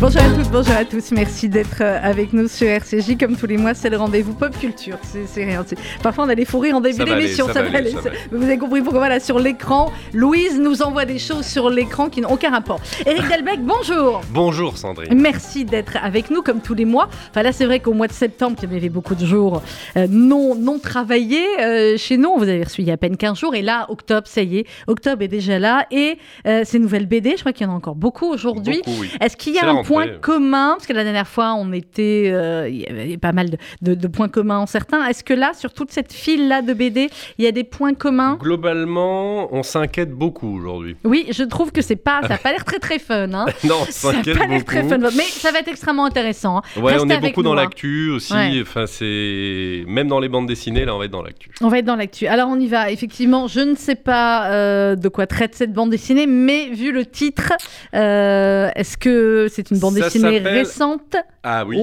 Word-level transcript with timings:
Bonjour 0.00 0.22
à 0.22 0.30
toutes, 0.30 0.50
bonjour 0.50 0.74
à 0.74 0.84
tous. 0.86 1.12
Merci 1.12 1.50
d'être 1.50 1.82
euh, 1.82 1.98
avec 2.02 2.32
nous 2.32 2.48
sur 2.48 2.66
RCJ. 2.66 3.18
Comme 3.18 3.36
tous 3.36 3.44
les 3.44 3.58
mois, 3.58 3.74
c'est 3.74 3.90
le 3.90 3.98
rendez-vous 3.98 4.32
pop 4.32 4.58
culture. 4.58 4.96
C'est 5.02 5.44
rien. 5.44 5.62
Parfois, 6.02 6.24
on 6.24 6.28
a 6.30 6.34
des 6.34 6.46
fous 6.46 6.58
rires 6.58 6.76
en 6.76 6.80
début 6.80 7.04
d'émission. 7.04 7.46
Ça, 7.48 7.60
va 7.60 7.76
aller. 7.76 7.94
Vous 8.32 8.42
avez 8.42 8.56
compris 8.56 8.80
pourquoi 8.80 9.00
voilà 9.00 9.20
sur 9.20 9.38
l'écran, 9.38 9.92
Louise 10.14 10.58
nous 10.58 10.80
envoie 10.80 11.04
des 11.04 11.18
choses 11.18 11.44
sur 11.44 11.68
l'écran 11.68 12.08
qui 12.08 12.22
n'ont 12.22 12.30
aucun 12.30 12.48
rapport. 12.48 12.80
Eric 13.04 13.28
Delbecq, 13.28 13.60
bonjour. 13.60 14.22
Bonjour 14.30 14.78
Sandrine. 14.78 15.12
Merci 15.20 15.66
d'être 15.66 15.98
avec 16.02 16.30
nous 16.30 16.40
comme 16.40 16.62
tous 16.62 16.74
les 16.74 16.86
mois. 16.86 17.10
Enfin 17.28 17.42
là, 17.42 17.52
c'est 17.52 17.66
vrai 17.66 17.80
qu'au 17.80 17.92
mois 17.92 18.08
de 18.08 18.14
septembre, 18.14 18.56
il 18.62 18.72
y 18.72 18.76
avait 18.76 18.88
beaucoup 18.88 19.14
de 19.14 19.26
jours 19.26 19.60
euh, 19.98 20.06
non 20.08 20.54
non 20.54 20.78
travaillés 20.78 21.46
euh, 21.60 21.98
chez 21.98 22.16
nous. 22.16 22.38
Vous 22.38 22.44
avez 22.44 22.64
reçu 22.64 22.80
il 22.80 22.86
y 22.86 22.90
a 22.90 22.94
à 22.94 22.96
peine 22.96 23.18
15 23.18 23.38
jours 23.38 23.54
et 23.54 23.60
là, 23.60 23.84
octobre, 23.90 24.26
ça 24.26 24.40
y 24.40 24.60
est, 24.60 24.66
octobre 24.86 25.20
est 25.20 25.28
déjà 25.28 25.58
là 25.58 25.86
et 25.90 26.16
ces 26.64 26.78
nouvelles 26.78 27.06
BD, 27.06 27.32
je 27.32 27.40
crois 27.40 27.52
qu'il 27.52 27.66
y 27.66 27.70
en 27.70 27.72
a 27.74 27.76
encore 27.76 27.96
beaucoup 27.96 28.26
aujourd'hui. 28.32 28.80
Oui. 28.86 29.10
Est-ce 29.20 29.36
qu'il 29.36 29.54
y 29.54 29.58
a 29.58 29.68
un 29.68 29.89
point 29.90 30.08
commun, 30.20 30.74
parce 30.76 30.86
que 30.86 30.92
la 30.92 31.04
dernière 31.04 31.28
fois, 31.28 31.54
on 31.54 31.72
était, 31.72 32.30
euh, 32.32 32.68
il 32.68 32.80
y 32.80 32.86
avait 32.86 33.16
pas 33.16 33.32
mal 33.32 33.50
de, 33.82 34.08
points 34.08 34.28
communs 34.28 34.58
en 34.58 34.66
certains. 34.66 35.06
Est-ce 35.06 35.24
que 35.24 35.34
là, 35.34 35.52
sur 35.54 35.72
toute 35.72 35.90
cette 35.90 36.12
file-là 36.12 36.62
de 36.62 36.72
BD, 36.72 37.10
il 37.38 37.44
y 37.44 37.48
a 37.48 37.52
des 37.52 37.64
points 37.64 37.94
communs? 37.94 38.36
Globalement, 38.40 39.52
on 39.54 39.62
s'inquiète 39.62 40.12
beaucoup 40.12 40.56
aujourd'hui. 40.56 40.96
Oui, 41.04 41.26
je 41.30 41.42
trouve 41.44 41.72
que 41.72 41.82
c'est 41.82 41.96
pas, 41.96 42.20
ça 42.22 42.28
n'a 42.28 42.38
pas 42.38 42.52
l'air 42.52 42.64
très 42.64 42.78
très 42.78 42.98
fun. 42.98 43.32
Hein. 43.32 43.46
non, 43.64 43.76
on 43.80 43.90
s'inquiète 43.90 44.36
beaucoup. 44.36 44.50
L'air 44.50 44.64
très 44.64 44.88
fun, 44.88 44.98
mais 44.98 45.24
ça 45.24 45.52
va 45.52 45.60
être 45.60 45.68
extrêmement 45.68 46.04
intéressant. 46.04 46.58
Hein. 46.58 46.80
Ouais, 46.80 46.96
on 47.00 47.08
est 47.08 47.20
beaucoup 47.20 47.42
dans 47.42 47.52
hein. 47.52 47.56
l'actu 47.56 48.10
aussi. 48.10 48.34
Enfin, 48.60 48.86
c'est 48.86 49.84
même 49.86 50.08
dans 50.08 50.20
les 50.20 50.28
bandes 50.28 50.46
dessinées, 50.46 50.84
là, 50.84 50.94
on 50.94 50.98
va 50.98 51.06
être 51.06 51.10
dans 51.10 51.22
l'actu. 51.22 51.50
On 51.60 51.68
va 51.68 51.78
être 51.78 51.84
dans 51.84 51.96
l'actu. 51.96 52.26
Alors, 52.26 52.48
on 52.48 52.58
y 52.58 52.66
va. 52.66 52.90
Effectivement, 52.90 53.48
je 53.48 53.60
ne 53.60 53.74
sais 53.74 53.94
pas 53.94 54.50
euh, 54.50 54.96
de 54.96 55.08
quoi 55.08 55.26
traite 55.26 55.54
cette 55.54 55.72
bande 55.72 55.90
dessinée, 55.90 56.26
mais 56.26 56.68
vu 56.70 56.92
le 56.92 57.06
titre, 57.06 57.52
euh, 57.94 58.70
est-ce 58.74 58.96
que 58.96 59.48
c'est 59.50 59.70
une 59.70 59.79
bande 59.80 59.94
dessinée 59.94 60.38
récente. 60.38 61.16
Ah 61.42 61.64
oui, 61.66 61.80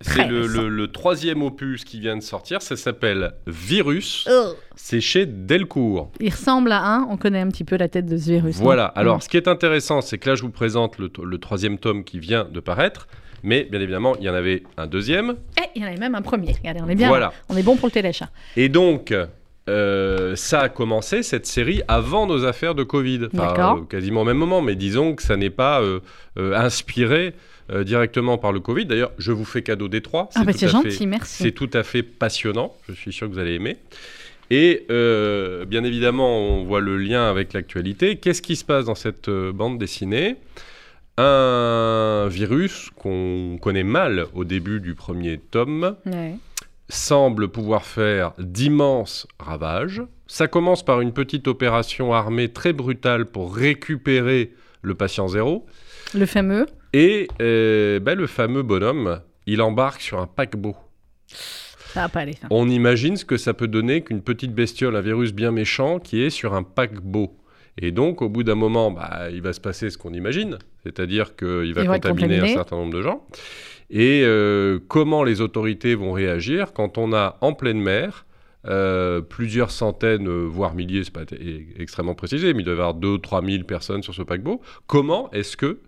c'est 0.00 0.26
le, 0.26 0.86
troisième 0.86 1.42
opus 1.42 1.84
qui 1.84 2.00
vient 2.00 2.16
de 2.16 2.22
sortir. 2.22 2.62
Ça 2.62 2.76
s'appelle 2.76 3.32
Virus. 3.46 4.28
C'est 4.76 5.00
chez 5.00 5.26
Delcourt. 5.26 6.10
Il 6.20 6.30
ressemble 6.30 6.72
à 6.72 6.84
un. 6.84 7.08
On 7.10 7.16
connaît 7.16 7.40
un 7.40 7.48
petit 7.48 7.64
peu 7.64 7.76
la 7.76 7.88
tête 7.88 8.06
de 8.06 8.16
ce 8.16 8.30
virus. 8.30 8.56
Voilà. 8.56 8.86
Alors, 8.86 9.22
ce 9.22 9.28
qui 9.28 9.36
est 9.36 9.48
intéressant, 9.48 10.00
c'est 10.00 10.18
que 10.18 10.30
là, 10.30 10.34
je 10.34 10.42
vous 10.42 10.50
présente 10.50 10.98
le, 10.98 11.38
troisième 11.38 11.78
tome 11.78 12.04
qui 12.04 12.18
vient 12.18 12.44
de 12.44 12.60
paraître. 12.60 13.08
Mais 13.44 13.64
bien 13.64 13.80
évidemment, 13.80 14.16
il 14.18 14.24
y 14.24 14.28
en 14.28 14.34
avait 14.34 14.64
un 14.76 14.88
deuxième. 14.88 15.30
Et 15.30 15.62
eh, 15.62 15.68
il 15.76 15.82
y 15.82 15.84
en 15.84 15.88
avait 15.88 15.98
même 15.98 16.16
un 16.16 16.22
premier. 16.22 16.52
Regardez, 16.52 16.80
on 16.84 16.88
est 16.88 16.96
bien. 16.96 17.06
Voilà. 17.06 17.32
On 17.48 17.56
est 17.56 17.62
bon 17.62 17.76
pour 17.76 17.86
le 17.86 17.92
téléchat. 17.92 18.30
Et 18.56 18.68
donc, 18.68 19.14
euh, 19.68 20.34
ça 20.34 20.60
a 20.60 20.68
commencé 20.68 21.22
cette 21.22 21.46
série 21.46 21.82
avant 21.88 22.26
nos 22.26 22.44
affaires 22.44 22.74
de 22.74 22.82
Covid, 22.82 23.28
enfin, 23.34 23.76
euh, 23.76 23.84
quasiment 23.84 24.22
au 24.22 24.24
même 24.24 24.38
moment, 24.38 24.62
mais 24.62 24.74
disons 24.76 25.14
que 25.14 25.22
ça 25.22 25.36
n'est 25.36 25.50
pas 25.50 25.82
euh, 25.82 26.00
inspiré 26.36 27.34
directement 27.84 28.38
par 28.38 28.52
le 28.52 28.60
Covid. 28.60 28.86
D'ailleurs, 28.86 29.12
je 29.18 29.30
vous 29.30 29.44
fais 29.44 29.60
cadeau 29.60 29.88
des 29.88 30.00
trois. 30.00 30.30
Ah 30.34 30.42
bah 30.42 30.52
c'est 30.54 30.68
gentil, 30.68 31.06
merci. 31.06 31.42
C'est 31.42 31.52
tout 31.52 31.68
à 31.74 31.82
fait 31.82 32.02
passionnant. 32.02 32.74
Je 32.88 32.94
suis 32.94 33.12
sûr 33.12 33.28
que 33.28 33.34
vous 33.34 33.38
allez 33.38 33.56
aimer. 33.56 33.76
Et 34.50 34.86
bien 34.88 35.84
évidemment, 35.84 36.38
on 36.38 36.64
voit 36.64 36.80
le 36.80 36.96
lien 36.96 37.28
avec 37.28 37.52
l'actualité. 37.52 38.16
Qu'est-ce 38.16 38.40
qui 38.40 38.56
se 38.56 38.64
passe 38.64 38.86
dans 38.86 38.94
cette 38.94 39.28
bande 39.28 39.78
dessinée? 39.78 40.36
Un 41.18 42.28
virus 42.30 42.88
qu'on 42.96 43.58
connaît 43.60 43.84
mal 43.84 44.24
au 44.34 44.44
début 44.44 44.80
du 44.80 44.94
premier 44.94 45.36
tome 45.36 45.94
semble 46.88 47.48
pouvoir 47.48 47.84
faire 47.84 48.32
d'immenses 48.38 49.26
ravages. 49.38 50.02
Ça 50.26 50.48
commence 50.48 50.84
par 50.84 51.00
une 51.00 51.12
petite 51.12 51.48
opération 51.48 52.12
armée 52.12 52.52
très 52.52 52.72
brutale 52.72 53.26
pour 53.26 53.54
récupérer 53.54 54.54
le 54.82 54.94
patient 54.94 55.28
zéro. 55.28 55.66
Le 56.14 56.26
fameux 56.26 56.66
et 56.92 57.28
euh, 57.42 58.00
ben, 58.00 58.16
le 58.16 58.26
fameux 58.26 58.62
bonhomme, 58.62 59.20
il 59.46 59.60
embarque 59.60 60.00
sur 60.00 60.18
un 60.18 60.26
paquebot. 60.26 60.76
Ça 61.26 62.02
va 62.02 62.08
pas 62.08 62.20
aller. 62.20 62.34
On 62.50 62.68
imagine 62.68 63.16
ce 63.16 63.24
que 63.24 63.36
ça 63.36 63.54
peut 63.54 63.68
donner 63.68 64.02
qu'une 64.02 64.22
petite 64.22 64.54
bestiole, 64.54 64.96
un 64.96 65.00
virus 65.00 65.32
bien 65.32 65.50
méchant, 65.50 65.98
qui 65.98 66.22
est 66.22 66.30
sur 66.30 66.54
un 66.54 66.62
paquebot. 66.62 67.37
Et 67.80 67.92
donc, 67.92 68.22
au 68.22 68.28
bout 68.28 68.42
d'un 68.42 68.56
moment, 68.56 68.90
bah, 68.90 69.28
il 69.30 69.40
va 69.40 69.52
se 69.52 69.60
passer 69.60 69.88
ce 69.88 69.96
qu'on 69.96 70.12
imagine, 70.12 70.58
c'est-à-dire 70.82 71.36
qu'il 71.36 71.72
va 71.74 71.84
contaminer 71.98 72.40
un 72.40 72.48
certain 72.48 72.76
nombre 72.76 72.92
de 72.92 73.02
gens. 73.02 73.24
Et 73.90 74.22
euh, 74.24 74.80
comment 74.88 75.22
les 75.22 75.40
autorités 75.40 75.94
vont 75.94 76.12
réagir 76.12 76.72
quand 76.72 76.98
on 76.98 77.12
a 77.12 77.38
en 77.40 77.52
pleine 77.54 77.80
mer 77.80 78.26
euh, 78.66 79.20
plusieurs 79.20 79.70
centaines, 79.70 80.28
voire 80.28 80.74
milliers, 80.74 81.04
c'est 81.04 81.12
pas 81.12 81.24
extrêmement 81.78 82.14
précisé, 82.14 82.52
mais 82.52 82.62
il 82.62 82.64
doit 82.64 82.74
y 82.74 82.76
avoir 82.76 82.94
2 82.94 83.08
ou 83.08 83.18
3 83.18 83.42
000 83.44 83.62
personnes 83.62 84.02
sur 84.02 84.12
ce 84.12 84.22
paquebot. 84.22 84.60
Comment 84.88 85.30
est-ce 85.30 85.56
que 85.56 85.78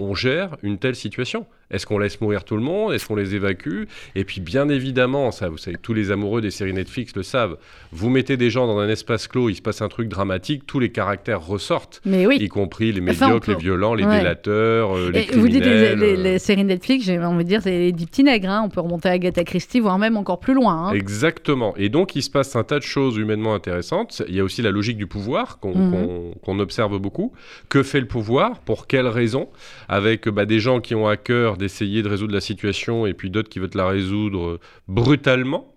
on 0.00 0.14
gère 0.14 0.56
une 0.62 0.78
telle 0.78 0.96
situation? 0.96 1.46
Est-ce 1.70 1.86
qu'on 1.86 1.98
laisse 1.98 2.20
mourir 2.20 2.44
tout 2.44 2.56
le 2.56 2.62
monde? 2.62 2.92
Est-ce 2.92 3.06
qu'on 3.06 3.16
les 3.16 3.34
évacue? 3.34 3.84
Et 4.14 4.24
puis 4.24 4.40
bien 4.40 4.68
évidemment, 4.68 5.30
ça 5.30 5.48
vous 5.48 5.58
savez, 5.58 5.76
tous 5.80 5.94
les 5.94 6.10
amoureux 6.10 6.40
des 6.40 6.50
séries 6.50 6.72
Netflix 6.72 7.14
le 7.16 7.22
savent, 7.22 7.56
vous 7.92 8.10
mettez 8.10 8.36
des 8.36 8.50
gens 8.50 8.66
dans 8.66 8.78
un 8.78 8.88
espace 8.88 9.28
clos, 9.28 9.48
il 9.48 9.56
se 9.56 9.62
passe 9.62 9.82
un 9.82 9.88
truc 9.88 10.08
dramatique, 10.08 10.66
tous 10.66 10.80
les 10.80 10.90
caractères 10.90 11.44
ressortent, 11.44 12.00
Mais 12.04 12.26
oui. 12.26 12.38
y 12.40 12.48
compris 12.48 12.92
les 12.92 13.00
médiocres, 13.00 13.50
les 13.50 13.56
violents, 13.56 13.94
les 13.94 14.04
délateurs, 14.04 14.96
euh, 14.96 15.10
les 15.10 15.20
Et 15.20 15.36
Vous 15.36 15.48
dites 15.48 15.64
les, 15.64 16.16
les, 16.16 16.38
séries 16.38 16.64
Netflix, 16.64 17.04
j'ai 17.04 17.18
envie 17.18 17.44
de 17.44 17.48
dire, 17.48 17.62
c'est 17.62 17.92
des 17.92 18.06
petits 18.06 18.24
nègres, 18.24 18.50
hein. 18.50 18.62
on 18.64 18.68
peut 18.68 18.80
remonter 18.80 19.08
à 19.08 19.12
Agatha 19.12 19.44
Christie, 19.44 19.80
voire 19.80 19.98
même 19.98 20.16
encore 20.16 20.40
plus 20.40 20.54
loin. 20.54 20.88
Hein. 20.88 20.92
Exactement. 20.92 21.74
Et 21.76 21.88
donc 21.88 22.16
il 22.16 22.22
se 22.22 22.30
passe 22.30 22.56
un 22.56 22.64
tas 22.64 22.78
de 22.78 22.84
choses 22.84 23.16
humainement 23.16 23.54
intéressantes. 23.54 24.22
Il 24.28 24.34
y 24.34 24.40
a 24.40 24.44
aussi 24.44 24.62
la 24.62 24.70
logique 24.70 24.96
du 24.96 25.06
pouvoir 25.06 25.58
qu'on 25.58 25.74
mhm. 25.74 26.60
observe 26.60 26.98
beaucoup. 26.98 27.32
Que 27.68 27.82
fait 27.82 28.00
le 28.00 28.06
pouvoir? 28.06 28.58
Pour 28.60 28.86
quelles 28.86 29.08
raisons? 29.08 29.48
Avec 29.88 30.28
bah, 30.28 30.46
des 30.46 30.60
gens 30.60 30.80
qui 30.80 30.94
ont 30.94 31.06
à 31.06 31.16
cœur 31.16 31.56
d'essayer 31.64 32.02
de 32.02 32.08
résoudre 32.08 32.34
la 32.34 32.40
situation 32.40 33.06
et 33.06 33.14
puis 33.14 33.30
d'autres 33.30 33.48
qui 33.48 33.58
veulent 33.58 33.70
la 33.74 33.86
résoudre 33.86 34.44
euh, 34.44 34.60
brutalement. 34.86 35.72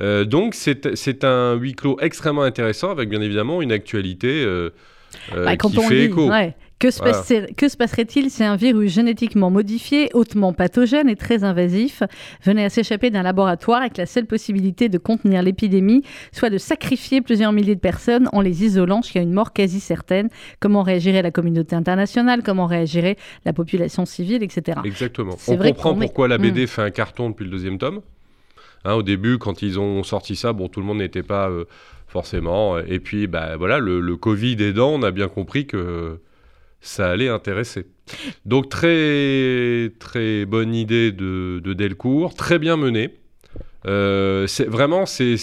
Euh, 0.00 0.24
donc 0.24 0.54
c'est 0.54 1.24
un 1.24 1.54
huis 1.54 1.74
clos 1.74 1.98
extrêmement 2.00 2.42
intéressant 2.42 2.90
avec 2.90 3.08
bien 3.08 3.20
évidemment 3.20 3.62
une 3.62 3.72
actualité 3.72 4.42
euh, 4.44 4.70
bah, 5.34 5.56
qui 5.56 5.76
fait 5.82 6.04
écho. 6.04 6.30
Que 6.80 6.90
se, 6.90 7.76
passerait-il 7.76 8.30
si 8.30 8.42
un 8.42 8.56
virus 8.56 8.90
génétiquement 8.94 9.50
modifié, 9.50 10.08
hautement 10.14 10.54
pathogène 10.54 11.10
et 11.10 11.14
très 11.14 11.44
invasif 11.44 12.02
venait 12.42 12.64
à 12.64 12.70
s'échapper 12.70 13.10
d'un 13.10 13.22
laboratoire 13.22 13.82
avec 13.82 13.98
la 13.98 14.06
seule 14.06 14.24
possibilité 14.24 14.88
de 14.88 14.96
contenir 14.96 15.42
l'épidémie, 15.42 16.02
soit 16.32 16.48
de 16.48 16.56
sacrifier 16.56 17.20
plusieurs 17.20 17.52
milliers 17.52 17.74
de 17.74 17.80
personnes 17.80 18.30
en 18.32 18.40
les 18.40 18.64
isolant 18.64 19.02
jusqu'à 19.02 19.20
une 19.20 19.34
mort 19.34 19.52
quasi 19.52 19.78
certaine? 19.78 20.30
Comment 20.58 20.82
réagirait 20.82 21.20
la 21.20 21.30
communauté 21.30 21.76
internationale? 21.76 22.42
Comment 22.42 22.64
réagirait 22.64 23.18
la 23.44 23.52
population 23.52 24.06
civile, 24.06 24.42
etc. 24.42 24.80
Exactement. 24.86 25.36
On 25.48 25.58
comprend 25.58 25.94
pourquoi 25.94 26.28
la 26.28 26.38
BD 26.38 26.64
hmm. 26.64 26.68
fait 26.68 26.82
un 26.82 26.90
carton 26.90 27.28
depuis 27.28 27.44
le 27.44 27.50
deuxième 27.50 27.76
tome. 27.76 28.00
Hein, 28.86 28.94
au 28.94 29.02
début, 29.02 29.36
quand 29.36 29.60
ils 29.60 29.78
ont 29.78 30.02
sorti 30.02 30.34
ça, 30.34 30.54
bon, 30.54 30.68
tout 30.68 30.80
le 30.80 30.86
monde 30.86 30.98
n'était 30.98 31.22
pas 31.22 31.50
euh, 31.50 31.66
forcément. 32.06 32.78
Et 32.78 33.00
puis, 33.00 33.26
bah, 33.26 33.58
voilà, 33.58 33.78
le, 33.78 34.00
le 34.00 34.16
Covid 34.16 34.56
aidant, 34.62 34.88
on 34.94 35.02
a 35.02 35.10
bien 35.10 35.28
compris 35.28 35.66
que 35.66 36.18
ça 36.80 37.10
allait 37.10 37.28
intéresser. 37.28 37.86
Donc 38.44 38.68
très 38.68 39.92
très 39.98 40.44
bonne 40.44 40.74
idée 40.74 41.12
de, 41.12 41.60
Delcourt, 41.64 42.34
très 42.34 42.58
bien 42.58 42.76
menée. 42.76 43.14
Euh, 43.86 44.46
c'est 44.46 44.66
vraiment 44.66 45.06
c'est 45.06 45.38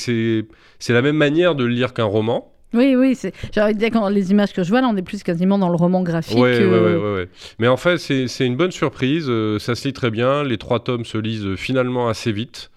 la 0.89 1.01
même 1.01 1.17
manière 1.17 1.55
de 1.55 1.63
le 1.63 1.73
lire 1.73 1.93
qu'un 1.93 2.05
roman. 2.05 2.53
Oui, 2.73 2.95
oui, 2.97 3.17
de 3.23 3.71
dire 3.73 3.89
quand 3.91 4.09
les 4.09 4.31
images 4.31 4.51
que 4.51 4.61
je 4.61 4.69
vois 4.69 4.81
là, 4.81 4.89
on 4.91 4.97
est 4.97 5.01
plus 5.01 5.23
quasiment 5.23 5.57
dans 5.57 5.69
le 5.69 5.77
roman 5.77 6.03
graphique. 6.03 6.37
Oui, 6.37 6.51
oui, 6.59 6.95
oui. 6.95 7.23
Mais 7.59 7.67
en 7.67 7.77
fait, 7.77 7.97
c'est 7.97 8.45
une 8.45 8.57
bonne 8.57 8.71
surprise. 8.71 9.27
Euh, 9.29 9.57
ça 9.57 9.73
se 9.73 9.87
lit 9.87 9.93
très 9.93 10.11
bien. 10.11 10.43
Les 10.43 10.57
trois 10.57 10.83
tomes 10.83 11.05
se 11.05 11.17
lisent 11.17 11.55
finalement 11.55 12.09
assez 12.09 12.33
vite. 12.33 12.69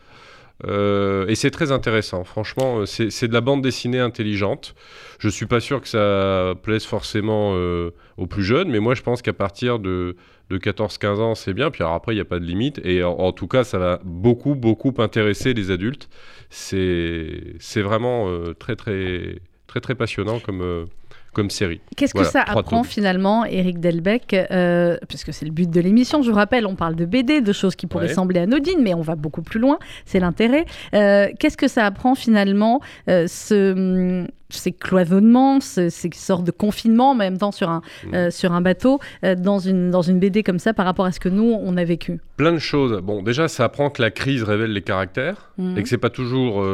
Euh, 0.66 1.26
et 1.28 1.34
c'est 1.34 1.50
très 1.50 1.72
intéressant, 1.72 2.24
franchement, 2.24 2.80
euh, 2.80 2.86
c'est 2.86 3.28
de 3.28 3.32
la 3.32 3.40
bande 3.40 3.62
dessinée 3.62 3.98
intelligente. 3.98 4.74
Je 5.18 5.28
suis 5.28 5.46
pas 5.46 5.60
sûr 5.60 5.80
que 5.80 5.88
ça 5.88 6.54
plaise 6.62 6.84
forcément 6.84 7.52
euh, 7.54 7.90
aux 8.16 8.26
plus 8.26 8.44
jeunes, 8.44 8.68
mais 8.68 8.80
moi 8.80 8.94
je 8.94 9.02
pense 9.02 9.22
qu'à 9.22 9.32
partir 9.32 9.78
de, 9.78 10.16
de 10.50 10.58
14-15 10.58 11.06
ans, 11.20 11.34
c'est 11.34 11.54
bien. 11.54 11.70
Puis 11.70 11.82
après, 11.82 12.12
il 12.12 12.16
n'y 12.16 12.22
a 12.22 12.26
pas 12.26 12.38
de 12.38 12.44
limite. 12.44 12.80
Et 12.84 13.02
en, 13.02 13.32
tout 13.32 13.46
cas, 13.46 13.64
ça 13.64 13.78
va 13.78 14.00
beaucoup, 14.04 14.54
beaucoup 14.54 14.94
intéresser 14.98 15.54
les 15.54 15.70
adultes. 15.70 16.08
C'est 16.50 17.56
vraiment 17.76 18.28
très, 18.58 18.76
très, 18.76 19.40
très, 19.66 19.80
très 19.80 19.94
passionnant 19.94 20.40
comme 20.40 20.88
comme 21.32 21.50
série. 21.50 21.80
Qu'est-ce 21.96 22.14
que 22.14 22.24
ça 22.24 22.42
apprend 22.42 22.82
finalement, 22.82 23.44
Eric 23.44 23.80
Delbecq 23.80 24.34
euh, 24.34 24.96
Puisque 25.08 25.32
c'est 25.32 25.44
le 25.44 25.52
but 25.52 25.70
de 25.70 25.80
l'émission, 25.80 26.22
je 26.22 26.30
vous 26.30 26.36
rappelle, 26.36 26.66
on 26.66 26.74
parle 26.74 26.96
de 26.96 27.04
BD, 27.04 27.40
de 27.40 27.52
choses 27.52 27.76
qui 27.76 27.86
pourraient 27.86 28.08
sembler 28.08 28.40
anodines, 28.40 28.82
mais 28.82 28.94
on 28.94 29.00
va 29.00 29.14
beaucoup 29.14 29.42
plus 29.42 29.60
loin, 29.60 29.78
c'est 30.04 30.20
l'intérêt. 30.20 30.64
Euh, 30.94 31.28
qu'est-ce 31.38 31.56
que 31.56 31.68
ça 31.68 31.86
apprend 31.86 32.14
finalement, 32.14 32.80
euh, 33.08 33.26
ce, 33.28 34.26
ces 34.48 34.72
cloisonnements, 34.72 35.60
ces, 35.60 35.90
sortes 36.12 36.44
de 36.44 36.50
confinement 36.50 37.12
en 37.12 37.14
même 37.14 37.38
temps 37.38 37.52
sur 37.52 37.68
un, 37.68 37.82
mm. 38.12 38.30
sur 38.30 38.52
un 38.52 38.60
bateau, 38.60 38.98
dans, 39.22 39.60
une, 39.60 39.90
dans 39.90 40.02
une 40.02 40.18
BD 40.18 40.42
comme 40.42 40.58
ça 40.58 40.74
par 40.74 40.86
rapport 40.86 41.04
à 41.04 41.12
ce 41.12 41.20
que 41.20 41.28
nous, 41.28 41.56
on 41.60 41.76
a 41.76 41.84
vécu? 41.84 42.20
Plein 42.36 42.52
de 42.52 42.58
choses. 42.58 43.00
Bon, 43.02 43.22
déjà, 43.22 43.46
ça 43.46 43.64
apprend 43.64 43.90
que 43.90 44.02
la 44.02 44.10
crise 44.10 44.42
révèle 44.42 44.72
les 44.72 44.82
caractères 44.82 45.52
mm. 45.58 45.78
et 45.78 45.82
que 45.82 45.88
c'est 45.88 45.98
pas 45.98 46.10
toujours 46.10 46.64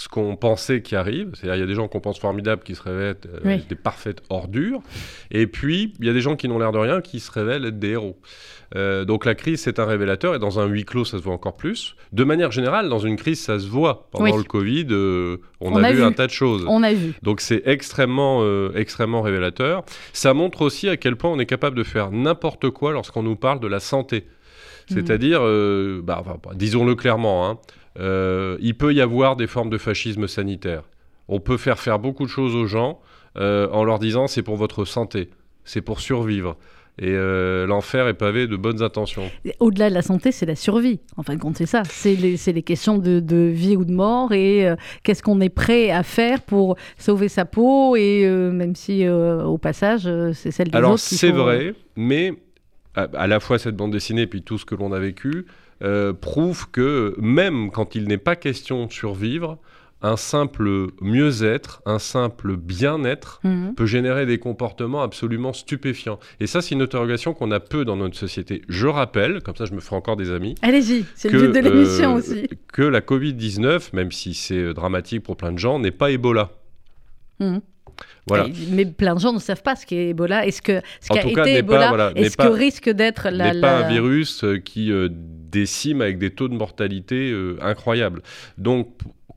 ce 0.00 0.08
qu'on 0.08 0.34
pensait 0.34 0.80
qui 0.80 0.96
arrive. 0.96 1.32
C'est-à-dire, 1.34 1.56
il 1.56 1.60
y 1.60 1.62
a 1.62 1.66
des 1.66 1.74
gens 1.74 1.86
qu'on 1.86 2.00
pense 2.00 2.18
formidables 2.18 2.62
qui 2.62 2.74
se 2.74 2.82
révèlent 2.82 3.16
être 3.44 3.68
des 3.68 3.74
parfaites 3.74 4.22
ordures. 4.30 4.80
Et 5.30 5.46
puis, 5.46 5.92
il 6.00 6.06
y 6.06 6.08
a 6.08 6.14
des 6.14 6.22
gens 6.22 6.36
qui 6.36 6.48
n'ont 6.48 6.58
l'air 6.58 6.72
de 6.72 6.78
rien 6.78 7.02
qui 7.02 7.20
se 7.20 7.30
révèlent 7.30 7.66
être 7.66 7.78
des 7.78 7.90
héros. 7.90 8.18
Euh, 8.76 9.04
donc 9.04 9.26
la 9.26 9.34
crise, 9.34 9.60
c'est 9.60 9.78
un 9.78 9.84
révélateur, 9.84 10.34
et 10.34 10.38
dans 10.38 10.58
un 10.58 10.64
huis 10.66 10.86
clos, 10.86 11.04
ça 11.04 11.18
se 11.18 11.22
voit 11.22 11.34
encore 11.34 11.56
plus. 11.56 11.96
De 12.12 12.24
manière 12.24 12.50
générale, 12.50 12.88
dans 12.88 12.98
une 12.98 13.16
crise, 13.16 13.40
ça 13.40 13.58
se 13.58 13.66
voit. 13.66 14.08
Pendant 14.10 14.36
le 14.36 14.42
Covid, 14.42 14.86
euh, 14.90 15.36
on, 15.60 15.76
a, 15.76 15.92
vu, 15.92 16.02
un 16.02 16.12
tas 16.12 16.26
de 16.26 16.32
choses. 16.32 16.64
On 16.66 16.82
a 16.82 16.94
vu. 16.94 17.12
Donc 17.22 17.42
c'est 17.42 17.62
extrêmement, 17.66 18.40
euh, 18.42 18.72
extrêmement 18.74 19.20
révélateur. 19.20 19.84
Ça 20.14 20.32
montre 20.32 20.62
aussi 20.62 20.88
à 20.88 20.96
quel 20.96 21.16
point 21.16 21.30
on 21.30 21.38
est 21.38 21.46
capable 21.46 21.76
de 21.76 21.84
faire 21.84 22.10
n'importe 22.10 22.70
quoi 22.70 22.92
lorsqu'on 22.92 23.22
nous 23.22 23.36
parle 23.36 23.60
de 23.60 23.66
la 23.66 23.80
santé. 23.80 24.24
Hmm. 24.88 24.94
C'est-à-dire, 24.94 25.40
bah, 26.02 26.24
disons-le 26.54 26.94
clairement, 26.94 27.50
hein, 27.50 27.58
il 27.96 28.74
peut 28.78 28.92
y 28.94 29.00
avoir 29.00 29.36
des 29.36 29.46
formes 29.46 29.70
de 29.70 29.78
fascisme 29.78 30.26
sanitaire. 30.26 30.82
On 31.28 31.40
peut 31.40 31.56
faire 31.56 31.78
faire 31.78 31.98
beaucoup 31.98 32.24
de 32.24 32.30
choses 32.30 32.54
aux 32.54 32.66
gens 32.66 33.00
en 33.36 33.84
leur 33.84 33.98
disant 33.98 34.26
c'est 34.26 34.42
pour 34.42 34.56
votre 34.56 34.84
santé, 34.84 35.30
c'est 35.64 35.82
pour 35.82 36.00
survivre. 36.00 36.56
Et 36.98 37.08
euh, 37.08 37.66
l'enfer 37.66 38.08
est 38.08 38.14
pavé 38.14 38.46
de 38.46 38.56
bonnes 38.56 38.82
intentions. 38.82 39.30
Au-delà 39.58 39.88
de 39.88 39.94
la 39.94 40.02
santé, 40.02 40.32
c'est 40.32 40.44
la 40.44 40.54
survie. 40.54 41.00
En 41.16 41.22
fin 41.22 41.34
de 41.34 41.40
compte, 41.40 41.56
c'est 41.56 41.64
ça. 41.64 41.82
C'est 41.88 42.14
les, 42.14 42.36
les, 42.52 42.62
questions 42.62 42.98
de, 42.98 43.20
de, 43.20 43.36
vie 43.36 43.74
ou 43.74 43.86
de 43.86 43.92
mort 43.92 44.32
et 44.32 44.68
euh, 44.68 44.76
qu'est-ce 45.02 45.22
qu'on 45.22 45.40
est 45.40 45.48
prêt 45.48 45.90
à 45.90 46.02
faire 46.02 46.42
pour 46.42 46.76
sauver 46.98 47.28
sa 47.28 47.46
peau 47.46 47.96
et 47.96 48.24
euh, 48.26 48.50
même 48.52 48.74
si 48.74 49.08
au 49.08 49.56
passage, 49.56 50.02
c'est 50.34 50.50
celle 50.50 50.68
des 50.68 50.76
Alors, 50.76 50.92
autres. 50.92 51.02
Alors 51.10 51.20
c'est 51.20 51.30
vrai, 51.30 51.74
mais 51.96 52.34
à, 52.94 53.06
à, 53.14 53.26
la 53.26 53.40
fois 53.40 53.58
cette 53.58 53.76
bande 53.76 53.92
dessinée 53.92 54.22
et 54.22 54.26
puis 54.26 54.42
tout 54.42 54.58
ce 54.58 54.66
que 54.66 54.74
l'on 54.74 54.92
a 54.92 54.98
vécu 54.98 55.46
prouve 56.20 56.70
que 56.70 57.14
même 57.18 57.70
quand 57.70 57.94
il 57.94 58.06
n'est 58.08 58.18
pas 58.18 58.36
question 58.36 58.86
de 58.86 58.92
survivre, 58.92 59.58
un 60.02 60.16
simple 60.16 60.88
mieux-être, 61.00 61.82
un 61.84 61.98
simple 61.98 62.56
bien-être 62.56 63.40
mhm. 63.44 63.74
peut 63.74 63.86
générer 63.86 64.26
des 64.26 64.38
comportements 64.38 65.02
absolument 65.02 65.52
stupéfiants. 65.52 66.18
Et 66.40 66.46
ça, 66.46 66.62
c'est 66.62 66.74
une 66.74 66.82
interrogation 66.82 67.34
qu'on 67.34 67.50
a 67.50 67.60
peu 67.60 67.84
dans 67.84 67.96
notre 67.96 68.16
société. 68.16 68.62
Je 68.68 68.86
rappelle, 68.86 69.42
comme 69.42 69.56
ça 69.56 69.66
je 69.66 69.74
me 69.74 69.80
ferai 69.80 69.96
encore 69.96 70.16
des 70.16 70.30
amis. 70.30 70.54
Allez-y, 70.62 71.04
c'est 71.14 71.28
le 71.28 71.40
but 71.40 71.52
de 71.52 71.60
l'émission 71.60 72.14
euh, 72.14 72.18
aussi. 72.18 72.48
Que 72.72 72.82
la 72.82 73.00
Covid-19, 73.00 73.90
même 73.92 74.12
si 74.12 74.34
c'est 74.34 74.54
euh, 74.54 74.74
dramatique 74.74 75.22
pour 75.22 75.36
plein 75.36 75.52
de 75.52 75.58
gens, 75.58 75.78
n'est 75.78 75.90
pas 75.90 76.10
Ebola. 76.10 76.50
Mhm. 77.38 77.60
Voilà. 78.26 78.46
mais 78.70 78.86
plein 78.86 79.14
de 79.14 79.20
gens 79.20 79.32
ne 79.32 79.38
savent 79.38 79.62
pas 79.62 79.76
ce 79.76 79.84
qu'est 79.84 80.10
Ebola. 80.10 80.46
Est-ce 80.46 80.62
que 80.62 80.80
ce 81.00 81.08
qu'a 81.12 81.26
été 81.26 81.58
Ebola, 81.58 82.12
est-ce 82.14 82.36
que 82.36 82.46
risque 82.46 82.88
d'être 82.88 83.28
la, 83.30 83.52
n'est 83.52 83.60
pas 83.60 83.84
un 83.84 83.88
virus 83.88 84.44
euh, 84.44 85.08
qui 85.50 85.60
décime 85.60 86.00
avec 86.00 86.18
des 86.18 86.30
taux 86.30 86.48
de 86.48 86.54
mortalité 86.54 87.34
incroyables. 87.60 88.22
Donc 88.58 88.88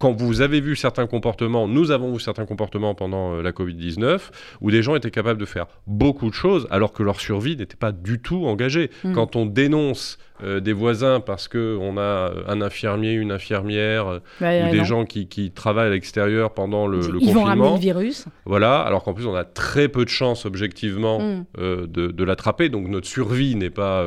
quand 0.03 0.11
vous 0.11 0.41
avez 0.41 0.59
vu 0.59 0.75
certains 0.75 1.07
comportements, 1.07 1.67
nous 1.67 1.91
avons 1.91 2.13
vu 2.13 2.19
certains 2.19 2.45
comportements 2.45 2.93
pendant 2.93 3.35
euh, 3.35 3.41
la 3.41 3.53
Covid-19, 3.53 4.19
où 4.59 4.69
des 4.69 4.83
gens 4.83 4.95
étaient 4.95 5.11
capables 5.11 5.39
de 5.39 5.45
faire 5.45 5.67
beaucoup 5.87 6.29
de 6.29 6.35
choses 6.35 6.67
alors 6.71 6.91
que 6.91 7.03
leur 7.03 7.21
survie 7.21 7.55
n'était 7.55 7.77
pas 7.77 7.93
du 7.93 8.19
tout 8.19 8.45
engagée. 8.45 8.89
Mm. 9.05 9.13
Quand 9.13 9.37
on 9.37 9.45
dénonce 9.45 10.17
euh, 10.43 10.59
des 10.59 10.73
voisins 10.73 11.19
parce 11.19 11.47
qu'on 11.47 11.97
a 11.97 12.01
euh, 12.01 12.43
un 12.47 12.61
infirmier, 12.61 13.13
une 13.13 13.31
infirmière, 13.31 14.21
ou 14.41 14.43
des 14.43 14.83
gens 14.83 15.05
qui, 15.05 15.51
travaillent 15.53 15.87
à 15.87 15.91
l'extérieur 15.91 16.53
pendant 16.53 16.87
le, 16.87 16.99
le 16.99 17.19
Ils 17.21 17.33
vont 17.33 17.43
ramener 17.43 17.73
le 17.73 17.79
virus. 17.79 18.25
Voilà, 18.45 18.81
alors 18.81 19.03
qu'en 19.03 19.13
plus 19.13 19.25
on 19.25 19.35
a 19.35 19.43
très 19.43 19.87
peu 19.87 20.05
de 20.05 20.09
chances 20.09 20.45
objectivement 20.45 21.19
mm. 21.19 21.45
de, 21.57 22.23
l'attraper, 22.23 22.69
donc 22.69 22.87
notre 22.87 23.07
survie 23.07 23.55
n'est 23.55 23.69
pas, 23.69 24.05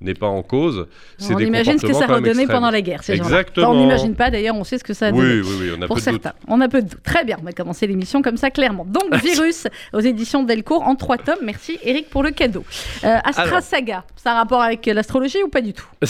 n'est 0.00 0.14
pas 0.14 0.26
en 0.26 0.42
cause. 0.42 0.86
On 1.30 1.38
imagine 1.38 1.78
ce 1.78 1.86
que 1.86 1.92
ça 1.92 2.04
a 2.04 2.14
redonné 2.14 2.46
pendant 2.46 2.70
la 2.70 2.80
guerre, 2.80 3.02
Exactement. 3.08 3.70
on 3.70 3.80
n'imagine 3.80 4.14
pas 4.14 4.30
d'ailleurs, 4.30 4.56
on 4.56 4.64
sait 4.64 4.78
ce 4.78 4.84
que 4.84 4.94
ça 4.94 5.06
a 5.06 5.12
donné. 5.12 5.40
Oui, 5.40 5.56
oui, 5.60 5.70
on 5.76 5.82
a 5.82 5.86
pour 5.86 5.96
peu 5.96 6.02
certains. 6.02 6.32
On 6.46 6.60
a 6.60 6.68
peu 6.68 6.82
de 6.82 6.88
doute. 6.88 7.02
Très 7.02 7.24
bien, 7.24 7.36
on 7.40 7.44
va 7.44 7.52
commencer 7.52 7.86
l'émission 7.86 8.22
comme 8.22 8.36
ça, 8.36 8.50
clairement. 8.50 8.84
Donc, 8.84 9.14
Virus 9.22 9.66
aux 9.92 10.00
éditions 10.00 10.42
Delcourt 10.42 10.82
en 10.82 10.94
trois 10.94 11.18
tomes. 11.18 11.38
Merci, 11.42 11.78
Eric, 11.82 12.10
pour 12.10 12.22
le 12.22 12.30
cadeau. 12.30 12.64
Euh, 13.04 13.16
Astra 13.24 13.60
Saga, 13.60 14.04
ça 14.16 14.30
a 14.30 14.34
un 14.34 14.36
rapport 14.38 14.62
avec 14.62 14.86
l'astrologie 14.86 15.42
ou 15.42 15.48
pas 15.48 15.60
du 15.60 15.67
tout 15.72 15.88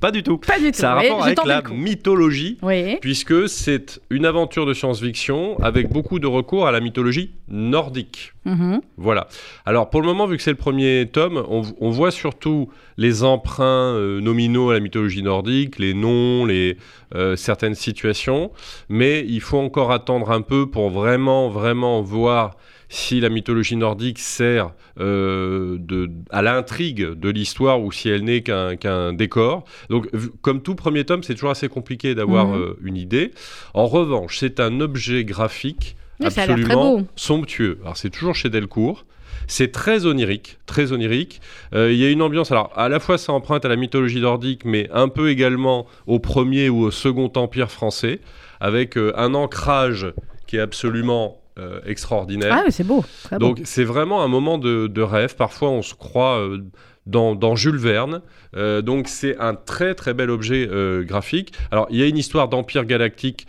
Pas 0.00 0.10
du 0.10 0.22
tout. 0.22 0.38
Pas 0.38 0.58
du 0.58 0.70
tout. 0.70 0.78
Ça 0.78 0.92
a 0.92 0.94
rapport 0.96 1.24
avec 1.24 1.38
la 1.46 1.62
mythologie, 1.62 2.58
puisque 3.00 3.48
c'est 3.48 4.00
une 4.10 4.26
aventure 4.26 4.66
de 4.66 4.74
science-fiction 4.74 5.58
avec 5.60 5.88
beaucoup 5.88 6.18
de 6.18 6.26
recours 6.26 6.66
à 6.66 6.72
la 6.72 6.80
mythologie 6.80 7.30
nordique. 7.48 8.32
Mhm. 8.44 8.80
Voilà. 8.98 9.28
Alors 9.64 9.88
pour 9.88 10.02
le 10.02 10.06
moment, 10.06 10.26
vu 10.26 10.36
que 10.36 10.42
c'est 10.42 10.50
le 10.50 10.56
premier 10.56 11.08
tome, 11.10 11.42
on, 11.48 11.90
voit 11.90 12.10
surtout 12.10 12.68
les 12.98 13.24
emprunts 13.24 13.94
euh, 13.94 14.20
nominaux 14.20 14.70
à 14.70 14.74
la 14.74 14.80
mythologie 14.80 15.22
nordique, 15.22 15.78
les 15.78 15.94
noms, 15.94 16.44
les 16.44 16.76
euh, 17.14 17.36
certaines 17.36 17.74
situations, 17.74 18.50
mais 18.88 19.24
il 19.26 19.40
faut 19.40 19.58
encore 19.58 19.92
attendre 19.92 20.30
un 20.30 20.42
peu 20.42 20.68
pour 20.68 20.90
vraiment, 20.90 21.48
vraiment 21.48 22.02
voir 22.02 22.56
si 22.92 23.20
la 23.20 23.30
mythologie 23.30 23.76
nordique 23.76 24.18
sert 24.18 24.72
euh, 25.00 25.78
de, 25.78 26.10
à 26.28 26.42
l'intrigue 26.42 27.02
de 27.02 27.30
l'histoire 27.30 27.80
ou 27.80 27.90
si 27.90 28.10
elle 28.10 28.22
n'est 28.22 28.42
qu'un 28.42 29.14
décor. 29.14 29.64
Donc, 29.88 30.10
comme 30.42 30.60
tout 30.60 30.74
premier 30.74 31.04
tome, 31.04 31.22
c'est 31.22 31.32
toujours 31.32 31.52
assez 31.52 31.70
compliqué 31.70 32.14
d'avoir 32.14 32.48
mhm. 32.48 32.60
euh, 32.60 32.78
une 32.84 32.98
idée. 32.98 33.30
En 33.72 33.86
revanche, 33.86 34.36
c'est 34.38 34.60
un 34.60 34.80
objet 34.80 35.24
graphique 35.24 35.96
absolument 36.22 37.06
somptueux. 37.16 37.78
Alors, 37.80 37.96
c'est 37.96 38.10
toujours 38.10 38.34
chez 38.34 38.50
Delcourt. 38.50 39.06
C'est 39.46 39.72
très 39.72 40.04
onirique, 40.04 40.58
très 40.66 40.92
onirique. 40.92 41.40
Euh, 41.74 41.90
il 41.90 41.98
y 41.98 42.04
a 42.04 42.10
une 42.10 42.20
ambiance, 42.20 42.52
alors 42.52 42.72
à 42.76 42.90
la 42.90 43.00
fois 43.00 43.16
ça 43.16 43.32
emprunte 43.32 43.64
à 43.64 43.68
la 43.68 43.76
mythologie 43.76 44.20
nordique, 44.20 44.66
mais 44.66 44.90
un 44.92 45.08
peu 45.08 45.30
également 45.30 45.86
au 46.06 46.18
premier 46.18 46.68
ou 46.68 46.82
au 46.82 46.90
second 46.90 47.32
empire 47.36 47.70
français, 47.70 48.20
avec 48.60 48.98
un 48.98 49.32
ancrage 49.32 50.12
qui 50.46 50.58
est 50.58 50.60
absolument 50.60 51.41
euh, 51.58 51.80
extraordinaire. 51.84 52.62
Ah, 52.66 52.70
c'est 52.70 52.86
beau. 52.86 53.04
Donc, 53.38 53.60
c'est 53.64 53.84
vraiment 53.84 54.22
un 54.22 54.28
moment 54.28 54.56
de, 54.56 55.02
rêve. 55.02 55.36
Parfois, 55.36 55.68
on 55.68 55.82
se 55.82 55.94
croit 55.94 56.38
euh, 56.38 56.62
dans, 57.04 57.56
Jules 57.56 57.76
Verne. 57.76 58.22
Euh, 58.56 58.80
donc, 58.80 59.06
c'est 59.06 59.36
un 59.36 59.54
très, 59.54 59.94
très 59.94 60.14
bel 60.14 60.30
objet 60.30 60.66
graphique. 61.02 61.52
Alors, 61.70 61.88
il 61.90 61.98
y 61.98 62.02
a 62.02 62.06
une 62.06 62.16
histoire 62.16 62.48
d'empire 62.48 62.86
galactique 62.86 63.46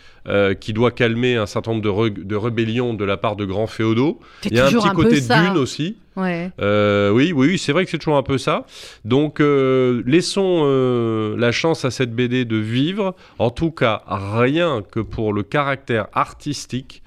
qui 0.60 0.74
doit 0.74 0.92
calmer 0.92 1.38
un 1.38 1.46
certain 1.46 1.72
nombre 1.72 2.10
de, 2.10 2.24
de, 2.24 2.36
rébellions 2.36 2.94
de 2.94 3.06
la 3.06 3.16
part 3.16 3.38
de 3.38 3.46
grands 3.46 3.68
féodaux. 3.68 4.20
Il 4.44 4.54
y 4.54 4.60
a 4.60 4.66
un 4.66 4.70
petit 4.70 4.90
côté 4.90 5.22
dune 5.22 5.56
aussi. 5.58 5.96
Ouais. 6.18 6.52
oui, 6.60 7.32
oui, 7.32 7.58
c'est 7.58 7.72
vrai 7.72 7.86
que 7.86 7.92
c'est 7.92 8.00
toujours 8.00 8.18
un 8.18 8.24
peu 8.24 8.38
ça. 8.38 8.66
Donc, 9.06 9.40
laissons 9.40 10.66
la 11.38 11.52
chance 11.54 11.86
à 11.86 11.92
cette 11.92 12.14
BD 12.14 12.44
de 12.44 12.58
vivre. 12.58 13.16
En 13.40 13.50
tout 13.50 13.72
cas, 13.72 14.04
rien 14.08 14.82
que 14.92 15.00
pour 15.00 15.32
le 15.32 15.44
caractère 15.44 16.08
artistique 16.12 17.03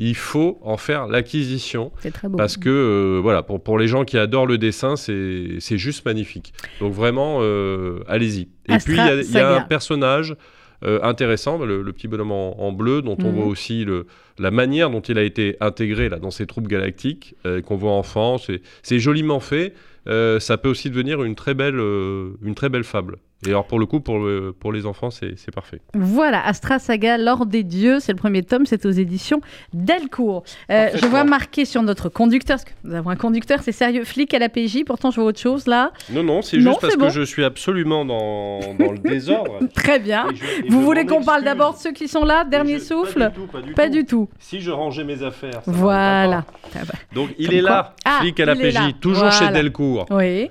il 0.00 0.16
faut 0.16 0.58
en 0.62 0.78
faire 0.78 1.06
l'acquisition. 1.06 1.92
Parce 2.36 2.56
que, 2.56 2.70
euh, 2.70 3.20
voilà, 3.22 3.42
pour, 3.42 3.62
pour 3.62 3.78
les 3.78 3.86
gens 3.86 4.04
qui 4.04 4.16
adorent 4.16 4.46
le 4.46 4.56
dessin, 4.56 4.96
c'est 4.96 5.60
juste 5.60 6.06
magnifique. 6.06 6.54
Donc 6.80 6.94
vraiment, 6.94 7.40
euh, 7.42 8.00
allez-y. 8.08 8.48
Et 8.68 8.78
puis, 8.78 8.94
il 8.94 9.30
y, 9.32 9.38
a 9.38 9.56
un 9.56 9.60
personnage 9.60 10.36
euh, 10.84 11.00
intéressant, 11.02 11.58
le, 11.58 11.84
petit 11.92 12.08
bonhomme 12.08 12.32
en, 12.32 12.72
bleu, 12.72 13.02
dont 13.02 13.18
on 13.20 13.28
mhm. 13.28 13.34
voit 13.34 13.44
aussi 13.44 13.84
le, 13.84 14.06
la 14.38 14.50
manière 14.50 14.88
dont 14.88 15.02
il 15.02 15.18
a 15.18 15.22
été 15.22 15.58
intégré 15.60 16.08
là, 16.08 16.18
dans 16.18 16.30
ces 16.30 16.46
troupes 16.46 16.66
galactiques, 16.66 17.34
qu'on 17.66 17.76
voit 17.76 17.92
enfant. 17.92 18.38
C'est 18.82 18.98
joliment 18.98 19.38
fait. 19.38 19.74
ça 20.06 20.56
peut 20.56 20.70
aussi 20.70 20.88
devenir 20.88 21.22
une 21.22 21.34
très 21.34 21.52
belle, 21.52 21.78
une 21.78 22.54
très 22.54 22.70
belle 22.70 22.84
fable. 22.84 23.18
Et 23.46 23.50
alors 23.50 23.66
pour 23.66 23.78
le 23.78 23.86
coup, 23.86 24.00
pour, 24.00 24.20
pour 24.58 24.72
les 24.72 24.86
enfants, 24.86 25.10
c'est 25.10 25.54
parfait. 25.54 25.80
Voilà, 25.94 26.44
Astra 26.44 26.78
Saga, 26.78 27.16
l'or 27.16 27.46
des 27.46 27.62
dieux, 27.62 27.98
c'est 28.00 28.12
le 28.12 28.18
premier 28.18 28.42
tome, 28.42 28.66
c'est 28.66 28.84
aux 28.84 28.90
éditions 28.90 29.40
Delcourt. 29.72 30.44
Euh, 30.70 30.90
je 30.94 31.06
vois 31.06 31.24
marqué 31.24 31.64
sur 31.64 31.82
notre 31.82 32.08
conducteur, 32.08 32.58
parce 32.58 32.64
que 32.64 32.72
nous 32.84 32.94
avons 32.94 33.10
un 33.10 33.16
conducteur, 33.16 33.60
c'est 33.62 33.72
sérieux, 33.72 34.04
flic 34.04 34.34
à 34.34 34.38
la 34.38 34.48
PJ, 34.48 34.84
pourtant 34.84 35.10
je 35.10 35.20
vois 35.20 35.30
autre 35.30 35.40
chose 35.40 35.66
là. 35.66 35.92
Non, 36.10 36.22
non, 36.22 36.42
c'est 36.42 36.60
juste 36.60 36.80
parce 36.80 36.96
que 36.96 37.08
je 37.08 37.22
suis 37.22 37.44
absolument 37.44 38.04
dans, 38.04 38.60
dans 38.78 38.92
le 38.92 38.98
désordre. 38.98 39.58
Très 39.74 39.98
bien. 39.98 40.26
Vous 40.68 40.82
voulez 40.82 41.06
qu'on 41.06 41.22
parle 41.22 41.44
d'abord 41.44 41.74
de 41.74 41.78
ceux 41.78 41.92
qui 41.92 42.08
sont 42.08 42.24
là, 42.24 42.44
dernier 42.44 42.78
souffle 42.78 43.32
Pas 43.74 43.88
du 43.88 44.04
tout. 44.04 44.28
Si 44.38 44.60
je 44.60 44.70
rangeais 44.70 45.04
mes 45.04 45.22
affaires. 45.22 45.62
Ça 45.64 45.72
voilà. 45.72 46.44
Donc 47.14 47.30
il 47.38 47.54
est 47.54 47.62
là, 47.62 47.94
ah, 48.04 48.18
flic 48.20 48.38
à 48.40 48.44
la 48.44 48.56
PJ, 48.56 49.00
toujours 49.00 49.32
chez 49.32 49.48
Delcourt. 49.48 50.06
Oui. 50.10 50.50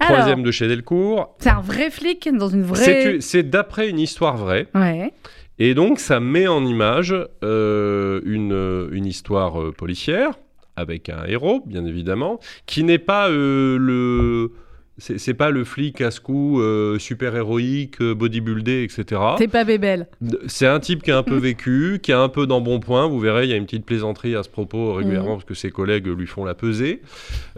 Troisième 0.00 0.42
de 0.42 0.50
chez 0.50 0.66
Delcourt. 0.66 1.36
C'est 1.38 1.50
un 1.50 1.60
vrai 1.60 1.90
flic 1.90 2.28
dans 2.32 2.48
une 2.48 2.62
vraie. 2.62 3.18
C'est 3.20 3.42
d'après 3.42 3.88
une 3.88 3.98
histoire 3.98 4.36
vraie. 4.36 4.66
Ouais. 4.74 5.12
Et 5.58 5.74
donc, 5.74 6.00
ça 6.00 6.20
met 6.20 6.48
en 6.48 6.64
image 6.64 7.14
euh, 7.44 8.20
une, 8.24 8.88
une, 8.92 9.04
histoire 9.04 9.60
euh, 9.60 9.72
policière, 9.72 10.32
avec 10.74 11.10
un 11.10 11.24
héros, 11.26 11.62
bien 11.66 11.84
évidemment, 11.84 12.40
qui 12.64 12.82
n'est 12.82 12.98
pas 12.98 13.28
euh, 13.28 13.76
le 13.78 14.52
c'est 14.98 15.34
pas 15.34 15.50
le 15.50 15.64
flic 15.64 15.96
casse-cou 15.96 16.60
euh, 16.60 16.98
super 16.98 17.34
héroïque, 17.34 18.00
euh, 18.02 18.14
bodybuildé, 18.14 18.82
etc. 18.84 19.20
C'est 19.38 19.48
pas 19.48 19.64
Bébel. 19.64 20.06
C'est 20.46 20.66
un 20.66 20.78
type 20.78 21.02
qui 21.02 21.10
a 21.10 21.16
un 21.16 21.22
peu 21.22 21.36
vécu, 21.38 22.00
qui 22.02 22.12
a 22.12 22.20
un 22.20 22.28
peu 22.28 22.46
d'embonpoint. 22.46 23.08
Vous 23.08 23.18
verrez, 23.18 23.44
il 23.44 23.50
y 23.50 23.52
a 23.52 23.56
une 23.56 23.64
petite 23.64 23.86
plaisanterie 23.86 24.36
à 24.36 24.42
ce 24.42 24.50
propos 24.50 24.92
régulièrement 24.94 25.30
mhm. 25.30 25.36
parce 25.36 25.44
que 25.46 25.54
ses 25.54 25.70
collègues 25.70 26.06
lui 26.06 26.26
font 26.26 26.44
la 26.44 26.54
pesée. 26.54 27.00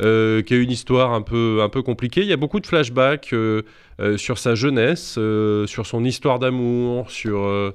Euh, 0.01 0.43
qui 0.43 0.55
a 0.55 0.57
une 0.57 0.71
histoire 0.71 1.12
un 1.12 1.23
peu, 1.23 1.61
un 1.62 1.69
peu 1.69 1.83
compliquée. 1.83 2.21
Il 2.21 2.29
y 2.29 2.33
a 2.33 2.37
beaucoup 2.37 2.61
de 2.61 2.67
flashbacks 2.67 3.35
sur 4.17 4.39
sa 4.39 4.55
jeunesse, 4.55 5.19
sur 5.67 5.87
son 5.87 6.05
histoire 6.05 6.39
d'amour, 6.39 7.11
sur 7.11 7.73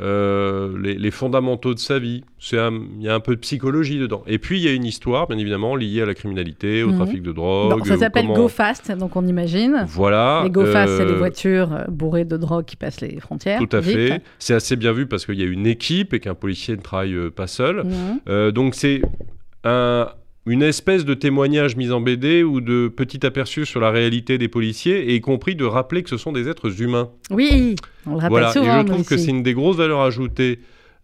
euh, 0.00 0.78
les, 0.80 1.10
fondamentaux 1.10 1.74
de 1.74 1.78
sa 1.78 1.98
vie. 1.98 2.22
Il 2.52 3.02
y 3.02 3.08
a 3.08 3.14
un 3.14 3.20
peu 3.20 3.34
de 3.34 3.40
psychologie 3.40 3.98
dedans. 3.98 4.22
Et 4.26 4.38
puis, 4.38 4.58
il 4.58 4.64
y 4.64 4.68
a 4.68 4.72
une 4.72 4.84
histoire, 4.84 5.26
bien 5.26 5.38
évidemment, 5.38 5.76
liée 5.76 6.02
à 6.02 6.06
la 6.06 6.14
criminalité, 6.14 6.82
au 6.82 6.90
mhm. 6.90 6.96
trafic 6.96 7.22
de 7.22 7.32
drogue. 7.32 7.84
ça 7.86 7.96
s'appelle 7.96 8.26
Go 8.26 8.48
Fast, 8.48 8.92
donc 8.92 9.16
on 9.16 9.26
imagine. 9.26 9.84
Voilà. 9.88 10.42
Les 10.44 10.50
Go 10.50 10.64
Fast, 10.64 10.96
c'est 10.96 11.04
les 11.04 11.14
voitures 11.14 11.84
bourrées 11.88 12.24
de 12.24 12.36
drogue 12.36 12.64
qui 12.64 12.76
passent 12.76 13.00
les 13.00 13.18
frontières. 13.20 13.60
Tout 13.60 13.76
à 13.76 13.82
fait. 13.82 14.22
C'est 14.38 14.54
assez 14.54 14.76
bien 14.76 14.92
vu 14.92 15.06
parce 15.06 15.26
qu'il 15.26 15.38
y 15.38 15.42
a 15.42 15.46
une 15.46 15.66
équipe 15.66 16.14
et 16.14 16.20
qu'un 16.20 16.34
policier 16.34 16.76
ne 16.76 16.82
travaille 16.82 17.30
pas 17.30 17.46
seul. 17.46 17.84
Mhm. 17.84 18.50
donc, 18.52 18.74
c'est 18.74 19.02
un, 19.64 20.08
une 20.50 20.62
espèce 20.62 21.04
de 21.04 21.14
témoignage 21.14 21.76
mis 21.76 21.92
en 21.92 22.00
BD 22.00 22.42
ou 22.42 22.60
de 22.60 22.88
petit 22.88 23.24
aperçu 23.24 23.64
sur 23.64 23.80
la 23.80 23.90
réalité 23.90 24.36
des 24.36 24.48
policiers, 24.48 25.10
et 25.10 25.14
y 25.14 25.20
compris 25.20 25.54
de 25.54 25.64
rappeler 25.64 26.02
que 26.02 26.10
ce 26.10 26.16
sont 26.16 26.32
des 26.32 26.48
êtres 26.48 26.82
humains. 26.82 27.10
Oui, 27.30 27.76
on 28.04 28.10
le 28.10 28.16
rappelle 28.16 28.30
voilà. 28.30 28.52
souvent. 28.52 28.80
Et 28.80 28.80
je 28.80 28.86
trouve 28.86 29.06
que 29.06 29.16
c'est 29.16 29.30
une 29.30 29.44
des 29.44 29.54
grosses 29.54 29.76
valeurs 29.76 30.00
ajoutées 30.00 30.58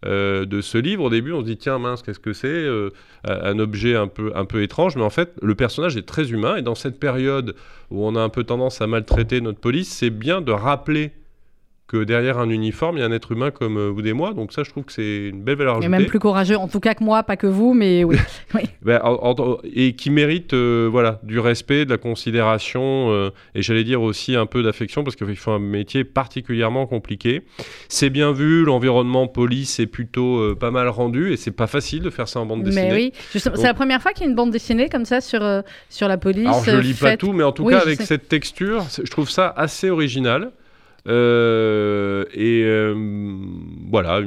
euh, 0.05 0.43
de 0.45 0.59
ce 0.59 0.77
livre. 0.77 1.05
Au 1.05 1.09
début, 1.09 1.31
on 1.31 1.39
se 1.39 1.45
dit 1.45 1.55
tiens 1.55 1.79
mince, 1.79 2.03
qu'est-ce 2.03 2.19
que 2.19 2.33
c'est 2.33 2.47
euh, 2.47 2.89
Un 3.23 3.57
objet 3.57 3.95
un 3.95 4.07
peu, 4.07 4.33
un 4.35 4.43
peu 4.43 4.61
étrange, 4.63 4.97
mais 4.97 5.03
en 5.03 5.09
fait, 5.09 5.31
le 5.41 5.55
personnage 5.55 5.95
est 5.95 6.05
très 6.05 6.29
humain. 6.31 6.57
Et 6.57 6.61
dans 6.61 6.75
cette 6.75 6.99
période 6.99 7.55
où 7.89 8.05
on 8.05 8.17
a 8.17 8.21
un 8.21 8.29
peu 8.29 8.43
tendance 8.43 8.81
à 8.81 8.87
maltraiter 8.87 9.39
notre 9.39 9.59
police, 9.59 9.89
c'est 9.89 10.09
bien 10.09 10.41
de 10.41 10.51
rappeler 10.51 11.13
que 11.87 12.03
derrière 12.03 12.37
un 12.37 12.49
uniforme, 12.49 12.97
il 12.97 12.99
y 12.99 13.03
a 13.03 13.05
un 13.05 13.11
être 13.13 13.31
humain 13.31 13.49
comme 13.49 13.77
euh, 13.77 13.89
vous 13.89 14.05
et 14.05 14.11
moi. 14.11 14.33
Donc 14.33 14.51
ça, 14.51 14.63
je 14.63 14.71
trouve 14.71 14.83
que 14.83 14.91
c'est 14.91 15.29
une 15.29 15.41
belle 15.41 15.55
valeur 15.55 15.75
ajoutée. 15.75 15.85
Et 15.85 15.89
même 15.89 16.05
plus 16.05 16.19
courageux, 16.19 16.57
en 16.57 16.67
tout 16.67 16.81
cas 16.81 16.93
que 16.93 17.03
moi, 17.03 17.23
pas 17.23 17.37
que 17.37 17.47
vous, 17.47 17.73
mais 17.73 18.03
oui. 18.03 18.17
Ben, 18.81 19.01
et 19.73 19.93
qui 19.93 20.09
mérite 20.09 20.53
euh, 20.53 20.87
voilà, 20.91 21.19
du 21.23 21.39
respect, 21.39 21.85
de 21.85 21.89
la 21.89 21.97
considération, 21.97 23.11
euh, 23.11 23.31
et 23.55 23.61
j'allais 23.61 23.83
dire 23.83 24.01
aussi 24.01 24.35
un 24.35 24.45
peu 24.45 24.63
d'affection, 24.63 25.03
parce 25.03 25.15
qu'il 25.15 25.35
faut 25.35 25.51
un 25.51 25.59
métier 25.59 26.03
particulièrement 26.03 26.87
compliqué. 26.87 27.43
C'est 27.89 28.09
bien 28.09 28.31
vu, 28.31 28.63
l'environnement 28.63 29.27
police 29.27 29.79
est 29.79 29.87
plutôt 29.87 30.55
pas 30.55 30.71
mal 30.71 30.87
rendu, 30.89 31.33
et 31.33 31.37
c'est 31.37 31.51
pas 31.51 31.67
facile 31.67 32.01
de 32.01 32.09
faire 32.09 32.27
ça 32.27 32.39
en 32.39 32.45
bande 32.45 32.63
dessinée. 32.63 32.89
Mais 32.89 32.93
oui, 32.93 33.13
c'est 33.29 33.63
la 33.63 33.73
première 33.73 34.01
fois 34.01 34.11
qu'il 34.11 34.23
y 34.23 34.27
a 34.27 34.29
une 34.29 34.35
bande 34.35 34.51
dessinée 34.51 34.89
comme 34.89 35.05
ça 35.05 35.21
sur, 35.21 35.41
sur 35.89 36.07
la 36.07 36.17
police. 36.17 36.47
Alors 36.47 36.63
je 36.63 36.77
lis 36.77 36.93
pas 36.93 37.17
tout, 37.17 37.33
mais 37.33 37.43
en 37.43 37.51
tout 37.51 37.65
cas 37.65 37.79
avec 37.79 38.01
cette 38.01 38.27
texture, 38.27 38.85
je 39.01 39.09
trouve 39.09 39.29
ça 39.29 39.53
assez 39.55 39.89
original. 39.89 40.51
Euh, 41.07 42.25
et 42.33 42.63
euh, 42.65 42.93
voilà, 43.89 44.21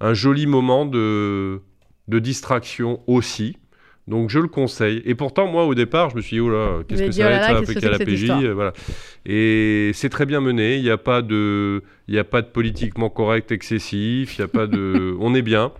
un 0.00 0.14
joli 0.14 0.46
moment 0.46 0.86
de, 0.86 1.60
de 2.08 2.18
distraction 2.18 3.00
aussi. 3.06 3.56
Donc 4.08 4.28
je 4.28 4.38
le 4.38 4.48
conseille. 4.48 5.02
Et 5.04 5.14
pourtant, 5.14 5.46
moi, 5.46 5.64
au 5.66 5.74
départ, 5.74 6.10
je 6.10 6.16
me 6.16 6.20
suis 6.20 6.36
dit, 6.36 6.40
oh 6.40 6.50
là, 6.50 6.78
qu'est-ce 6.86 7.04
que 7.04 7.12
ça 7.12 7.28
va 7.28 7.60
être 7.60 7.80
ça, 7.80 7.90
la 7.90 7.98
PJ 7.98 8.30
voilà. 8.52 8.72
Et 9.24 9.92
c'est 9.94 10.08
très 10.08 10.26
bien 10.26 10.40
mené. 10.40 10.76
Il 10.76 10.82
n'y 10.82 10.90
a, 10.90 10.98
pas 10.98 11.22
de... 11.22 11.82
A 12.12 12.24
pas 12.24 12.42
de 12.42 12.48
politiquement 12.48 13.08
correct 13.08 13.52
excessif. 13.52 14.36
Il 14.36 14.40
y 14.40 14.44
a 14.44 14.48
pas 14.48 14.66
de... 14.66 15.14
On 15.20 15.34
est 15.34 15.42
bien. 15.42 15.72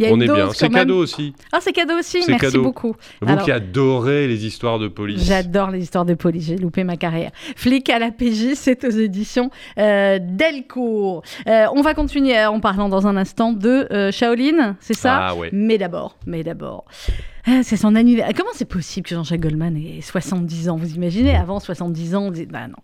On 0.00 0.20
est 0.20 0.28
bien. 0.28 0.50
C'est 0.52 0.68
cadeau 0.68 0.98
aussi. 0.98 1.34
Ah, 1.52 1.58
c'est 1.60 1.72
cadeau 1.72 1.98
aussi. 1.98 2.20
Merci 2.28 2.58
beaucoup. 2.58 2.94
Vous 3.20 3.36
qui 3.38 3.50
adorez 3.50 4.28
les 4.28 4.46
histoires 4.46 4.78
de 4.78 4.88
police. 4.88 5.24
J'adore 5.24 5.70
les 5.70 5.82
histoires 5.82 6.04
de 6.04 6.14
police. 6.14 6.46
J'ai 6.46 6.56
loupé 6.56 6.84
ma 6.84 6.96
carrière. 6.96 7.30
Flic 7.56 7.88
à 7.90 7.98
la 7.98 8.10
PJ, 8.10 8.54
c'est 8.54 8.84
aux 8.84 8.90
éditions 8.90 9.50
euh, 9.78 10.18
Delcourt. 10.20 11.22
Euh, 11.46 11.66
on 11.74 11.82
va 11.82 11.94
continuer 11.94 12.44
en 12.44 12.60
parlant 12.60 12.88
dans 12.88 13.06
un 13.06 13.16
instant 13.16 13.52
de 13.52 13.86
euh, 13.92 14.10
Shaolin, 14.10 14.76
c'est 14.80 14.94
ça? 14.94 15.28
Ah 15.28 15.34
ouais. 15.34 15.50
Mais 15.52 15.78
d'abord, 15.78 16.16
mais 16.26 16.42
d'abord. 16.42 16.84
Ah, 17.44 17.62
c'est 17.64 17.76
son 17.76 17.96
anniversaire. 17.96 18.34
Comment 18.36 18.50
c'est 18.54 18.68
possible 18.68 19.08
que 19.08 19.16
Jean-Jacques 19.16 19.40
Goldman 19.40 19.76
ait 19.76 20.00
70 20.00 20.68
ans 20.68 20.76
Vous 20.76 20.94
imaginez 20.94 21.34
Avant 21.34 21.58
70 21.58 22.14
ans, 22.14 22.26
on 22.26 22.30
dit 22.30 22.46
bah 22.46 22.68
non. 22.68 22.76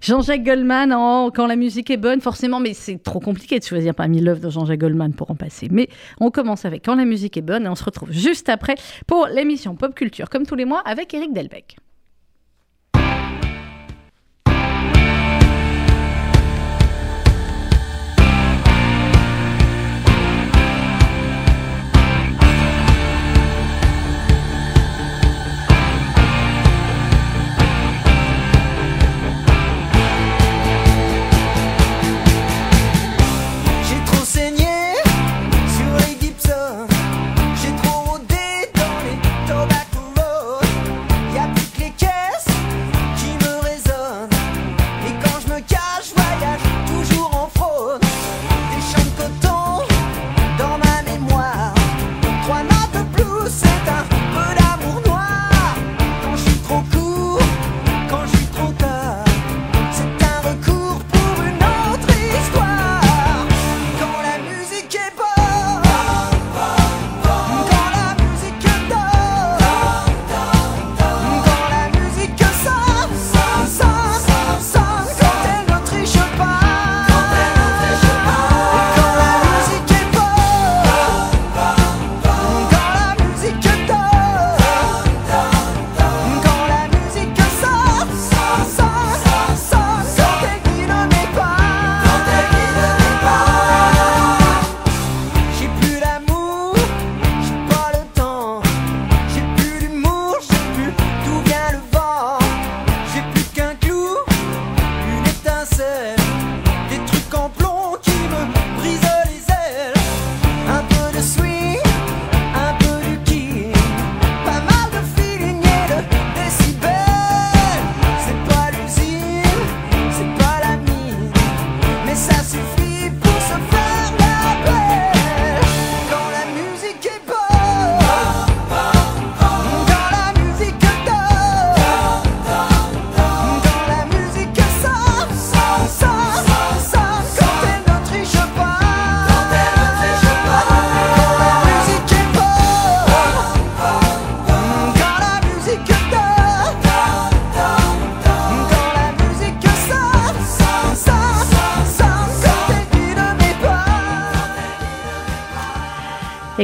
Jean-Jacques 0.00 0.44
Goldman, 0.44 0.90
quand 1.34 1.46
la 1.46 1.56
musique 1.56 1.90
est 1.90 1.96
bonne, 1.96 2.20
forcément, 2.20 2.60
mais 2.60 2.74
c'est 2.74 3.02
trop 3.02 3.18
compliqué 3.18 3.58
de 3.58 3.64
choisir 3.64 3.94
parmi 3.94 4.20
l'œuvre 4.20 4.40
de 4.40 4.50
Jean-Jacques 4.50 4.80
Goldman 4.80 5.14
pour 5.14 5.30
en 5.32 5.34
passer. 5.34 5.68
Mais 5.70 5.88
on 6.20 6.30
commence 6.30 6.64
avec 6.64 6.84
quand 6.84 6.94
la 6.94 7.04
musique 7.04 7.36
est 7.36 7.42
bonne 7.42 7.64
et 7.64 7.68
on 7.68 7.74
se 7.74 7.84
retrouve 7.84 8.12
juste 8.12 8.48
après 8.48 8.76
pour 9.08 9.26
l'émission 9.26 9.74
Pop 9.74 9.94
Culture, 9.94 10.30
comme 10.30 10.46
tous 10.46 10.54
les 10.54 10.64
mois, 10.64 10.80
avec 10.86 11.12
Eric 11.12 11.32
Delbecq. 11.32 11.76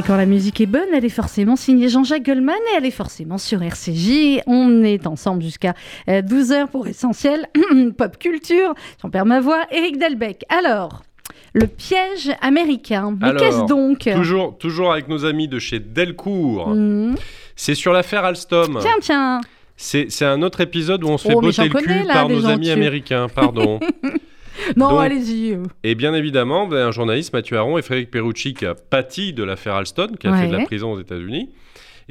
Et 0.01 0.03
quand 0.03 0.17
la 0.17 0.25
musique 0.25 0.63
est 0.63 0.67
bonne, 0.67 0.89
elle 0.95 1.05
est 1.05 1.11
forcément 1.11 1.57
signée 1.57 1.91
Jean-Jacques 1.91 2.25
Goldman 2.25 2.57
et 2.73 2.77
elle 2.79 2.87
est 2.87 2.91
forcément 2.91 3.37
sur 3.37 3.63
RCJ. 3.63 4.41
On 4.47 4.83
est 4.83 5.07
ensemble 5.07 5.43
jusqu'à 5.43 5.75
12h 6.09 6.53
euh, 6.55 6.67
pour 6.67 6.87
Essentiel 6.87 7.47
Pop 7.99 8.19
Culture. 8.19 8.73
J'en 9.03 9.11
perds 9.11 9.27
ma 9.27 9.41
voix. 9.41 9.67
Eric 9.71 9.99
Delbecq. 9.99 10.47
Alors, 10.49 11.03
le 11.53 11.67
piège 11.67 12.33
américain. 12.41 13.15
Mais 13.21 13.35
qu'est-ce 13.37 13.67
donc? 13.67 14.09
toujours, 14.17 14.57
toujours 14.57 14.91
avec 14.91 15.07
nos 15.07 15.27
amis 15.27 15.49
de 15.49 15.59
chez 15.59 15.81
Delcourt. 15.81 16.71
Mhm. 16.71 17.17
C'est 17.55 17.75
sur 17.75 17.93
l'affaire 17.93 18.25
Alstom. 18.25 18.79
Tiens, 18.81 18.97
tiens. 19.03 19.43
C'est 19.77 20.25
un 20.25 20.41
autre 20.41 20.63
épisode 20.63 21.05
où 21.05 21.09
on 21.09 21.19
se 21.19 21.29
fait 21.29 21.35
oh, 21.35 21.43
botter 21.43 21.69
le 21.69 21.79
cul 21.79 22.07
par 22.07 22.27
nos 22.27 22.47
amis 22.47 22.71
américains, 22.71 23.29
pardon. 23.29 23.81
non, 24.77 24.99
allez-y. 24.99 25.59
Et 25.85 25.95
bien 25.95 26.15
évidemment, 26.15 26.67
ben, 26.67 26.89
un 26.89 26.91
journaliste, 26.91 27.33
Mathieu 27.33 27.57
Aron 27.59 27.79
et 27.79 27.83
Frédéric 27.83 28.11
Perucci, 28.11 28.55
qui 28.55 28.67
a 28.67 28.75
pâti 28.75 29.33
de 29.33 29.43
l'affaire 29.43 29.75
Alston, 29.75 30.13
qui 30.19 30.27
a 30.27 30.37
fait 30.37 30.49
de 30.49 30.57
la 30.57 30.65
prison 30.65 30.93
aux 30.93 31.01
États-Unis. 31.01 31.51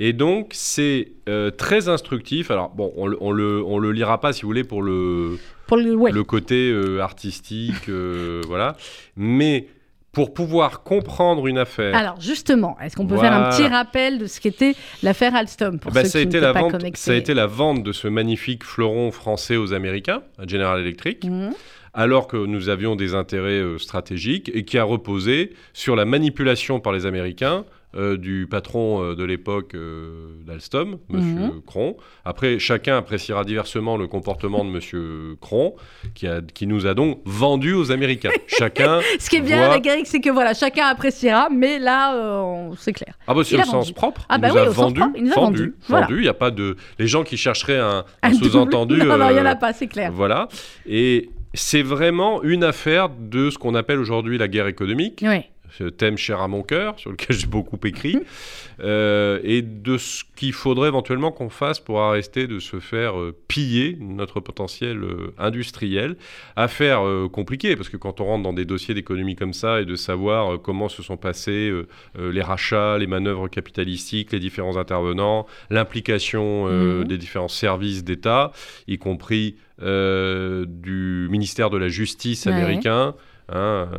Et 0.01 0.13
donc, 0.13 0.51
c'est 0.53 1.11
euh, 1.27 1.51
très 1.51 1.89
instructif. 1.89 2.51
Alors, 2.51 2.69
bon, 2.69 2.93
on, 2.95 3.13
on, 3.19 3.31
le, 3.31 3.61
on 3.65 3.79
le 3.79 3.91
lira 3.91 4.21
pas, 4.21 4.31
si 4.31 4.43
vous 4.43 4.47
voulez, 4.47 4.63
pour 4.63 4.81
le, 4.81 5.37
pour 5.67 5.75
le, 5.75 5.93
le 6.11 6.23
côté 6.23 6.71
euh, 6.71 7.01
artistique, 7.01 7.89
euh, 7.89 8.41
voilà. 8.47 8.77
Mais 9.17 9.67
pour 10.11 10.33
pouvoir 10.33 10.83
comprendre 10.83 11.47
une 11.47 11.57
affaire. 11.57 11.95
Alors 11.95 12.19
justement, 12.19 12.77
est-ce 12.81 12.95
qu'on 12.95 13.05
peut 13.05 13.17
faire 13.17 13.33
un 13.33 13.49
petit 13.49 13.67
rappel 13.67 14.17
de 14.17 14.25
ce 14.25 14.39
qu'était 14.39 14.75
l'affaire 15.03 15.35
Alstom 15.35 15.79
pour 15.79 15.91
bah, 15.91 16.03
ceux 16.03 16.09
ça, 16.09 16.17
a 16.17 16.21
été 16.21 16.39
la 16.39 16.51
vente, 16.51 16.83
ça 16.95 17.11
a 17.11 17.15
été 17.15 17.33
la 17.33 17.45
vente 17.45 17.83
de 17.83 17.91
ce 17.91 18.07
magnifique 18.07 18.63
fleuron 18.63 19.11
français 19.11 19.55
aux 19.55 19.71
Américains, 19.73 20.23
à 20.39 20.47
General 20.47 20.79
Electric. 20.79 21.25
Mmh. 21.25 21.49
Alors 21.93 22.27
que 22.27 22.37
nous 22.37 22.69
avions 22.69 22.95
des 22.95 23.15
intérêts 23.15 23.63
stratégiques 23.77 24.51
et 24.53 24.65
qui 24.65 24.77
a 24.77 24.83
reposé 24.83 25.53
sur 25.73 25.95
la 25.95 26.05
manipulation 26.05 26.79
par 26.79 26.93
les 26.93 27.05
Américains 27.05 27.65
euh, 27.95 28.17
du 28.17 28.45
patron 28.47 29.01
euh, 29.01 29.15
de 29.15 29.23
l'époque 29.23 29.73
euh, 29.73 30.35
d'Alstom, 30.45 30.99
M. 31.11 31.19
Mhm. 31.19 31.61
Cron. 31.65 31.97
Après, 32.23 32.59
chacun 32.59 32.97
appréciera 32.97 33.43
diversement 33.43 33.97
le 33.97 34.05
comportement 34.05 34.63
de 34.63 34.69
M. 34.69 35.35
Cron, 35.41 35.73
qui, 36.13 36.27
a, 36.27 36.41
qui 36.53 36.67
nous 36.67 36.85
a 36.85 36.93
donc 36.93 37.19
vendu 37.25 37.73
aux 37.73 37.91
Américains. 37.91 38.29
chacun. 38.47 38.99
Ce 39.19 39.27
qui 39.27 39.37
est 39.37 39.41
bien 39.41 39.63
avec 39.63 39.87
Eric, 39.87 40.05
c'est 40.05 40.19
que 40.19 40.29
voilà, 40.29 40.53
chacun 40.53 40.85
appréciera, 40.85 41.49
mais 41.49 41.79
là, 41.79 42.69
c'est 42.77 42.93
clair. 42.93 43.17
Ah 43.25 43.33
bah 43.33 43.41
c'est 43.43 43.57
le 43.57 43.63
sens 43.63 43.91
propre. 43.91 44.23
Ah 44.29 44.37
bah 44.37 44.49
il, 44.49 44.53
nous 44.53 44.59
a 44.59 44.69
vendu, 44.69 45.01
il 45.15 45.23
nous 45.23 45.31
a 45.31 45.35
vendu, 45.35 45.73
vendu. 45.87 46.17
Il 46.17 46.21
n'y 46.21 46.27
a 46.27 46.35
pas 46.35 46.51
de 46.51 46.75
les 46.99 47.07
gens 47.07 47.23
qui 47.23 47.37
chercheraient 47.37 47.79
un, 47.79 48.05
sous-entendu. 48.33 48.97
non, 48.97 49.17
non, 49.17 49.29
il 49.31 49.33
n'y 49.33 49.41
en 49.41 49.45
a 49.47 49.55
pas, 49.55 49.73
c'est 49.73 49.87
clair. 49.87 50.11
Voilà. 50.13 50.47
Et 50.85 51.31
c'est 51.53 51.81
vraiment 51.83 52.43
une 52.43 52.63
affaire 52.63 53.09
de 53.09 53.49
ce 53.49 53.57
qu'on 53.57 53.75
appelle 53.75 53.99
aujourd'hui 53.99 54.37
la 54.37 54.47
guerre 54.47 54.67
économique. 54.67 55.23
Oui 55.27 55.45
ce 55.77 55.83
thème 55.85 56.17
cher 56.17 56.41
à 56.41 56.47
mon 56.47 56.63
cœur, 56.63 56.99
sur 56.99 57.11
lequel 57.11 57.35
j'ai 57.37 57.47
beaucoup 57.47 57.79
écrit, 57.85 58.19
euh, 58.79 59.39
et 59.43 59.61
de 59.61 59.97
ce 59.97 60.23
qu'il 60.35 60.53
faudrait 60.53 60.87
éventuellement 60.87 61.31
qu'on 61.31 61.49
fasse 61.49 61.79
pour 61.79 62.01
arrêter 62.01 62.47
de 62.47 62.59
se 62.59 62.79
faire 62.79 63.19
euh, 63.19 63.35
piller 63.47 63.97
notre 63.99 64.39
potentiel 64.39 65.03
euh, 65.03 65.33
industriel. 65.37 66.15
Affaire 66.55 67.01
compliquée, 67.31 67.75
parce 67.75 67.89
que 67.89 67.97
quand 67.97 68.21
on 68.21 68.25
rentre 68.25 68.43
dans 68.43 68.53
des 68.53 68.65
dossiers 68.65 68.93
d'économie 68.93 69.35
comme 69.35 69.53
ça, 69.53 69.81
et 69.81 69.85
de 69.85 69.95
savoir 69.95 70.61
comment 70.61 70.89
se 70.89 71.01
sont 71.01 71.17
passés 71.17 71.71
les 72.17 72.41
rachats, 72.41 72.97
les 72.97 73.07
manœuvres 73.07 73.47
capitalistiques, 73.47 74.31
les 74.31 74.39
différents 74.39 74.77
intervenants, 74.77 75.45
l'implication 75.69 76.65
mhm. 76.65 77.05
des 77.05 77.17
différents 77.17 77.47
services 77.47 78.03
d'État, 78.03 78.51
y 78.87 78.97
compris 78.97 79.55
du 79.81 81.27
ministère 81.29 81.69
de 81.69 81.77
la 81.77 81.87
Justice 81.87 82.47
américain, 82.47 83.15
hein, 83.49 83.89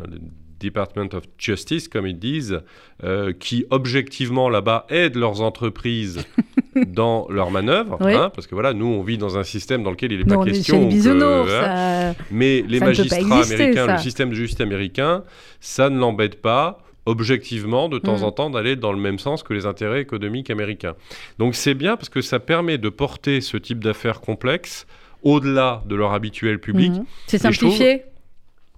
Department 0.61 1.09
of 1.15 1.25
Justice, 1.39 1.89
comme 1.89 2.07
ils 2.07 2.19
disent, 2.19 2.61
euh, 3.03 3.33
qui 3.33 3.65
objectivement 3.71 4.49
là-bas 4.49 4.87
aident 4.91 5.17
leurs 5.17 5.41
entreprises 5.41 6.25
dans 6.87 7.27
leurs 7.31 7.51
manœuvres, 7.51 7.99
hein, 8.03 8.31
parce 8.35 8.47
que 8.47 8.55
voilà, 8.55 8.75
nous 8.75 8.87
on 8.87 9.03
vit 9.03 9.19
dans 9.19 9.39
un 9.39 9.43
système 9.43 9.83
dans 9.83 9.91
lequel 9.91 10.13
il 10.13 10.19
n'est 10.19 10.25
pas 10.25 10.45
question. 10.45 10.89
Hein, 10.89 12.15
mais 12.31 12.63
les 12.69 12.81
magistrats 12.81 13.43
américains, 13.43 13.87
le 13.87 13.99
système 13.99 14.31
de 14.31 14.35
justice 14.35 14.61
américain, 14.61 15.25
ça 15.61 15.91
ne 15.91 15.99
l'embête 15.99 16.41
pas 16.41 16.79
objectivement 17.07 17.89
de 17.89 17.99
temps 17.99 18.19
mm. 18.19 18.25
en 18.25 18.33
temps 18.33 18.51
d'aller 18.51 18.77
dans 18.77 18.93
le 18.93 19.01
même 19.01 19.19
sens 19.19 19.43
que 19.43 19.55
les 19.55 19.65
intérêts 19.65 20.03
économiques 20.03 20.51
américains. 20.51 20.95
Donc 21.39 21.55
c'est 21.55 21.75
bien 21.75 21.97
parce 21.97 22.11
que 22.11 22.21
ça 22.21 22.39
permet 22.39 22.77
de 22.77 22.91
porter 22.91 23.41
ce 23.41 23.57
type 23.57 23.83
d'affaires 23.83 24.21
complexes 24.21 24.87
au-delà 25.23 25.83
de 25.87 25.95
leur 25.95 26.13
habituel 26.13 26.59
public. 26.59 26.93
Mm. 26.93 27.05
C'est 27.27 27.39
simplifié 27.39 28.05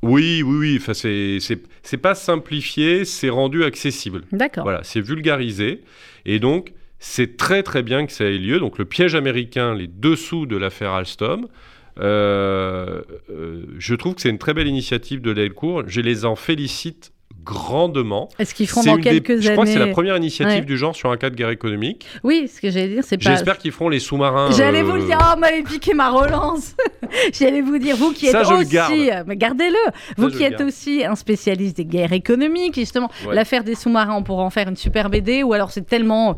oui, 0.03 0.43
oui, 0.43 0.57
oui. 0.59 0.79
Enfin, 0.81 0.95
c'est 0.95 1.97
pas 1.97 2.15
simplifié, 2.15 3.05
c'est 3.05 3.29
rendu 3.29 3.63
accessible. 3.65 4.23
D'accord. 4.33 4.65
Voilà, 4.65 4.81
c'est 4.83 5.01
vulgarisé. 5.01 5.83
Et 6.27 6.41
donc, 6.41 6.73
c'est 6.99 7.37
très 7.37 7.63
très 7.63 7.83
bien 7.83 8.07
que 8.07 8.13
ça 8.13 8.25
ait 8.25 8.39
lieu. 8.39 8.59
Donc, 8.59 8.79
le 8.79 8.85
piège 8.85 9.15
américain, 9.15 9.75
les 9.75 9.87
dessous 9.87 10.47
de 10.47 10.57
l'affaire 10.57 10.93
Alstom. 10.93 11.47
Euh, 12.01 13.03
euh, 13.31 13.65
je 13.79 13.95
trouve 13.95 14.15
que 14.15 14.23
c'est 14.23 14.31
une 14.31 14.39
très 14.39 14.55
belle 14.55 14.67
initiative 14.67 15.21
de 15.21 15.33
Delcourt. 15.33 15.85
Je 15.87 16.01
les 16.01 16.25
en 16.25 16.37
félicite 16.37 17.13
grandement. 17.45 18.29
Est-ce 18.39 18.55
qu'ils 18.55 18.69
feront 18.69 18.83
dans 18.83 18.97
quelques 18.97 19.31
années 19.31 19.43
Je 19.43 19.53
crois 19.53 19.65
que 19.65 19.71
c'est 19.71 19.79
la 19.79 19.89
première 19.89 20.17
initiative 20.17 20.65
du 20.65 20.77
genre 20.77 20.95
sur 20.95 21.11
un 21.11 21.17
cas 21.17 21.31
de 21.31 21.37
guerre 21.37 21.51
économique. 21.51 22.07
Oui, 22.23 22.49
ce 22.49 22.61
que 22.61 22.71
j'allais 22.71 22.89
dire, 22.89 23.05
c'est 23.05 23.19
pas. 23.19 23.31
J'espère 23.31 23.59
qu'ils 23.59 23.73
feront 23.73 23.89
les 23.89 24.01
sous-marins. 24.01 24.51
J'allais 24.53 24.83
vous 24.83 24.97
le 24.97 25.05
dire, 25.05 25.19
oh, 25.21 25.39
m'avez 25.39 25.63
piqué 25.63 25.95
ma 25.95 26.11
relance. 26.11 26.75
j'allais 27.33 27.61
vous 27.61 27.79
dire, 27.79 27.97
vous 27.97 28.13
qui 28.13 28.27
êtes 28.27 28.35
aussi, 28.35 29.11
mais 29.27 29.37
gardez-le, 29.37 29.93
vous 30.17 30.29
qui 30.29 30.43
êtes 30.43 30.61
aussi 30.61 31.05
un 31.05 31.15
spécialiste 31.15 31.77
des 31.77 31.85
guerres 31.85 32.13
économiques, 32.13 32.75
justement, 32.75 33.11
l'affaire 33.31 33.65
des 33.65 33.75
sous-marins, 33.75 34.17
on 34.17 34.23
pourrait 34.23 34.45
en 34.45 34.51
faire 34.51 34.69
une 34.69 34.77
super 34.77 35.11
BD, 35.11 35.43
ou 35.43 35.53
alors 35.53 35.71
c'est 35.71 35.87
tellement. 35.87 36.37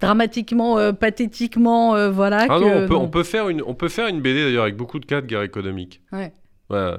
dramatiquement, 0.00 0.78
euh, 0.78 0.92
pathétiquement, 0.92 1.94
euh, 1.94 2.10
voilà. 2.10 2.46
Ah 2.48 2.58
non, 2.58 2.72
on 2.74 2.88
peut, 2.88 2.94
on 2.94 3.08
peut, 3.08 3.22
faire 3.22 3.50
une, 3.50 3.62
on 3.66 3.74
peut 3.74 3.90
faire 3.90 4.06
une 4.06 4.22
BD 4.22 4.44
d'ailleurs 4.44 4.62
avec 4.62 4.76
beaucoup 4.76 4.98
de 4.98 5.04
cas 5.04 5.20
de 5.20 5.26
guerre 5.26 5.42
économique. 5.42 6.00
Ouais. 6.10 6.32
Ouais 6.70 6.94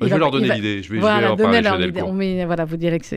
je 0.00 0.06
vais 0.06 0.18
leur 0.18 0.30
donner 0.30 0.54
l'idée. 0.54 0.82
Je 0.82 0.92
vais, 0.92 0.98
voilà, 0.98 1.34
je 1.36 1.42
vais 1.42 1.60
leur 1.62 1.78
parler 1.78 2.12
Mais 2.12 2.44
voilà, 2.44 2.64
vous 2.64 2.76
direz 2.76 2.98
que 2.98 3.06
ça 3.06 3.16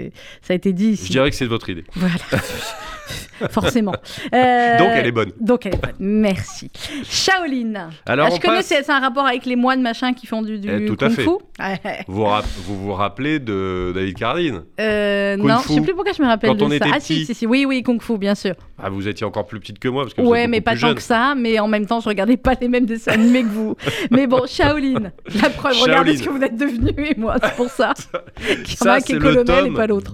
a 0.50 0.54
été 0.54 0.74
dit. 0.74 0.92
Ici. 0.92 1.08
Je 1.08 1.12
dirais 1.12 1.30
que 1.30 1.36
c'est 1.36 1.46
votre 1.46 1.70
idée. 1.70 1.84
Voilà. 1.96 2.16
Forcément. 3.50 3.94
Euh, 4.34 4.78
donc 4.80 4.90
elle 4.94 5.06
est 5.06 5.12
bonne. 5.12 5.32
Donc 5.40 5.66
elle 5.66 5.76
est 5.76 5.82
bonne. 5.82 5.94
Merci. 6.00 6.70
Shaolin. 7.04 7.90
Alors, 8.06 8.32
je 8.32 8.42
connais, 8.42 8.62
c'est 8.62 8.90
un 8.90 9.00
rapport 9.00 9.26
avec 9.26 9.46
les 9.46 9.56
moines 9.56 9.82
machin 9.82 10.14
qui 10.14 10.26
font 10.26 10.42
du, 10.42 10.58
du 10.58 10.70
eh, 10.70 10.86
tout 10.86 10.96
kung 10.96 11.08
à 11.08 11.12
fait. 11.12 11.24
fu. 11.24 11.30
vous, 12.08 12.26
vous 12.66 12.78
vous 12.84 12.94
rappelez 12.94 13.40
de 13.40 13.92
David 13.94 14.18
Carradine? 14.18 14.62
Euh, 14.80 15.38
Non, 15.38 15.60
je 15.68 15.74
sais 15.74 15.82
plus 15.82 15.94
pourquoi 15.94 16.14
je 16.14 16.22
me 16.22 16.28
rappelle 16.28 16.56
de 16.56 16.70
ça. 16.78 16.86
ah 16.94 17.00
si, 17.00 17.26
si, 17.26 17.34
si, 17.36 17.46
oui, 17.46 17.66
oui, 17.68 17.84
kung 17.84 18.02
fu, 18.02 18.18
bien 18.18 18.36
sûr. 18.36 18.56
Ah, 18.82 18.90
vous 18.90 19.08
étiez 19.08 19.26
encore 19.26 19.46
plus 19.48 19.60
petite 19.60 19.80
que 19.80 19.88
moi 19.88 20.04
parce 20.04 20.14
que 20.14 20.22
Ouais, 20.22 20.48
mais 20.48 20.62
pas 20.62 20.76
tant 20.76 20.94
que 20.96 21.02
ça. 21.02 21.34
Mais 21.36 21.60
en 21.60 21.68
même 21.68 21.86
temps, 21.86 22.00
je 22.00 22.10
regardais 22.10 22.38
pas 22.38 22.54
les 22.60 22.68
mêmes 22.68 22.86
dessins 22.86 23.14
animés 23.14 23.44
que 23.44 23.48
vous. 23.50 23.76
mais 24.12 24.28
bon, 24.28 24.46
Shaolin. 24.48 25.12
La 25.42 25.50
preuve, 25.50 25.80
regardez 25.82 26.18
ce 26.18 26.24
que 26.24 26.30
vous 26.30 26.42
êtes 26.42 26.56
devenu 26.68 27.08
et 27.08 27.16
moi, 27.16 27.36
c'est 27.44 27.56
pour 27.56 27.70
ça. 27.70 27.94
ça, 28.66 29.00
c'est 29.00 29.20
le 29.20 29.44
tome 29.44 29.68
et 29.68 29.74
pas 29.74 29.88
l'autre. 29.88 30.12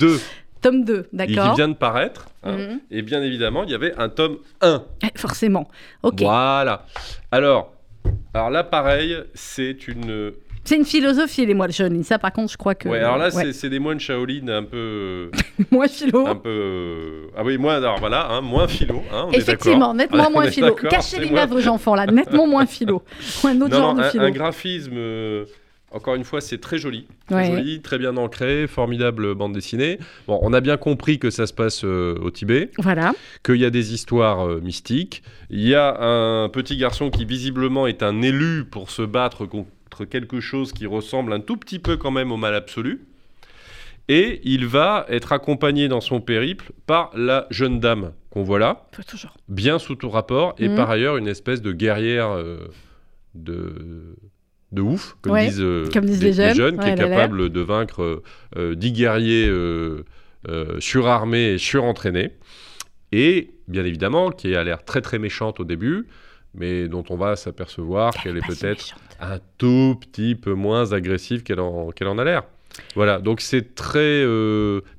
Tome 0.62 0.84
2, 0.84 1.08
d'accord. 1.12 1.54
Il 1.54 1.56
vient 1.56 1.70
de 1.70 1.74
paraître. 1.74 2.28
Hein. 2.44 2.58
Mhm. 2.58 2.80
Et 2.92 3.02
bien 3.02 3.22
évidemment, 3.24 3.64
il 3.64 3.72
y 3.72 3.76
avait 3.76 3.96
un 3.98 4.10
tome 4.10 4.38
1. 4.62 4.84
Eh, 5.04 5.18
forcément. 5.18 5.68
Ok. 6.04 6.22
Voilà. 6.22 6.86
Alors, 7.32 7.74
alors 8.34 8.50
là, 8.50 8.64
pareil, 8.64 9.18
c'est 9.34 9.88
une. 9.88 10.34
C'est 10.64 10.76
une 10.76 10.86
philosophie, 10.86 11.44
les 11.48 11.56
moines 11.56 11.72
Shaolin. 11.72 12.04
Ça, 12.04 12.20
par 12.20 12.32
contre, 12.32 12.52
je 12.52 12.58
crois 12.58 12.76
que. 12.76 12.88
Ouais, 12.88 13.00
alors 13.00 13.18
là, 13.18 13.32
c'est 13.32 13.70
des 13.70 13.80
moines 13.80 14.00
Shaolin 14.00 14.48
un 14.48 14.64
peu. 14.64 15.32
moins 15.72 15.88
philo. 15.88 16.28
Un 16.28 16.36
peu. 16.36 17.30
Ah 17.36 17.42
oui, 17.44 17.58
moins. 17.58 17.78
Alors 17.78 18.00
voilà, 18.00 18.28
hein, 18.30 18.42
moins 18.42 18.68
philo. 18.68 19.02
Hein, 19.12 19.30
Effectivement, 19.34 19.96
nettement 19.96 20.30
moins 20.32 20.52
philo. 20.52 20.76
Cachez 20.76 21.20
les 21.20 21.32
mains 21.32 21.48
vos 21.48 21.68
enfants, 21.68 21.96
là. 21.96 22.06
Nettement 22.06 22.46
moins 22.46 22.68
philo. 22.68 23.02
Ou 23.44 23.48
un 23.48 23.62
autre 23.62 23.76
genre 23.76 23.96
de 23.96 24.04
philo. 24.04 24.26
Un 24.26 24.32
graphisme. 24.32 24.94
Euh, 24.96 25.46
encore 25.92 26.16
une 26.16 26.24
fois, 26.24 26.42
c'est 26.42 26.60
très 26.60 26.78
joli. 26.78 27.06
Très 27.28 27.48
joli, 27.48 27.82
très 27.82 27.98
bien 27.98 28.16
ancré, 28.18 28.68
formidable 28.68 29.36
bande 29.36 29.54
dessinée. 29.54 30.00
Bon, 30.28 30.40
on 30.42 30.54
a 30.54 30.62
bien 30.62 30.78
compris 30.78 31.20
que 31.20 31.30
ça 31.30 31.48
se 31.48 31.54
passe 31.54 31.84
euh, 31.84 32.16
au 32.22 32.32
Tibet. 32.32 32.72
Voilà. 32.78 33.14
Qu'il 33.44 33.58
y 33.58 33.66
a 33.66 33.70
des 33.70 33.94
histoires 33.94 34.48
euh, 34.48 34.62
mystiques. 34.62 35.24
Il 35.50 35.68
y 35.68 35.76
a 35.76 36.02
un 36.02 36.50
petit 36.50 36.78
garçon 36.78 37.10
qui 37.10 37.26
visiblement 37.26 37.88
est 37.88 38.04
un 38.04 38.22
élu 38.22 38.66
pour 38.66 38.90
se 38.90 39.02
battre 39.02 39.46
contre 39.46 40.06
quelque 40.06 40.40
chose 40.40 40.72
qui 40.72 40.86
ressemble 40.86 41.34
un 41.34 41.42
tout 41.42 41.58
petit 41.58 41.80
peu 41.80 41.98
quand 41.98 42.12
même 42.12 42.32
au 42.32 42.38
mal 42.38 42.56
absolu. 42.56 43.02
Et 44.08 44.42
il 44.44 44.66
va 44.66 45.06
être 45.10 45.32
accompagné 45.32 45.88
dans 45.88 46.02
son 46.02 46.22
périple 46.22 46.72
par 46.86 47.12
la 47.16 47.48
jeune 47.50 47.80
dame 47.80 48.14
qu'on 48.30 48.44
voit 48.44 48.60
là. 48.60 48.88
Toujours. 49.08 49.36
Bien 49.48 49.78
sous 49.78 49.96
tout 49.96 50.10
rapport. 50.10 50.56
Et 50.58 50.70
mhm. 50.70 50.76
par 50.76 50.90
ailleurs, 50.90 51.18
une 51.18 51.28
espèce 51.28 51.62
de 51.62 51.72
guerrière 51.72 52.32
euh, 52.32 52.68
de 53.36 54.16
de 54.72 54.82
ouf, 54.82 55.18
comme, 55.22 55.38
disent, 55.38 55.60
euh, 55.60 55.90
les, 56.22 56.54
jeunes, 56.54 56.80
qui 56.80 56.88
est 56.88 56.96
capable 56.96 57.50
de 57.50 57.62
vaincre 57.62 58.24
euh, 58.58 58.76
10 58.76 58.92
guerriers 58.94 59.48
euh, 59.48 60.06
euh, 60.48 60.80
surarmés 60.80 61.54
et 61.54 61.58
surentraînés. 61.58 62.32
Et 63.12 63.52
bien 63.68 63.84
évidemment, 63.84 64.32
qui 64.32 64.56
a 64.56 64.64
l'air 64.64 64.86
très 64.86 65.02
très 65.02 65.20
méchante 65.20 65.60
au 65.60 65.66
début, 65.66 66.08
mais 66.54 66.88
dont 66.88 67.04
on 67.10 67.18
va 67.18 67.36
s'apercevoir 67.36 68.14
qu'elle 68.14 68.38
est 68.38 68.48
peut-être 68.48 68.96
un 69.20 69.40
tout 69.58 69.98
petit 70.00 70.36
peu 70.36 70.54
moins 70.54 70.94
agressive 70.94 71.44
qu'elle 71.44 71.60
en, 71.60 71.90
qu'elle 71.92 72.08
en 72.08 72.18
a 72.18 72.24
l'air. 72.24 72.44
Voilà, 72.96 73.20
donc 73.20 73.42
c'est 73.42 73.76
très, 73.76 74.26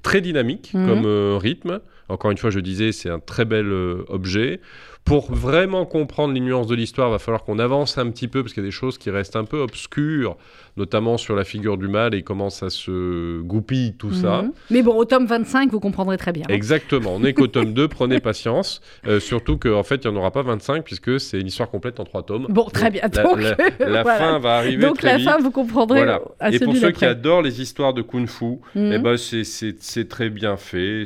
très 0.02 0.20
dynamique 0.20 0.72
mhm. 0.74 0.86
comme 0.86 1.36
rythme. 1.38 1.80
Encore 2.10 2.30
une 2.30 2.36
fois, 2.36 2.50
je 2.50 2.60
disais, 2.60 2.92
c'est 2.92 3.08
un 3.08 3.18
très 3.18 3.46
bel 3.46 3.72
objet. 4.08 4.60
Pour 5.04 5.32
vraiment 5.32 5.84
comprendre 5.84 6.32
les 6.32 6.40
nuances 6.40 6.68
de 6.68 6.74
l'histoire, 6.74 7.08
il 7.08 7.12
va 7.12 7.18
falloir 7.18 7.44
qu'on 7.44 7.58
avance 7.58 7.98
un 7.98 8.10
petit 8.10 8.28
peu 8.28 8.42
parce 8.42 8.54
qu'il 8.54 8.62
y 8.62 8.66
a 8.66 8.68
des 8.68 8.72
choses 8.72 8.98
qui 8.98 9.10
restent 9.10 9.36
un 9.36 9.44
peu 9.44 9.60
obscures 9.60 10.36
notamment 10.76 11.18
sur 11.18 11.36
la 11.36 11.44
figure 11.44 11.76
du 11.76 11.88
mal 11.88 12.14
et 12.14 12.22
comment 12.22 12.50
ça 12.50 12.70
se 12.70 13.40
goupille 13.42 13.94
tout 13.98 14.12
ça. 14.12 14.42
Mhm. 14.42 14.52
Mais 14.70 14.82
bon, 14.82 14.94
au 14.94 15.04
tome 15.04 15.26
25, 15.26 15.70
vous 15.70 15.80
comprendrez 15.80 16.16
très 16.16 16.32
bien. 16.32 16.44
Exactement, 16.48 17.16
on 17.16 17.20
n'est 17.20 17.34
qu'au 17.34 17.46
tome 17.46 17.72
2, 17.74 17.88
prenez 17.88 18.20
patience. 18.20 18.80
Euh, 19.06 19.20
surtout 19.20 19.58
qu'en 19.58 19.82
fait, 19.82 20.04
il 20.04 20.10
n'y 20.10 20.16
en 20.16 20.20
aura 20.20 20.30
pas 20.30 20.42
25 20.42 20.84
puisque 20.84 21.20
c'est 21.20 21.38
une 21.38 21.46
histoire 21.46 21.70
complète 21.70 22.00
en 22.00 22.04
trois 22.04 22.22
tomes. 22.22 22.46
Bon, 22.48 22.64
très 22.64 22.90
bien. 22.90 23.02
Donc, 23.08 23.40
la, 23.80 24.04
fin 24.04 24.38
va 24.38 24.56
arriver 24.56 24.86
Donc 24.86 24.98
très 24.98 25.18
la 25.18 25.32
fin, 25.32 25.38
vous 25.38 25.50
comprendrez. 25.50 26.04
Voilà. 26.04 26.20
et 26.50 26.58
pour 26.58 26.76
ceux 26.76 26.90
qui 26.90 27.04
adorent 27.04 27.42
les 27.42 27.60
histoires 27.60 27.92
de 27.92 28.02
Kung 28.02 28.26
Fu, 28.26 28.58
mhm. 28.74 28.92
eh 28.92 28.98
ben, 28.98 29.16
c'est 29.16 30.08
très 30.08 30.30
bien 30.30 30.56
fait. 30.56 31.04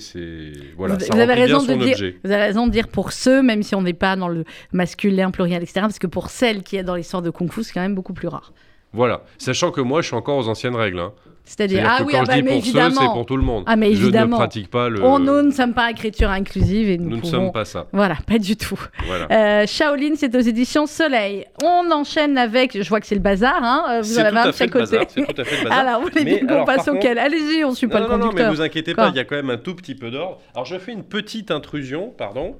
Voilà, 0.77 0.97
vous, 0.97 1.19
avez 1.19 1.35
raison 1.35 1.65
de 1.65 1.75
dire, 1.75 1.97
Vous 2.23 2.31
avez 2.31 2.43
raison 2.43 2.67
de 2.67 2.73
dire 2.73 2.89
pour 2.89 3.13
ceux, 3.13 3.43
même 3.43 3.63
si 3.63 3.75
on 3.75 3.85
n'est 3.87 3.95
pas 3.95 4.17
dans 4.17 4.29
le 4.29 4.45
masculin, 4.73 5.31
pluriel, 5.31 5.63
etc. 5.63 5.81
Parce 5.81 5.99
que 5.99 6.07
pour 6.07 6.31
celles 6.31 6.63
qui 6.63 6.77
est 6.77 6.85
dans 6.85 6.95
l'histoire 6.95 7.23
de 7.23 7.31
Kung 7.31 7.51
Fu, 7.51 7.65
c'est 7.65 7.73
quand 7.73 7.81
même 7.81 7.95
beaucoup 7.95 8.13
plus 8.13 8.29
rare. 8.29 8.53
Voilà, 8.93 9.23
sachant 9.39 9.71
que 9.71 9.81
moi, 9.81 10.01
je 10.01 10.07
suis 10.09 10.17
encore 10.17 10.39
aux 10.39 10.49
anciennes 10.49 10.77
règles. 10.77 11.01
Hein. 11.01 11.13
C'est-à-dire, 11.47 11.85
ah 11.89 12.03
oui, 12.05 12.13
quand 12.13 12.19
ah 12.19 12.25
je 12.25 12.27
bah, 12.27 12.37
dis 12.37 12.43
pour 12.43 12.53
évidemment. 12.53 12.91
ceux, 12.91 13.01
c'est 13.03 13.13
pour 13.13 13.25
tout 13.25 13.37
le 13.37 13.43
monde. 13.43 13.63
Ah 13.69 13.77
mais 13.77 13.91
évidemment. 13.91 14.37
Je 14.37 14.43
ne 14.43 14.47
pratique 14.47 14.69
pas 14.69 14.89
le. 14.89 15.03
On, 15.05 15.21
nous 15.21 15.43
ne 15.43 15.53
sommes 15.53 15.75
pas 15.75 15.89
écriture 15.93 16.29
inclusive 16.29 16.91
et 16.91 16.99
nous, 16.99 17.11
nous 17.11 17.17
ne 17.19 17.25
sommes 17.25 17.53
pas 17.53 17.65
ça. 17.65 17.87
Voilà, 17.93 18.17
pas 18.27 18.39
du 18.39 18.57
tout. 18.57 18.81
Voilà. 19.07 19.29
Euh, 19.31 19.67
Shaolin, 19.67 20.15
c'est 20.17 20.35
aux 20.35 20.41
éditions 20.41 20.87
Soleil. 20.87 21.47
On 21.63 21.89
enchaîne 21.93 22.37
avec, 22.37 22.83
je 22.83 22.89
vois 22.89 22.99
que 23.01 23.07
c'est 23.07 23.15
le 23.15 23.21
bazar, 23.21 23.63
hein. 23.63 23.85
Euh, 23.91 24.01
vous 24.01 24.19
en 24.19 24.25
avez 24.25 24.39
un 24.39 24.47
de 24.51 24.57
chaque 24.57 24.71
côté. 24.71 24.99
C'est 25.09 25.25
tout 25.25 25.41
à 25.41 25.45
fait 25.45 25.59
le 25.59 25.69
bazar. 25.69 25.79
alors, 25.79 26.01
vous 26.01 26.09
voulez 26.09 26.41
qu'on 26.41 26.65
passe 26.65 26.89
auquel 26.89 27.17
Allez-y, 27.19 27.65
on 27.65 27.71
ne 27.71 27.77
suit 27.77 27.87
pas 27.87 28.01
le 28.01 28.07
conducteur. 28.07 28.33
Non, 28.33 28.51
mais 28.51 28.57
vous 28.57 28.63
inquiétez 28.63 28.95
pas, 28.95 29.11
il 29.11 29.17
y 29.17 29.21
a 29.21 29.25
quand 29.25 29.37
même 29.37 29.51
un 29.51 29.59
tout 29.59 29.77
petit 29.77 29.95
peu 29.95 30.11
d'ordre. 30.11 30.39
Alors, 30.55 30.67
je 30.67 30.77
fais 30.79 30.93
une 30.93 31.05
petite 31.05 31.53
intrusion, 31.53 32.13
pardon. 32.19 32.57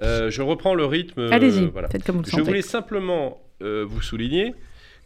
Euh, 0.00 0.30
je 0.30 0.42
reprends 0.42 0.74
le 0.74 0.84
rythme. 0.84 1.28
Allez-y, 1.30 1.66
voilà. 1.66 1.88
comme 2.04 2.22
vous 2.22 2.24
Je 2.24 2.40
voulais 2.40 2.62
simplement 2.62 3.40
vous 3.60 4.02
souligner 4.02 4.54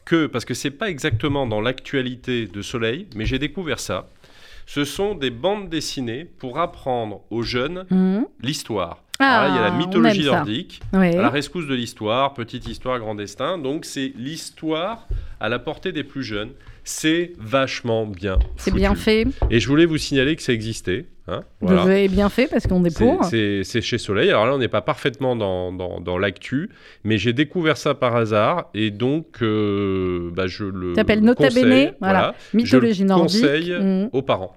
que, 0.06 0.26
parce 0.26 0.46
que 0.46 0.54
c'est 0.54 0.70
pas 0.70 0.88
exactement 0.88 1.46
dans 1.46 1.60
l'actualité 1.60 2.46
de 2.46 2.62
Soleil, 2.62 3.06
mais 3.14 3.26
j'ai 3.26 3.38
découvert 3.38 3.80
ça. 3.80 4.08
Ce 4.64 4.84
sont 4.84 5.14
des 5.14 5.30
bandes 5.30 5.68
dessinées 5.68 6.24
pour 6.24 6.58
apprendre 6.58 7.22
aux 7.30 7.42
jeunes 7.42 7.86
mmh. 7.90 8.22
l'histoire. 8.40 9.04
Ah, 9.18 9.46
il 9.48 9.54
y 9.54 9.58
a 9.58 9.62
la 9.62 9.70
mythologie 9.70 10.26
nordique, 10.26 10.80
la 10.92 11.30
rescousse 11.30 11.66
de 11.66 11.74
l'histoire, 11.74 12.34
petite 12.34 12.68
histoire, 12.68 12.98
grand 12.98 13.14
destin. 13.14 13.58
Donc 13.58 13.84
c'est 13.84 14.12
l'histoire 14.16 15.06
à 15.40 15.48
la 15.48 15.58
portée 15.58 15.92
des 15.92 16.04
plus 16.04 16.22
jeunes. 16.22 16.50
C'est 16.84 17.32
vachement 17.38 18.06
bien. 18.06 18.38
C'est 18.56 18.72
bien 18.72 18.94
fait. 18.94 19.26
Et 19.50 19.58
je 19.58 19.66
voulais 19.66 19.86
vous 19.86 19.98
signaler 19.98 20.36
que 20.36 20.42
ça 20.42 20.52
existait. 20.52 21.06
Hein, 21.28 21.40
vous 21.60 21.72
avez 21.72 22.06
bien 22.06 22.28
fait 22.28 22.46
parce 22.46 22.68
qu'on 22.68 22.84
est 22.84 22.96
pour. 22.96 23.24
C'est 23.24 23.80
chez 23.80 23.98
Soleil. 23.98 24.30
Alors 24.30 24.46
là, 24.46 24.54
on 24.54 24.58
n'est 24.58 24.68
pas 24.68 24.82
parfaitement 24.82 25.34
dans, 25.34 25.72
dans, 25.72 26.18
l'actu, 26.18 26.70
mais 27.02 27.18
j'ai 27.18 27.32
découvert 27.32 27.76
ça 27.76 27.94
par 27.94 28.14
hasard 28.14 28.70
et 28.74 28.92
donc 28.92 29.42
euh, 29.42 30.30
bah, 30.32 30.46
je 30.46 30.64
le. 30.64 30.94
s'appelle 30.94 31.22
Nota 31.22 31.50
Bene, 31.50 31.94
voilà. 32.00 32.34
mythologie 32.54 33.04
nordique. 33.04 33.42
conseille 33.42 33.72
mmh. 33.72 34.10
aux 34.12 34.22
parents. 34.22 34.54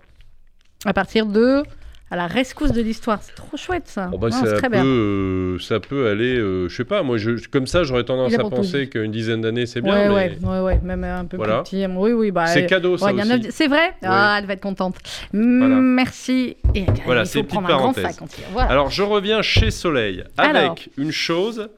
À 0.85 0.93
partir 0.93 1.25
de 1.25 1.63
à 2.11 2.15
la 2.15 2.27
rescousse 2.27 2.71
de 2.71 2.81
l'histoire. 2.81 3.19
C'est 3.21 3.35
trop 3.35 3.57
chouette 3.57 3.87
ça. 3.87 4.09
Oh, 4.13 4.17
bah, 4.17 4.31
ça, 4.31 4.69
peut, 4.69 4.77
euh, 4.77 5.59
ça 5.59 5.79
peut 5.79 6.07
aller, 6.07 6.37
euh, 6.37 6.67
je 6.67 6.75
sais 6.75 6.85
pas, 6.85 7.03
moi 7.03 7.17
je, 7.17 7.47
comme 7.49 7.67
ça 7.67 7.83
j'aurais 7.83 8.03
tendance 8.03 8.33
à 8.33 8.49
penser 8.49 8.89
qu'une 8.89 9.11
dizaine 9.11 9.41
d'années 9.41 9.65
c'est 9.65 9.81
bien. 9.81 10.13
Ouais, 10.13 10.35
mais... 10.41 10.47
ouais, 10.47 10.59
ouais, 10.59 10.79
même 10.83 11.03
un 11.03 11.25
peu 11.25 11.37
plus 11.37 11.51
petit. 11.63 11.85
Oui, 11.85 12.11
oui, 12.11 12.31
bah, 12.31 12.47
c'est 12.47 12.65
cadeau 12.65 12.97
ça 12.97 13.11
aussi. 13.13 13.47
C'est 13.51 13.67
vrai 13.67 13.93
Ah, 14.03 14.37
elle 14.39 14.45
va 14.45 14.53
être 14.53 14.61
contente. 14.61 14.95
Merci. 15.33 16.57
Et, 16.75 16.85
voilà, 17.05 17.25
c'est 17.25 17.43
petite 17.43 17.61
parenthèse. 17.61 18.19
Voilà. 18.51 18.69
Alors 18.69 18.89
je 18.89 19.03
reviens 19.03 19.41
chez 19.41 19.71
Soleil 19.71 20.23
avec 20.37 20.89
une 20.97 21.11
chose 21.11 21.69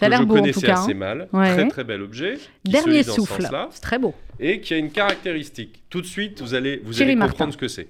que 0.00 0.06
je 0.10 0.24
connaissais 0.24 0.70
assez 0.70 0.92
hein. 0.92 0.94
mal. 0.94 1.28
Très 1.32 1.68
très 1.68 1.84
bel 1.84 2.02
objet. 2.02 2.38
Dernier 2.64 3.02
souffle. 3.02 3.46
C'est 3.70 3.80
très 3.80 3.98
beau. 3.98 4.14
Et 4.38 4.60
qui 4.60 4.74
a 4.74 4.78
une 4.78 4.90
caractéristique. 4.90 5.82
Tout 5.90 6.00
de 6.00 6.06
suite, 6.06 6.40
vous 6.40 6.54
allez, 6.54 6.80
vous 6.84 7.02
allez 7.02 7.16
comprendre 7.16 7.52
ce 7.52 7.58
que 7.58 7.68
c'est. 7.68 7.88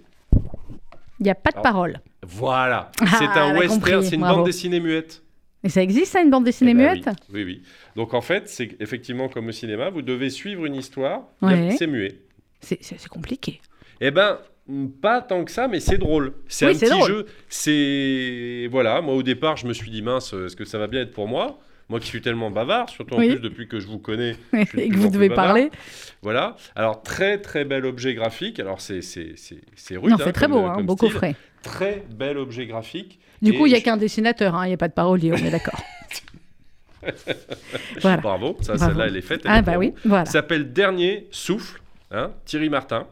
Il 1.21 1.25
n'y 1.25 1.31
a 1.31 1.35
pas 1.35 1.51
de 1.51 1.61
parole. 1.61 2.01
Voilà. 2.23 2.91
Ah, 3.01 3.07
c'est 3.19 3.25
un 3.27 3.57
western, 3.57 4.03
c'est 4.03 4.17
une 4.17 4.23
bande 4.23 4.47
dessinée 4.47 4.81
muette. 4.81 5.23
Et 5.63 5.69
ça 5.69 5.83
existe, 5.83 6.13
ça, 6.13 6.23
une 6.23 6.31
bande 6.31 6.45
dessinée 6.45 6.71
eh 6.71 6.75
ben 6.75 6.95
muette 6.95 7.09
oui. 7.31 7.45
oui, 7.45 7.63
Donc 7.95 8.15
en 8.15 8.23
fait, 8.23 8.49
c'est 8.49 8.77
effectivement 8.81 9.29
comme 9.29 9.49
au 9.49 9.53
cinéma, 9.53 9.91
vous 9.91 10.01
devez 10.01 10.31
suivre 10.31 10.65
une 10.65 10.75
histoire, 10.75 11.25
c'est 11.77 11.87
muet. 11.87 12.19
C'est 12.61 13.09
compliqué. 13.09 13.61
Eh 14.01 14.11
ben, 14.11 14.39
pas 15.03 15.21
tant 15.21 15.45
que 15.45 15.51
ça, 15.51 15.69
mais 15.69 15.81
c'est 15.81 15.99
drôle. 15.99 16.33
C'est 16.49 16.67
un 16.67 16.73
petit 16.73 17.07
jeu. 17.07 17.27
C'est 17.49 18.69
voilà. 18.71 19.01
Moi, 19.03 19.15
au 19.15 19.23
départ, 19.23 19.57
je 19.57 19.67
me 19.67 19.75
suis 19.75 19.91
dit 19.91 20.01
mince, 20.01 20.33
est-ce 20.33 20.57
que 20.57 20.65
ça 20.65 20.79
va 20.79 20.87
bien 20.87 21.03
être 21.03 21.13
pour 21.13 21.29
moi? 21.29 21.59
Moi 21.91 21.99
qui 21.99 22.07
suis 22.07 22.23
tellement 22.23 22.51
bavard, 22.51 22.89
surtout 22.89 23.15
en 23.15 23.19
plus 23.19 23.41
depuis 23.41 23.67
que 23.67 23.81
je 23.81 23.87
vous 23.89 23.99
connais. 23.99 24.37
et 24.77 24.89
que 24.89 24.97
vous 24.97 25.11
devez 25.11 25.29
parler. 25.29 25.71
Voilà. 26.23 26.57
Alors, 26.77 27.03
très 27.03 27.39
très 27.39 27.65
bel 27.65 27.85
objet 27.85 28.15
graphique. 28.15 28.61
Alors, 28.61 28.81
c'est 28.81 29.01
rude. 29.91 30.11
Non, 30.11 30.17
c'est 30.17 30.29
hein, 30.29 30.33
très 30.33 30.49
beau, 30.49 30.61
hein, 30.61 30.83
beau 30.83 30.97
coffret. 30.97 31.35
Très 31.63 32.05
bel 32.09 32.39
objet 32.39 32.67
graphique. 32.67 33.19
Du 33.43 33.53
coup, 33.53 33.67
il 33.67 33.73
n'y 33.73 33.77
a 33.77 33.81
qu'un 33.81 33.97
dessinateur, 33.97 34.55
hein, 34.55 34.65
il 34.67 34.69
n'y 34.69 34.75
a 34.75 34.79
pas 34.79 34.89
de 34.89 34.95
parolier, 34.95 35.33
on 35.33 35.37
est 35.37 35.51
d'accord. 35.51 35.81
voilà. 38.03 38.19
Bravo, 38.19 38.57
ça, 38.61 38.79
celle-là, 38.79 39.07
elle 39.09 39.17
est 39.17 39.23
faite. 39.23 39.43
ah, 39.45 39.61
bah 39.63 39.77
oui, 39.77 39.93
voilà. 40.05 40.27
S'appelle 40.27 40.73
Dernier 40.73 41.27
Souffle, 41.31 41.81
hein, 42.11 42.31
Thierry 42.45 42.69
Martin. 42.69 43.07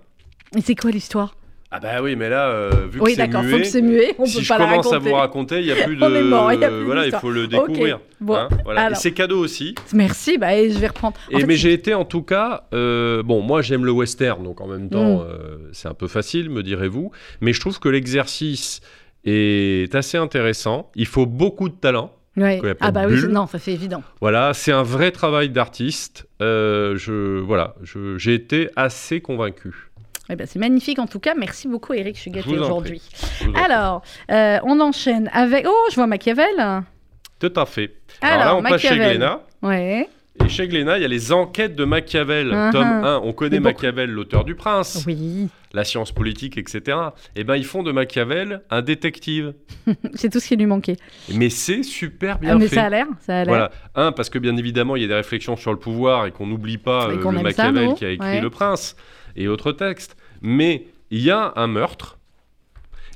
Et 0.56 0.60
c'est 0.60 0.74
quoi 0.74 0.90
l'histoire? 0.90 1.34
Ah 1.70 1.80
bah 1.80 2.00
oui, 2.02 2.16
mais 2.16 2.30
là, 2.30 2.48
euh, 2.48 2.70
vu 2.90 2.98
que 2.98 3.10
c'est 3.10 3.28
muet, 3.28 3.50
faut 3.50 3.58
que 3.58 3.64
c'est 3.64 3.82
muet, 3.82 4.14
on 4.18 4.24
si 4.24 4.40
peut 4.40 4.46
pas 4.48 4.58
je 4.58 4.70
commence 4.70 4.92
à 4.92 4.98
vous 4.98 5.12
raconter, 5.12 5.58
il 5.60 5.66
n'y 5.66 5.72
a 5.72 5.84
plus 5.84 5.96
de... 5.98 6.02
on 6.02 6.14
est 6.14 6.22
mort, 6.22 6.50
il 6.50 6.60
y 6.60 6.64
a 6.64 6.70
plus 6.70 6.84
Voilà, 6.84 7.04
il 7.04 7.12
faut 7.12 7.30
le 7.30 7.46
découvrir. 7.46 8.00
Bon, 8.20 8.36
hein, 8.36 8.48
voilà. 8.64 8.90
Et 8.90 8.94
c'est 8.94 9.12
cadeau 9.12 9.38
aussi. 9.38 9.74
Merci, 9.92 10.38
bah, 10.38 10.56
et 10.56 10.70
je 10.70 10.78
vais 10.78 10.86
reprendre. 10.86 11.18
et 11.30 11.44
mais 11.44 11.56
j'ai 11.56 11.74
été 11.74 11.92
en 11.92 12.06
tout 12.06 12.22
cas... 12.22 12.64
Euh, 12.72 13.22
bon, 13.22 13.42
moi 13.42 13.60
j'aime 13.60 13.84
le 13.84 13.92
western, 13.92 14.42
donc 14.42 14.62
en 14.62 14.66
même 14.66 14.88
temps, 14.88 15.18
mm. 15.18 15.26
euh, 15.28 15.58
c'est 15.72 15.88
un 15.88 15.94
peu 15.94 16.08
facile, 16.08 16.48
me 16.48 16.62
direz-vous. 16.62 17.10
Mais 17.42 17.52
je 17.52 17.60
trouve 17.60 17.78
que 17.78 17.90
l'exercice 17.90 18.80
est 19.24 19.94
assez 19.94 20.16
intéressant. 20.16 20.90
Il 20.94 21.06
faut 21.06 21.26
beaucoup 21.26 21.68
de 21.68 21.74
talent. 21.74 22.14
Ouais. 22.38 22.62
Ah 22.80 22.92
bah 22.92 23.02
oui, 23.08 23.20
non, 23.28 23.46
ça 23.46 23.58
c'est 23.58 23.72
évident. 23.72 24.02
Voilà, 24.20 24.54
c'est 24.54 24.72
un 24.72 24.84
vrai 24.84 25.10
travail 25.10 25.50
d'artiste. 25.50 26.26
je, 26.40 27.40
voilà, 27.40 27.74
j'ai 28.16 28.32
été 28.32 28.70
assez 28.76 29.20
convaincu. 29.20 29.87
Eh 30.30 30.36
ben, 30.36 30.46
c'est 30.46 30.58
magnifique 30.58 30.98
en 30.98 31.06
tout 31.06 31.20
cas. 31.20 31.34
Merci 31.34 31.68
beaucoup 31.68 31.94
Eric, 31.94 32.16
je 32.16 32.20
suis 32.22 32.30
gâtée 32.30 32.58
aujourd'hui. 32.58 33.02
Alors, 33.54 34.02
euh, 34.30 34.58
on 34.64 34.80
enchaîne 34.80 35.30
avec... 35.32 35.66
Oh, 35.68 35.86
je 35.90 35.94
vois 35.94 36.06
Machiavel. 36.06 36.82
Tout 37.38 37.52
à 37.56 37.66
fait. 37.66 37.94
Alors, 38.20 38.44
là, 38.44 38.56
on 38.56 38.62
passe 38.62 38.82
chez 38.82 38.96
Glénat. 38.96 39.42
Ouais. 39.62 40.08
Et 40.44 40.48
chez 40.48 40.68
Glénat, 40.68 40.98
il 40.98 41.02
y 41.02 41.04
a 41.04 41.08
les 41.08 41.32
enquêtes 41.32 41.74
de 41.74 41.84
Machiavel. 41.84 42.48
Uh-huh. 42.48 42.72
Tome 42.72 42.82
1, 42.82 43.20
on 43.24 43.32
connaît 43.32 43.60
Machiavel, 43.60 44.10
l'auteur 44.10 44.44
du 44.44 44.54
Prince. 44.54 45.04
Oui. 45.06 45.48
La 45.72 45.84
science 45.84 46.12
politique, 46.12 46.56
etc. 46.56 46.96
Eh 47.36 47.44
bien, 47.44 47.56
ils 47.56 47.64
font 47.64 47.82
de 47.82 47.92
Machiavel 47.92 48.62
un 48.70 48.82
détective. 48.82 49.54
c'est 50.14 50.30
tout 50.30 50.40
ce 50.40 50.48
qui 50.48 50.56
lui 50.56 50.66
manquait. 50.66 50.96
Mais 51.34 51.50
c'est 51.50 51.82
super 51.82 52.38
bien 52.38 52.54
ah, 52.54 52.58
mais 52.58 52.68
fait. 52.68 52.76
ça 52.76 52.84
a 52.84 52.90
l'air, 52.90 53.06
ça 53.20 53.40
a 53.40 53.44
l'air. 53.44 53.48
Voilà. 53.48 53.70
Un, 53.94 54.12
parce 54.12 54.30
que 54.30 54.38
bien 54.38 54.56
évidemment, 54.56 54.96
il 54.96 55.02
y 55.02 55.04
a 55.04 55.08
des 55.08 55.14
réflexions 55.14 55.56
sur 55.56 55.72
le 55.72 55.78
pouvoir 55.78 56.26
et 56.26 56.30
qu'on 56.30 56.46
n'oublie 56.46 56.78
pas 56.78 57.08
euh, 57.08 57.16
le 57.16 57.42
Machiavel 57.42 57.94
qui 57.94 58.04
a 58.04 58.10
écrit 58.10 58.40
Le 58.40 58.50
Prince 58.50 58.96
et 59.38 59.48
autres 59.48 59.72
textes. 59.72 60.16
Mais 60.42 60.84
il 61.10 61.22
y 61.22 61.30
a 61.30 61.54
un 61.56 61.66
meurtre. 61.66 62.18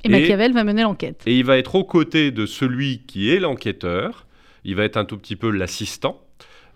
Et, 0.04 0.08
Machiavel 0.08 0.52
va 0.52 0.64
mener 0.64 0.82
l'enquête. 0.82 1.22
Et 1.26 1.38
il 1.38 1.44
va 1.44 1.58
être 1.58 1.74
aux 1.74 1.84
côtés 1.84 2.30
de 2.30 2.46
celui 2.46 3.02
qui 3.06 3.30
est 3.30 3.38
l'enquêteur. 3.38 4.26
Il 4.64 4.76
va 4.76 4.84
être 4.84 4.96
un 4.96 5.04
tout 5.04 5.18
petit 5.18 5.36
peu 5.36 5.50
l'assistant. 5.50 6.20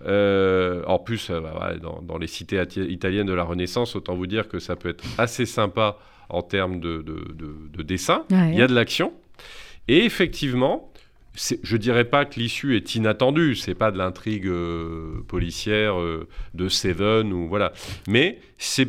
Euh, 0.04 0.82
en 0.86 0.98
plus, 0.98 1.30
euh, 1.30 1.40
bah, 1.40 1.72
dans, 1.80 2.18
les 2.18 2.26
cités 2.26 2.62
italiennes 2.76 3.26
de 3.26 3.32
la 3.32 3.44
Renaissance, 3.44 3.96
autant 3.96 4.14
vous 4.14 4.26
dire 4.26 4.48
que 4.48 4.58
ça 4.58 4.76
peut 4.76 4.90
être 4.90 5.04
assez 5.18 5.46
sympa 5.46 5.98
en 6.28 6.42
termes 6.42 6.80
de, 6.80 7.02
dessin. 7.82 8.24
il 8.30 8.54
y 8.54 8.62
a 8.62 8.66
de 8.66 8.74
l'action. 8.74 9.12
Et 9.88 10.04
effectivement, 10.04 10.92
je 11.34 11.76
dirais 11.76 12.04
pas 12.04 12.24
que 12.24 12.38
l'issue 12.40 12.76
est 12.76 12.94
inattendue, 12.94 13.54
c'est 13.54 13.74
pas 13.74 13.90
de 13.90 13.98
l'intrigue 13.98 14.48
euh, 14.48 15.22
policière 15.28 15.96
de 16.54 16.68
Seven 16.68 17.32
ou 17.32 17.46
voilà, 17.46 17.72
mais 18.08 18.40
c'est 18.58 18.88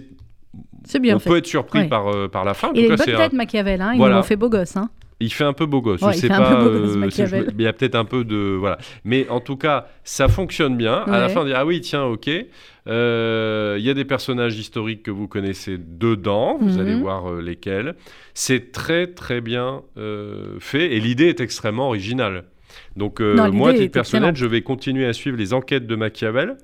bien 1.00 1.16
on 1.16 1.20
peut 1.20 1.38
être 1.38 1.48
surpris 1.48 1.88
par, 1.88 2.08
euh, 2.08 2.28
par 2.28 2.46
la 2.46 2.54
fin. 2.54 2.72
il 2.74 2.80
a 2.80 2.88
une 2.90 2.96
bonne 2.96 3.06
tête, 3.06 3.34
Machiavel. 3.34 3.82
Hein, 3.82 3.94
Ils 3.96 4.24
fait 4.24 4.36
beau 4.36 4.50
gosse. 4.50 4.78
Hein. 4.78 4.90
Il 5.20 5.34
fait 5.34 5.44
un 5.44 5.54
peu 5.54 5.66
beau 5.66 5.82
gosse. 5.82 6.00
je 6.00 6.12
sais 6.18 6.28
pas. 6.28 6.62
Euh, 6.62 7.10
il 7.58 7.62
y 7.62 7.68
a 7.68 7.74
peut-être 7.74 7.96
un 7.96 8.06
peu 8.06 8.24
de 8.24 8.56
voilà. 8.58 8.78
Mais 9.04 9.28
en 9.30 9.40
tout 9.40 9.58
cas, 9.58 9.88
ça 10.04 10.28
fonctionne 10.28 10.78
bien. 10.78 10.94
À 10.94 11.20
la 11.20 11.30
fin, 11.30 11.42
on 11.42 11.46
dit 11.46 11.54
ah 11.54 11.66
oui, 11.66 11.82
tiens, 11.82 12.04
ok. 12.04 12.30
Euh, 12.88 13.76
il 13.80 13.86
y 13.86 13.90
a 13.90 13.94
des 13.94 14.06
personnages 14.06 14.58
historiques 14.58 15.04
que 15.04 15.12
vous 15.12 15.28
connaissez 15.28 15.78
dedans. 15.78 16.58
Vous 16.62 16.80
allez 16.80 16.96
mhm. 16.96 17.02
voir 17.02 17.34
lesquels. 17.34 17.96
C'est 18.34 18.72
très 18.72 19.08
très 19.08 19.42
bien 19.42 19.82
fait 20.60 20.94
et 20.94 21.00
l'idée 21.00 21.28
est 21.28 21.42
extrêmement 21.42 21.88
originale. 21.88 22.44
Donc 22.96 23.20
moi, 23.20 23.74
titre 23.74 23.92
personnel, 23.92 24.36
je 24.36 24.46
vais 24.46 24.62
continuer 24.62 25.08
à 25.08 25.14
suivre 25.14 25.38
les 25.38 25.54
enquêtes 25.54 25.88
de 25.88 25.96
Machiavel 25.96 26.58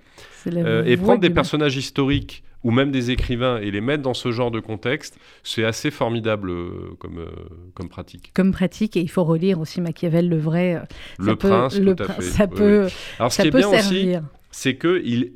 et 0.86 0.98
prendre 0.98 1.22
des 1.22 1.32
personnages 1.32 1.76
historiques 1.76 2.44
ou 2.64 2.72
même 2.72 2.92
des 2.92 3.12
écrivains, 3.12 3.60
et 3.60 3.72
les 3.72 3.82
mettre 3.82 4.04
dans 4.04 4.14
ce 4.14 4.32
genre 4.32 4.52
de 4.52 4.60
contexte, 4.60 5.20
c'est 5.44 5.66
assez 5.66 5.92
formidable 5.92 6.52
comme, 6.98 7.26
comme 7.74 7.90
pratique. 7.90 8.32
Comme 8.34 8.52
pratique, 8.52 8.96
et 8.96 9.02
il 9.02 9.10
faut 9.10 9.24
relire 9.24 9.60
aussi 9.60 9.82
Machiavel, 9.82 10.30
le 10.30 10.38
vrai. 10.38 10.82
le 11.20 11.36
prince, 11.36 11.80
tout 11.80 11.96
à 12.00 12.14
fait. 12.14 12.22
Ça 12.22 12.48
peut, 12.48 12.88
Alors, 13.20 13.32
ce 13.32 13.42
qui 13.42 13.48
est 13.48 13.52
bien 13.52 13.70
aussi, 13.70 14.14
c'est 14.52 14.76
que 14.76 15.02
il, 15.04 15.34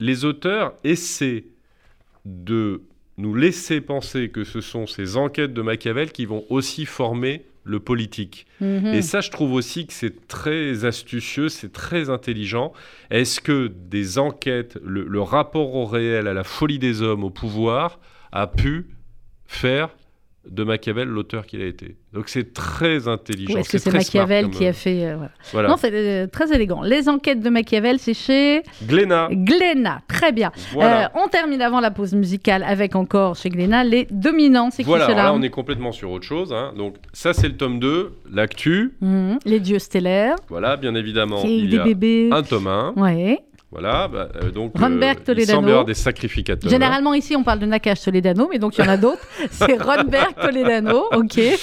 les 0.00 0.24
auteurs 0.24 0.74
essaient 0.84 1.44
de 2.24 2.82
nous 3.16 3.34
laisser 3.34 3.80
penser 3.80 4.28
que 4.28 4.44
ce 4.44 4.60
sont 4.60 4.86
ces 4.86 5.16
enquêtes 5.16 5.52
de 5.52 5.62
Machiavel 5.62 6.12
qui 6.12 6.24
vont 6.24 6.44
aussi 6.50 6.86
former 6.86 7.44
le 7.68 7.80
politique. 7.80 8.46
Mhm. 8.60 8.86
Et 8.86 9.02
ça, 9.02 9.20
je 9.20 9.30
trouve 9.30 9.52
aussi 9.52 9.86
que 9.86 9.92
c'est 9.92 10.26
très 10.26 10.84
astucieux, 10.84 11.48
c'est 11.48 11.72
très 11.72 12.10
intelligent. 12.10 12.72
Est-ce 13.10 13.40
que 13.40 13.68
des 13.68 14.18
enquêtes, 14.18 14.78
le, 14.82 15.20
rapport 15.20 15.74
au 15.74 15.84
réel, 15.84 16.26
à 16.26 16.34
la 16.34 16.44
folie 16.44 16.78
des 16.78 17.02
hommes, 17.02 17.24
au 17.24 17.30
pouvoir, 17.30 18.00
a 18.32 18.46
pu 18.46 18.88
faire 19.46 19.90
de 20.50 20.64
Machiavel 20.64 21.08
l'auteur 21.08 21.46
qu'il 21.46 21.60
a 21.62 21.66
été. 21.66 21.96
Donc 22.12 22.28
c'est 22.28 22.52
très 22.52 23.06
intelligent. 23.06 23.58
Est-ce 23.58 23.70
que 23.70 23.78
c'est 23.78 23.92
Machiavel 23.92 24.50
qui 24.50 24.66
a 24.66 24.72
fait 24.72 25.06
euh, 25.06 25.16
voilà. 25.52 25.68
Non, 25.68 25.76
c'est 25.76 25.92
euh, 25.92 26.26
très 26.26 26.52
élégant. 26.54 26.82
Les 26.82 27.08
enquêtes 27.08 27.40
de 27.40 27.50
Machiavel, 27.50 27.98
c'est 27.98 28.14
chez 28.14 28.62
Glénat. 28.84 29.28
Glénat, 29.30 30.00
très 30.08 30.32
bien. 30.32 30.50
Euh, 30.76 31.04
on 31.14 31.28
termine 31.28 31.60
avant 31.60 31.80
la 31.80 31.90
pause 31.90 32.14
musicale 32.14 32.62
avec 32.62 32.96
encore 32.96 33.36
chez 33.36 33.50
Glénat 33.50 33.84
les 33.84 34.06
dominants. 34.10 34.70
C'est 34.70 34.84
voilà, 34.84 35.06
qui 35.06 35.12
cela 35.12 35.24
là 35.24 35.34
on 35.34 35.42
est 35.42 35.50
complètement 35.50 35.92
sur 35.92 36.10
autre 36.10 36.24
chose. 36.24 36.52
Hein. 36.52 36.72
Donc 36.76 36.96
ça 37.12 37.32
c'est 37.32 37.48
le 37.48 37.56
tome 37.56 37.78
2, 37.78 38.12
l'actu. 38.32 38.94
Mhm. 39.00 39.38
Les 39.44 39.60
dieux 39.60 39.78
stellaires. 39.78 40.36
Voilà, 40.48 40.76
bien 40.76 40.94
évidemment. 40.94 41.42
Il 41.44 41.72
y 41.72 41.78
a 41.78 41.84
bébés. 41.84 42.30
un 42.32 42.42
tome 42.42 42.66
1. 42.66 42.94
Ouais. 42.96 43.40
Voilà, 43.70 44.08
bah, 44.08 44.30
euh, 44.36 44.50
donc 44.50 44.78
Ronberg, 44.78 45.18
euh, 45.18 45.24
Toledano. 45.24 45.42
il 45.42 45.54
semble 45.54 45.68
y 45.68 45.70
avoir 45.70 45.84
des 45.84 45.94
sacrificateurs. 45.94 46.70
Généralement 46.70 47.12
ici 47.12 47.36
on 47.36 47.44
parle 47.44 47.58
de 47.58 47.66
Nakash 47.66 48.00
Toledano, 48.00 48.48
mais 48.50 48.58
donc 48.58 48.78
il 48.78 48.84
y 48.84 48.88
en 48.88 48.90
a 48.90 48.96
d'autres. 48.96 49.26
C'est 49.50 49.80
Ronberg 49.80 50.34
Toledano, 50.40 51.04
ok. 51.12 51.38
Et 51.38 51.56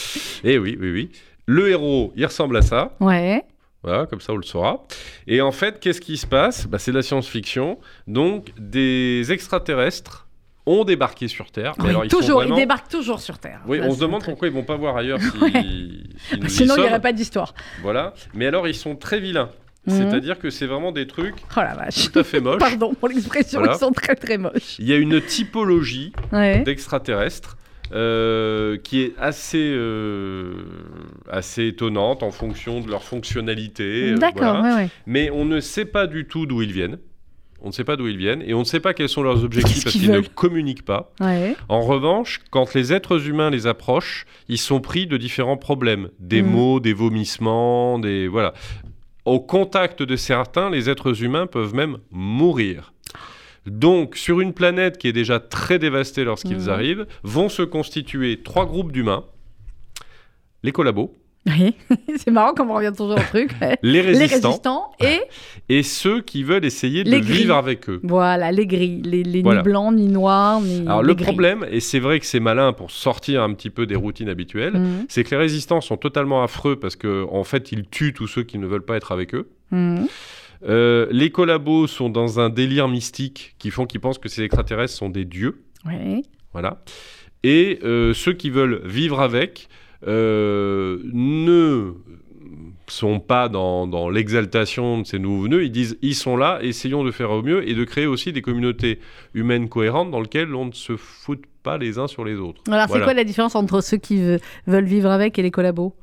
eh 0.44 0.58
oui, 0.60 0.78
oui, 0.80 0.92
oui. 0.92 1.10
Le 1.48 1.70
héros, 1.70 2.14
il 2.16 2.26
ressemble 2.26 2.58
à 2.58 2.62
ça. 2.62 2.96
Ouais. 3.00 3.44
Voilà, 3.84 4.06
comme 4.06 4.22
ça 4.22 4.34
on 4.34 4.38
le 4.38 4.44
saura. 4.44 4.84
Et 5.28 5.42
en 5.42 5.52
fait, 5.52 5.80
qu'est-ce 5.80 6.02
qui 6.02 6.18
se 6.18 6.28
passe? 6.28 6.68
Bah, 6.68 6.80
C'est 6.80 6.92
de 6.92 6.98
la 6.98 7.04
science-fiction. 7.04 7.80
Donc 8.08 8.52
des 8.58 9.32
extraterrestres 9.32 10.28
ont 10.68 10.84
débarqué 10.84 11.28
sur 11.28 11.52
Terre. 11.52 11.74
Mais 11.80 11.90
alors, 11.90 12.06
ils 12.06 12.10
toujours, 12.10 12.44
ils 12.44 12.54
débarquent 12.56 12.90
toujours 12.90 13.20
sur 13.20 13.38
Terre. 13.38 13.62
Oui, 13.68 13.80
on 13.82 13.94
se 13.94 14.00
demande 14.00 14.24
pourquoi 14.24 14.48
ils 14.48 14.54
vont 14.54 14.64
pas 14.64 14.78
voir 14.78 14.98
ailleurs 14.98 15.20
si, 15.22 16.04
Sinon, 16.48 16.76
il 16.78 16.82
n'y 16.82 16.88
aurait 16.88 17.02
pas 17.02 17.14
d'histoire. 17.14 17.54
Voilà. 17.82 18.14
Mais 18.34 18.48
alors, 18.48 18.68
ils 18.68 18.76
sont 18.76 18.96
très 18.96 19.20
vilains. 19.20 19.50
Mhm. 19.88 19.94
C'est-à-dire 19.94 20.40
que 20.40 20.50
c'est 20.50 20.66
vraiment 20.66 20.92
des 20.92 21.08
trucs 21.08 21.36
oh 21.56 21.60
la 21.60 21.76
vache. 21.76 22.12
tout 22.12 22.20
à 22.20 22.24
fait 22.24 22.40
moches. 22.42 22.60
Pardon 22.60 22.94
pour 22.94 23.10
l'expression, 23.10 23.62
ils 23.66 23.78
sont 23.78 23.92
très 23.92 24.16
très 24.16 24.38
moches. 24.38 24.78
Il 24.80 24.88
y 24.88 24.94
a 24.94 24.98
une 24.98 25.22
typologie 25.22 26.14
d'extraterrestres 26.32 27.58
euh, 27.92 28.78
qui 28.78 29.02
est 29.02 29.14
assez, 29.20 29.72
euh, 29.74 30.54
assez 31.30 31.68
étonnante 31.68 32.24
en 32.24 32.32
fonction 32.32 32.80
de 32.82 32.90
leur 32.90 33.04
fonctionnalité. 33.04 34.14
Euh, 34.14 34.18
D'accord, 34.18 34.66
Mais 35.06 35.30
on 35.30 35.46
ne 35.46 35.60
sait 35.60 35.86
pas 35.86 36.08
du 36.08 36.26
tout 36.26 36.48
d'où 36.48 36.64
ils 36.64 36.72
viennent. 36.72 36.98
On 37.62 37.68
ne 37.68 37.74
sait 37.74 37.84
pas 37.84 37.96
d'où 37.96 38.08
ils 38.08 38.18
viennent 38.18 38.44
et 38.46 38.54
on 38.54 38.60
ne 38.60 38.64
sait 38.66 38.80
pas 38.80 38.94
quels 38.94 39.10
sont 39.10 39.24
leurs 39.24 39.44
objectifs 39.44 39.84
parce 39.84 39.96
qu'ils 39.96 40.12
ne 40.12 40.20
communiquent 40.20 40.86
pas. 40.86 41.14
En 41.70 41.82
revanche, 41.82 42.42
quand 42.50 42.74
les 42.74 42.92
êtres 42.92 43.28
humains 43.28 43.50
les 43.50 43.68
approchent, 43.68 44.26
ils 44.50 44.58
sont 44.58 44.82
pris 44.82 45.08
de 45.08 45.18
différents 45.18 45.58
problèmes, 45.58 46.10
des 46.20 46.42
mhm. 46.42 46.50
maux, 46.50 46.80
des 46.80 46.94
vomissements, 46.94 48.00
des 48.00 48.28
voilà 48.28 48.54
au 49.26 49.40
contact 49.40 50.04
de 50.04 50.16
certains, 50.16 50.70
les 50.70 50.90
êtres 50.90 51.24
humains 51.24 51.48
peuvent 51.48 51.74
même 51.74 51.98
mourir. 52.12 52.94
Donc, 53.66 54.16
sur 54.16 54.42
une 54.42 54.54
planète 54.54 55.00
qui 55.00 55.08
est 55.08 55.14
déjà 55.14 55.40
très 55.40 55.80
dévastée 55.80 56.24
lorsqu'ils 56.24 56.68
mmh. 56.68 56.70
arrivent, 56.70 57.08
vont 57.24 57.50
se 57.50 57.64
constituer 57.64 58.42
trois 58.44 58.68
groupes 58.68 58.92
d'humains. 58.92 59.26
Les 60.62 60.72
collabos, 60.72 61.16
oui, 61.48 61.76
c'est 62.18 62.32
marrant 62.32 62.54
comme 62.54 62.72
on 62.72 62.76
revient 62.76 62.92
toujours 62.96 63.18
au 63.18 63.22
truc. 63.22 63.52
les, 63.84 64.02
résistants. 64.02 64.92
et 65.00 65.22
et 65.70 65.84
ceux 65.84 66.22
qui 66.22 66.44
veulent 66.44 66.66
essayer 66.66 67.04
de 67.04 67.16
vivre 67.18 67.56
avec 67.56 67.90
eux. 67.90 68.00
Voilà, 68.04 68.52
les 68.52 68.66
gris, 68.66 69.02
les, 69.04 69.24
ni 69.24 69.62
blancs, 69.62 69.94
ni 69.94 70.08
noirs, 70.08 70.62
ni 70.62 70.82
Alors 70.82 71.04
le 71.04 71.16
problème, 71.16 71.66
et 71.70 71.80
c'est 71.80 72.00
vrai 72.00 72.20
que 72.20 72.26
c'est 72.26 72.40
malin 72.40 72.74
pour 72.74 72.92
sortir 72.92 73.44
un 73.44 73.54
petit 73.54 73.70
peu 73.70 73.86
des 73.86 73.96
routines 73.96 74.30
habituelles, 74.30 74.74
mhm. 74.74 75.06
c'est 75.08 75.24
que 75.24 75.32
les 75.32 75.38
résistants 75.38 75.82
sont 75.82 75.98
totalement 75.98 76.44
affreux 76.44 76.78
parce 76.78 76.96
qu'en 76.96 77.28
en 77.32 77.44
fait, 77.44 77.72
ils 77.72 77.88
tuent 77.88 78.14
tous 78.14 78.28
ceux 78.28 78.44
qui 78.44 78.58
ne 78.58 78.66
veulent 78.66 78.86
pas 78.86 78.98
être 78.98 79.12
avec 79.12 79.36
eux. 79.36 79.50
Mhm. 79.72 80.08
Euh, 80.68 81.08
les 81.12 81.30
collabos 81.30 81.88
sont 81.88 82.10
dans 82.10 82.40
un 82.40 82.50
délire 82.50 82.88
mystique 82.88 83.56
qui 83.60 83.70
font 83.70 83.86
qu'ils 83.86 84.00
pensent 84.00 84.18
que 84.18 84.30
ces 84.30 84.44
extraterrestres 84.44 84.94
sont 84.94 85.10
des 85.10 85.26
dieux. 85.26 85.64
Oui. 85.86 86.24
Voilà. 86.54 86.82
Et 87.44 87.80
euh, 87.84 88.14
ceux 88.14 88.34
qui 88.34 88.50
veulent 88.50 88.82
vivre 88.86 89.20
avec 89.20 89.68
ne 90.06 91.94
sont 92.88 93.20
pas 93.20 93.50
dans, 93.50 94.10
l'exaltation 94.10 95.02
de 95.02 95.06
ces 95.06 95.20
nouveaux 95.20 95.44
venus, 95.44 95.66
ils 95.66 95.72
disent 95.72 95.98
ils 96.02 96.16
sont 96.16 96.38
là, 96.38 96.60
essayons 96.62 97.04
de 97.04 97.12
faire 97.12 97.32
au 97.32 97.42
mieux 97.42 97.68
et 97.68 97.74
de 97.74 97.84
créer 97.84 98.06
aussi 98.06 98.32
des 98.32 98.42
communautés 98.42 99.00
humaines 99.34 99.70
cohérentes 99.70 100.12
dans 100.12 100.22
lesquelles 100.22 100.54
on 100.54 100.66
ne 100.66 100.72
se 100.72 100.96
fout 100.96 101.42
pas 101.64 101.78
les 101.78 101.98
uns 101.98 102.08
sur 102.08 102.24
les 102.24 102.36
autres. 102.36 102.62
Alors 102.72 102.88
c'est 102.90 103.02
quoi 103.02 103.14
la 103.14 103.24
différence 103.24 103.56
entre 103.56 103.82
ceux 103.82 103.98
qui 103.98 104.22
veulent 104.68 104.86
vivre 104.86 105.10
avec 105.10 105.40
et 105.40 105.42
les 105.42 105.52
collabos? 105.52 105.96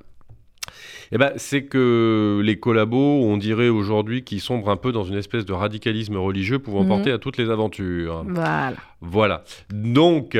Eh 1.14 1.18
ben, 1.18 1.32
c'est 1.36 1.64
que 1.64 2.40
les 2.42 2.58
collabos, 2.58 3.22
on 3.22 3.36
dirait 3.36 3.68
aujourd'hui 3.68 4.24
qu'ils 4.24 4.40
sombrent 4.40 4.70
un 4.70 4.78
peu 4.78 4.92
dans 4.92 5.04
une 5.04 5.16
espèce 5.16 5.44
de 5.44 5.52
radicalisme 5.52 6.16
religieux 6.16 6.58
pouvant 6.58 6.84
mhm. 6.84 6.88
porter 6.88 7.12
à 7.12 7.18
toutes 7.18 7.36
les 7.36 7.50
aventures. 7.50 8.24
Voilà. 8.26 8.74
Voilà. 9.02 9.44
Donc, 9.70 10.38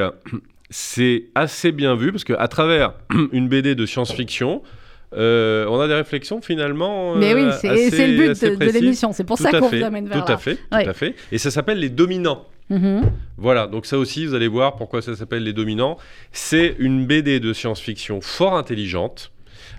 c'est 0.73 1.27
assez 1.35 1.71
bien 1.71 1.95
vu 1.95 2.11
parce 2.11 2.25
qu'à 2.25 2.49
travers 2.49 2.95
une 3.33 3.47
BD 3.49 3.75
de 3.75 3.87
science-fiction, 3.87 4.63
euh, 5.15 5.67
on 5.69 5.79
a 5.79 5.87
des 5.87 5.95
réflexions 5.95 6.41
finalement. 6.41 7.15
Mais 7.15 7.35
oui, 7.35 7.49
c'est 7.61 8.07
le 8.07 8.17
but 8.17 8.59
de, 8.59 8.73
l'émission, 8.73 9.13
c'est 9.13 9.25
pour 9.25 9.39
ça 9.39 9.51
qu'on 9.53 9.69
vous 9.69 9.85
amène 9.85 10.09
vers 10.09 10.25
tout 10.25 10.33
À 10.33 10.39
fait, 10.39 10.57
tout 10.57 10.63
à 10.71 10.93
fait. 10.95 11.15
Et 11.31 11.39
ça 11.39 11.51
s'appelle 11.51 11.79
Les 11.79 11.91
Dominants. 11.91 12.47
Mm-hmm. 12.71 13.03
Voilà, 13.37 13.67
donc 13.67 13.85
ça 13.85 13.99
aussi, 13.99 14.25
vous 14.25 14.35
allez 14.35 14.49
voir 14.49 14.77
pourquoi 14.77 15.03
ça 15.03 15.15
s'appelle 15.15 15.45
Les 15.45 15.53
Dominants. 15.53 15.99
C'est 16.33 16.75
une 16.79 17.07
BD 17.07 17.39
de 17.39 17.53
science-fiction 17.53 18.21
fort 18.23 18.57
intelligente. 18.57 19.32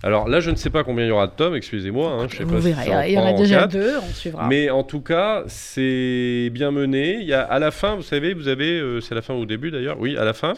Alors 0.04 0.28
là, 0.28 0.42
je 0.42 0.52
ne 0.52 0.58
sais 0.58 0.70
pas 0.70 0.84
combien 0.84 1.06
il 1.06 1.08
y 1.08 1.12
aura 1.12 1.28
de 1.28 1.32
tomes, 1.32 1.56
excusez-moi. 1.56 2.12
Hein, 2.12 2.28
je 2.30 2.38
sais 2.38 2.44
vous 2.44 2.60
verrez, 2.60 3.10
il 3.10 3.13
y 3.13 3.18
en 3.18 3.26
a 3.26 3.34
déjà 3.34 3.68
deux, 3.68 3.98
on 3.98 4.13
suivra. 4.13 4.48
Mais 4.50 4.70
en 4.70 4.84
tout 4.84 5.00
cas, 5.00 5.44
c'est 5.48 6.50
bien 6.52 6.72
mené. 6.72 7.20
Il 7.22 7.28
y 7.28 7.34
a 7.34 7.42
à 7.42 7.58
la 7.58 7.72
fin, 7.72 7.96
vous 7.96 8.04
savez, 8.04 8.34
vous 8.34 8.50
avez, 8.50 8.80
euh, 8.80 9.00
c'est 9.00 9.16
la 9.16 9.22
fin 9.22 9.34
ou 9.34 9.44
au 9.44 9.46
début 9.46 9.72
d'ailleurs, 9.72 9.98
oui, 10.00 10.18
à 10.18 10.26
la 10.26 10.34
fin, 10.34 10.56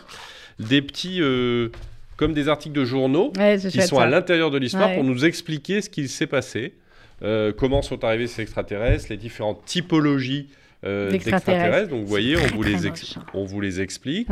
des 0.59 0.81
petits, 0.81 1.21
euh, 1.21 1.69
comme 2.17 2.33
des 2.33 2.49
articles 2.49 2.75
de 2.75 2.85
journaux 2.85 3.31
qui 3.69 3.81
sont 3.83 3.99
à 3.99 4.07
l'intérieur 4.07 4.49
de 4.49 4.57
l'histoire 4.57 4.91
pour 4.93 5.03
nous 5.03 5.25
expliquer 5.25 5.81
ce 5.81 5.91
qu'il 5.91 6.09
s'est 6.09 6.27
passé, 6.27 6.73
euh, 7.21 7.53
comment 7.55 7.83
sont 7.83 8.03
arrivés 8.03 8.25
ces 8.25 8.41
extraterrestres, 8.41 9.05
les 9.11 9.17
différentes 9.17 9.63
typologies 9.65 10.49
d'extraterrestres. 10.83 11.89
Donc 11.89 12.01
vous 12.01 12.07
voyez, 12.07 12.35
on 12.35 12.55
vous, 12.55 12.63
les 12.63 12.77
on 13.35 13.43
vous 13.43 13.61
les 13.61 13.79
explique. 13.79 14.27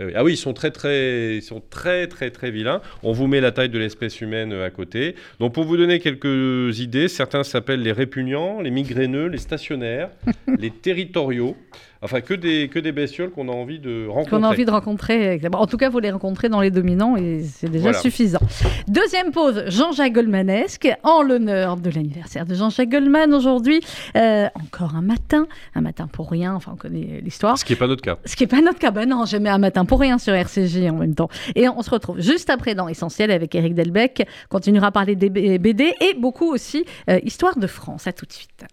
Euh, 0.00 0.10
ah 0.14 0.24
oui, 0.24 0.32
ils 0.34 0.36
sont 0.38 0.54
très 0.54 0.70
très, 0.70 1.36
ils 1.36 1.42
sont 1.42 1.62
très 1.68 2.06
très 2.06 2.30
très 2.30 2.50
vilains. 2.50 2.80
On 3.02 3.12
vous 3.12 3.26
met 3.26 3.40
la 3.40 3.52
taille 3.52 3.68
de 3.68 3.78
l'espèce 3.78 4.20
humaine 4.20 4.52
euh, 4.52 4.66
à 4.66 4.70
côté. 4.70 5.14
Donc 5.38 5.52
pour 5.52 5.64
vous 5.64 5.76
donner 5.76 6.00
quelques 6.00 6.78
idées, 6.78 7.08
certains 7.08 7.44
s'appellent 7.44 7.82
les 7.82 7.92
répugnants, 7.92 8.60
les 8.60 8.70
migraineux, 8.70 9.26
les 9.26 9.38
stationnaires, 9.38 10.10
les 10.58 10.70
territoriaux. 10.70 11.56
Enfin, 12.04 12.20
que 12.20 12.34
des, 12.34 12.68
que 12.68 12.80
des 12.80 12.90
bestioles 12.90 13.30
qu'on 13.30 13.48
a 13.48 13.52
envie 13.52 13.78
de 13.78 14.08
rencontrer. 14.08 14.30
Qu'on 14.30 14.42
a 14.42 14.48
envie 14.48 14.64
de 14.64 14.70
rencontrer. 14.72 15.40
En 15.52 15.66
tout 15.68 15.76
cas, 15.76 15.88
vous 15.88 16.00
les 16.00 16.10
rencontrez 16.10 16.48
dans 16.48 16.60
les 16.60 16.72
dominants 16.72 17.16
et 17.16 17.44
c'est 17.44 17.70
déjà 17.70 17.92
suffisant. 17.92 18.40
Deuxième 18.88 19.30
pause, 19.30 19.62
Jean-Jacques 19.68 20.12
Goldmanesque, 20.12 20.88
en 21.04 21.22
l'honneur 21.22 21.76
de 21.76 21.90
l'anniversaire 21.90 22.44
de 22.44 22.56
Jean-Jacques 22.56 22.88
Goldman 22.88 23.32
aujourd'hui. 23.32 23.80
Euh, 24.16 24.48
encore 24.56 24.96
un 24.96 25.02
matin, 25.02 25.46
un 25.76 25.80
matin 25.80 26.08
pour 26.08 26.28
rien, 26.28 26.54
enfin 26.54 26.72
on 26.74 26.76
connaît 26.76 27.20
l'histoire. 27.22 27.56
Ce 27.56 27.64
qui 27.64 27.72
n'est 27.72 27.78
pas 27.78 27.86
notre 27.86 28.02
cas. 28.02 28.18
Ce 28.24 28.34
qui 28.34 28.42
n'est 28.42 28.48
pas 28.48 28.60
notre 28.60 28.80
cas, 28.80 28.90
ben 28.90 29.08
non, 29.08 29.24
jamais 29.24 29.50
un 29.50 29.58
matin 29.58 29.81
pour 29.84 30.00
rien 30.00 30.18
sur 30.18 30.34
RCJ 30.34 30.88
en 30.90 30.96
même 30.96 31.14
temps. 31.14 31.28
Et 31.54 31.68
on 31.68 31.82
se 31.82 31.90
retrouve 31.90 32.20
juste 32.20 32.50
après 32.50 32.74
dans 32.74 32.88
Essentiel 32.88 33.30
avec 33.30 33.54
Eric 33.54 33.74
Delbecq, 33.74 34.26
continuera 34.48 34.88
à 34.88 34.90
parler 34.90 35.16
des 35.16 35.30
BD 35.30 35.94
et 36.00 36.14
beaucoup 36.14 36.52
aussi 36.52 36.84
euh, 37.10 37.18
Histoire 37.22 37.56
de 37.58 37.66
France. 37.66 38.06
À 38.06 38.12
tout 38.12 38.26
de 38.26 38.32
suite. 38.32 38.64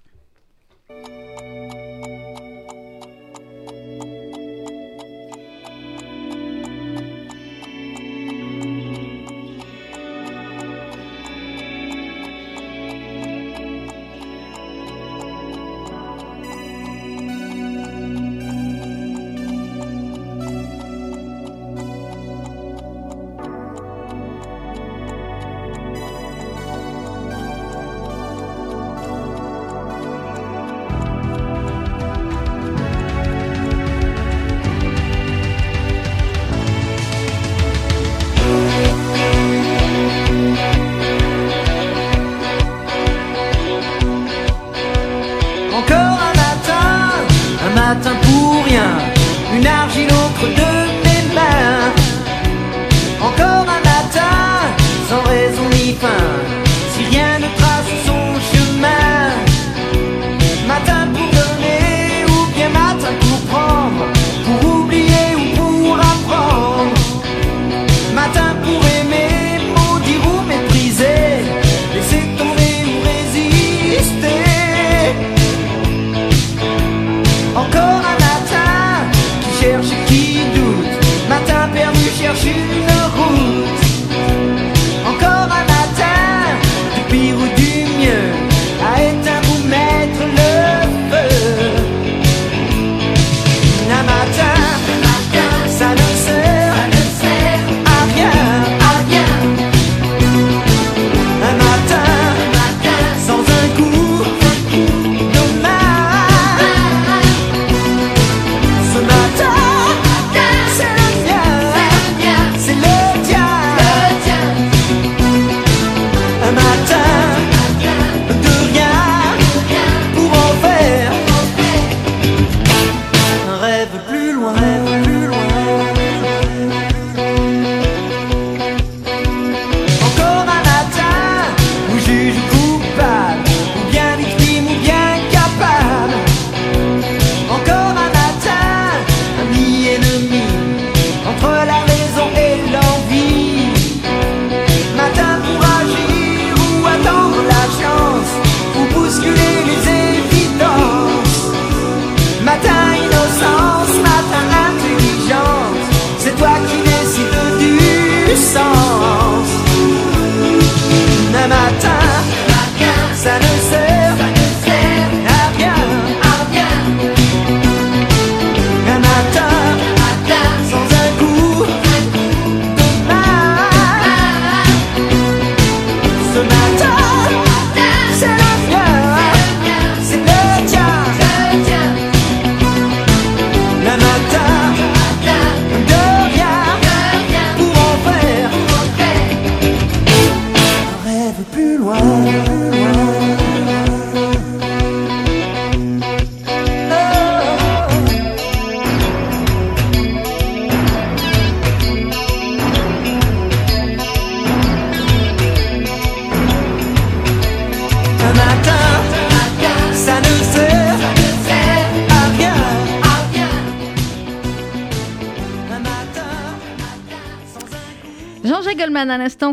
Du 158.60 158.89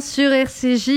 Sur 0.00 0.30
RCJ. 0.30 0.88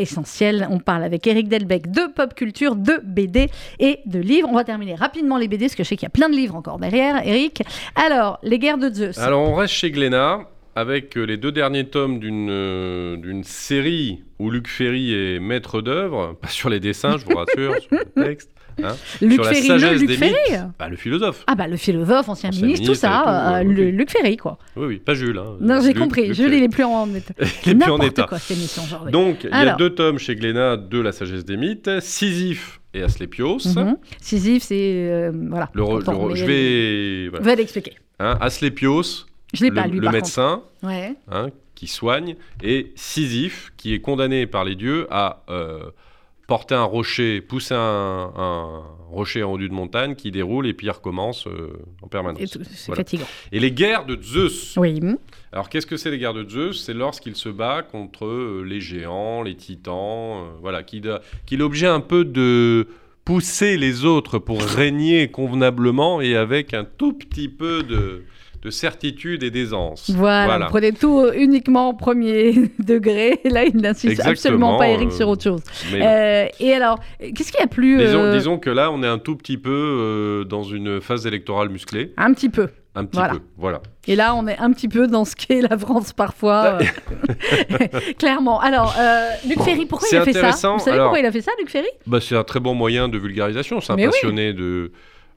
Essentiel, 0.00 0.66
on 0.70 0.78
parle 0.78 1.04
avec 1.04 1.26
Eric 1.26 1.48
Delbecq 1.48 1.90
de 1.90 2.12
pop 2.12 2.34
culture, 2.34 2.74
de 2.74 3.00
BD 3.04 3.48
et 3.78 4.00
de 4.06 4.18
livres. 4.18 4.48
On 4.50 4.54
va 4.54 4.64
terminer 4.64 4.94
rapidement 4.94 5.36
les 5.36 5.46
BD 5.46 5.66
parce 5.66 5.74
que 5.74 5.84
je 5.84 5.88
sais 5.88 5.96
qu'il 5.96 6.06
y 6.06 6.06
a 6.06 6.10
plein 6.10 6.28
de 6.28 6.34
livres 6.34 6.56
encore 6.56 6.78
derrière, 6.78 7.24
Eric. 7.24 7.62
Alors, 7.94 8.38
Les 8.42 8.58
guerres 8.58 8.78
de 8.78 8.90
Zeus. 8.90 9.18
Alors, 9.18 9.42
on 9.42 9.54
reste 9.54 9.74
chez 9.74 9.90
Glénat 9.90 10.48
avec 10.74 11.16
euh, 11.16 11.24
les 11.24 11.36
deux 11.36 11.52
derniers 11.52 11.86
tomes 11.86 12.18
d'une 12.18 12.48
euh, 12.50 13.16
d'une 13.16 13.44
série 13.44 14.22
où 14.38 14.50
Luc 14.50 14.68
Ferry 14.68 15.12
est 15.12 15.38
maître 15.38 15.80
d'œuvre, 15.80 16.36
pas 16.40 16.48
sur 16.48 16.70
les 16.70 16.80
dessins, 16.80 17.18
je 17.18 17.26
vous 17.26 17.36
rassure, 17.36 17.80
sur 17.80 17.98
le 17.98 18.24
texte. 18.24 18.50
Hein, 18.84 18.96
Luc 19.20 19.32
sur 19.34 19.42
la 19.44 19.50
Ferry, 19.52 19.66
sagesse 19.66 19.92
le 19.92 19.98
Luc 19.98 20.08
des 20.08 20.16
Ferry 20.16 20.34
mythes. 20.50 20.60
Bah, 20.78 20.88
le 20.88 20.96
philosophe. 20.96 21.44
Ah 21.46 21.54
bah 21.54 21.66
le 21.68 21.76
philosophe, 21.76 22.28
ancien, 22.28 22.48
Ancien 22.50 22.62
ministre, 22.66 22.84
tout 22.86 22.90
ministre 22.92 23.08
ça, 23.08 23.22
tout, 23.24 23.68
euh, 23.68 23.72
le- 23.74 23.84
oui. 23.86 23.92
Luc 23.92 24.10
Ferry 24.10 24.36
quoi. 24.36 24.58
Oui, 24.76 24.86
oui, 24.86 24.96
pas 24.98 25.14
Jules. 25.14 25.38
hein. 25.38 25.56
Non, 25.60 25.80
j'ai 25.80 25.94
compris, 25.94 26.28
Luc 26.28 26.36
je 26.36 26.42
Ferry. 26.44 26.60
l'ai 26.60 26.68
plus 26.68 26.84
en 26.84 27.12
état. 27.14 27.34
Il 27.66 27.72
est 27.72 27.74
plus 27.76 27.90
en 27.90 27.98
état. 28.00 28.24
quoi 28.28 28.38
cette 28.38 28.56
émission. 28.56 28.82
Donc, 29.10 29.44
il 29.44 29.50
y 29.50 29.52
a 29.52 29.74
deux 29.76 29.90
tomes 29.90 30.18
chez 30.18 30.34
Glénat 30.36 30.76
de 30.76 30.98
La 31.00 31.12
sagesse 31.12 31.44
des 31.44 31.56
mythes, 31.56 31.90
Sisyphe 32.00 32.80
et 32.94 33.02
Asclépios. 33.02 33.58
Mhm. 33.76 33.96
Sisyphe, 34.20 34.62
c'est 34.64 34.76
euh, 35.10 35.32
voilà. 35.48 35.70
Le 35.74 35.82
re- 35.82 36.02
Pourtant, 36.04 36.26
le 36.28 36.34
je 36.34 36.44
vais. 36.44 37.28
voilà. 37.28 37.44
Va 37.44 37.54
l'expliquer. 37.54 37.94
Hein, 38.18 38.36
Asclépios, 38.40 39.26
Je 39.54 39.62
l'ai 39.64 39.68
le, 39.70 39.74
pas 39.74 39.86
lu 39.86 39.96
le 39.98 40.02
par 40.04 40.12
médecin, 40.12 40.62
contre. 40.80 40.92
Ouais. 40.92 41.14
hein, 41.30 41.48
qui 41.74 41.86
soigne, 41.86 42.36
et 42.62 42.92
Sisyphe, 42.96 43.72
qui 43.78 43.94
est 43.94 44.00
condamné 44.00 44.46
par 44.46 44.64
les 44.64 44.74
dieux 44.74 45.06
à 45.10 45.42
euh, 45.48 45.78
porter 46.50 46.74
un 46.74 46.82
rocher, 46.82 47.40
pousser 47.40 47.74
un, 47.74 48.32
un 48.36 48.82
rocher 49.08 49.44
en 49.44 49.52
haut 49.52 49.56
d'une 49.58 49.72
montagne 49.72 50.16
qui 50.16 50.32
déroule 50.32 50.66
et 50.66 50.74
puis 50.74 50.88
il 50.88 50.90
recommence 50.90 51.46
euh, 51.46 51.68
en 52.02 52.08
permanence. 52.08 52.40
C'est 52.44 52.86
Voilà. 52.86 52.96
fatigant. 53.04 53.26
Et 53.52 53.60
les 53.60 53.70
guerres 53.70 54.04
de 54.04 54.20
Zeus. 54.20 54.76
Oui. 54.76 55.00
Alors 55.52 55.68
qu'est-ce 55.68 55.86
que 55.86 55.96
c'est 55.96 56.10
les 56.10 56.18
guerres 56.18 56.34
de 56.34 56.44
Zeus? 56.48 56.82
C'est 56.84 56.92
lorsqu'il 56.92 57.36
se 57.36 57.48
bat 57.48 57.82
contre 57.82 58.26
euh, 58.26 58.64
les 58.66 58.80
géants, 58.80 59.44
les 59.44 59.54
titans, 59.54 59.94
euh, 59.94 60.50
voilà, 60.60 60.82
qu'il 60.82 61.20
qu'il 61.46 61.60
est 61.60 61.62
obligé 61.62 61.86
un 61.86 62.00
peu 62.00 62.24
de 62.24 62.88
pousser 63.24 63.76
les 63.76 64.04
autres 64.04 64.40
pour 64.40 64.60
régner 64.60 65.30
convenablement 65.30 66.20
et 66.20 66.34
avec 66.34 66.74
un 66.74 66.84
tout 66.84 67.12
petit 67.12 67.48
peu 67.48 67.84
de, 67.84 68.24
de 68.62 68.70
certitude 68.70 69.42
et 69.42 69.50
d'aisance. 69.50 70.10
Voilà, 70.10 70.58
vous 70.66 70.70
prenez 70.70 70.92
tout 70.92 71.18
euh, 71.20 71.32
uniquement 71.34 71.88
au 71.90 71.92
premier 71.94 72.70
degré. 72.78 73.40
Là, 73.44 73.64
il 73.64 73.76
n'insiste 73.76 74.20
absolument 74.24 74.76
pas, 74.76 74.88
Eric, 74.88 75.08
euh, 75.08 75.16
sur 75.16 75.28
autre 75.28 75.42
chose. 75.44 75.62
Mais 75.92 76.00
Euh, 76.02 76.46
et 76.60 76.74
alors, 76.74 76.98
euh, 77.22 77.30
qu'est-ce 77.34 77.52
qu'il 77.52 77.60
y 77.60 77.64
a 77.64 77.66
plus 77.68 77.96
disons, 77.98 78.20
euh, 78.24 78.36
disons 78.36 78.58
que 78.58 78.68
là, 78.70 78.90
on 78.92 79.02
est 79.02 79.06
un 79.08 79.18
tout 79.18 79.34
petit 79.36 79.56
peu 79.56 79.70
euh, 79.70 80.44
dans 80.44 80.62
une 80.62 81.00
phase 81.00 81.26
électorale 81.26 81.70
musclée, 81.70 82.12
Un 82.18 82.34
petit 82.34 82.50
peu. 82.50 82.68
un 82.94 83.04
petit 83.06 83.16
Voilà. 83.16 83.32
peu, 83.34 83.40
voilà. 83.56 83.80
Et 84.06 84.14
là, 84.16 84.34
on 84.34 84.46
est 84.46 84.58
un 84.58 84.72
petit 84.72 84.88
peu 84.88 85.06
dans 85.06 85.24
ce 85.24 85.36
qu'est 85.36 85.62
la 85.62 85.78
France 85.78 86.12
parfois. 86.12 86.78
euh, 86.82 87.86
Clairement. 88.18 88.60
Alors, 88.60 88.94
euh, 88.98 89.30
Luc 89.48 89.62
Ferry, 89.62 89.86
pourquoi 89.86 90.08
il 90.12 90.18
a 90.18 90.24
fait 90.24 90.32
ça 90.32 90.38
intéressant, 90.40 90.72
Vous 90.76 90.84
savez 90.84 90.96
alors- 90.96 91.06
pourquoi 91.06 91.20
il 91.20 91.26
a 91.26 91.32
fait 91.32 91.40
ça, 91.40 91.52
Luc 91.58 91.70
Ferry? 91.70 91.88
Bah, 92.06 92.18
c'est 92.20 92.36
un 92.36 92.44
très 92.44 92.60
bon 92.60 92.74
moyen 92.74 93.08
de 93.08 93.16
vulgarisation. 93.18 93.80
C'est 93.80 93.92
un 93.92 93.96
Mais 93.96 94.06
oui. 94.06 94.12
passionné 94.12 94.52
de, 94.52 94.92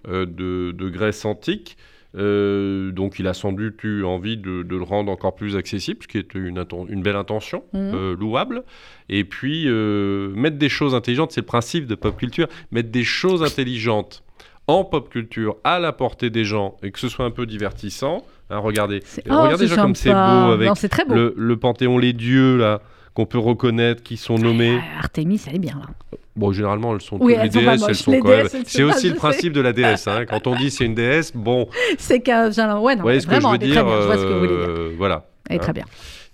euh, 0.10 0.26
de, 0.26 0.72
de 0.72 0.90
Grèce 0.90 1.24
antique. 1.26 1.78
Euh, 2.16 2.92
donc, 2.92 3.18
il 3.20 3.28
a 3.28 3.34
sans 3.34 3.52
doute 3.54 3.84
eu 3.84 4.04
envie 4.04 4.38
de, 4.38 4.64
de 4.64 4.76
le 4.76 4.84
rendre 4.84 5.12
encore 5.12 5.36
plus 5.36 5.56
accessible, 5.56 6.00
ce 6.04 6.08
qui 6.08 6.18
est 6.18 6.34
une, 6.36 6.64
belle 7.02 7.16
intention, 7.16 7.64
Mhm. 7.74 7.92
euh, 7.96 8.16
louable. 8.16 8.64
Et 9.10 9.24
puis, 9.24 9.64
euh, 9.68 10.30
mettre 10.36 10.58
des 10.58 10.70
choses 10.70 10.94
intelligentes, 10.96 11.32
c'est 11.32 11.42
le 11.42 11.46
principe 11.48 11.88
de 11.88 11.96
pop 11.96 12.16
culture, 12.16 12.48
mettre 12.72 12.90
des 12.90 13.04
choses 13.04 13.44
intelligentes 13.44 14.24
en 14.68 14.84
pop 14.86 15.10
culture 15.10 15.58
à 15.64 15.80
la 15.80 15.92
portée 15.92 16.30
des 16.30 16.46
gens 16.46 16.78
et 16.84 16.92
que 16.92 17.00
ce 17.00 17.10
soit 17.10 17.26
un 17.26 17.32
peu 17.32 17.46
divertissant. 17.46 18.24
Hein, 18.50 18.60
regardez, 18.60 19.02
regardez 19.28 19.56
Oh, 19.56 19.58
déjà 19.58 19.76
comme 19.78 19.96
c'est 19.96 20.12
beau 20.12 20.52
avec 20.52 20.68
Non, 20.68 20.74
beau. 21.08 21.16
le, 21.16 21.34
le 21.36 21.58
Panthéon, 21.58 21.98
les 21.98 22.14
dieux, 22.14 22.58
là, 22.58 22.82
qu'on 23.14 23.26
peut 23.26 23.38
reconnaître, 23.38 24.02
qui 24.02 24.18
sont 24.18 24.38
nommées. 24.38 24.80
Artemis, 25.00 25.42
elle 25.48 25.56
est 25.56 25.60
bien 25.60 25.80
là. 25.80 26.18
Bon, 26.36 26.52
généralement, 26.52 26.96
elles 26.96 27.02
sont 27.02 27.24
les 27.26 27.36
elles 27.36 27.50
déesses, 27.50 27.84
elles 27.88 27.96
sont 27.96 28.20
quand 28.20 28.30
même. 28.30 28.48
C'est 28.66 28.84
aussi 28.84 29.10
le 29.10 29.16
principe 29.16 29.54
de 29.54 29.62
la 29.62 29.72
déesse. 29.72 30.08
Hein. 30.08 30.26
Quand 30.26 30.48
on 30.48 30.56
dit 30.56 30.72
c'est 30.72 30.86
une 30.86 30.96
déesse, 30.96 31.32
bon. 31.36 31.68
C'est 32.00 32.22
qu'un. 32.22 32.50
Ouais, 32.80 32.96
non, 32.96 33.04
ce 33.20 33.28
que 33.28 33.40
je 33.40 33.48
veux 33.48 33.58
dire. 33.58 33.88
Je 33.88 34.06
vois 34.06 34.18
ce 34.18 34.24
que 34.24 34.34
vous 34.34 34.40
voulez 34.40 34.48
dire. 34.48 34.70
Euh, 34.70 34.94
voilà. 34.98 35.28
Elle 35.50 35.58
est 35.58 35.60
très 35.60 35.74
bien. 35.74 35.86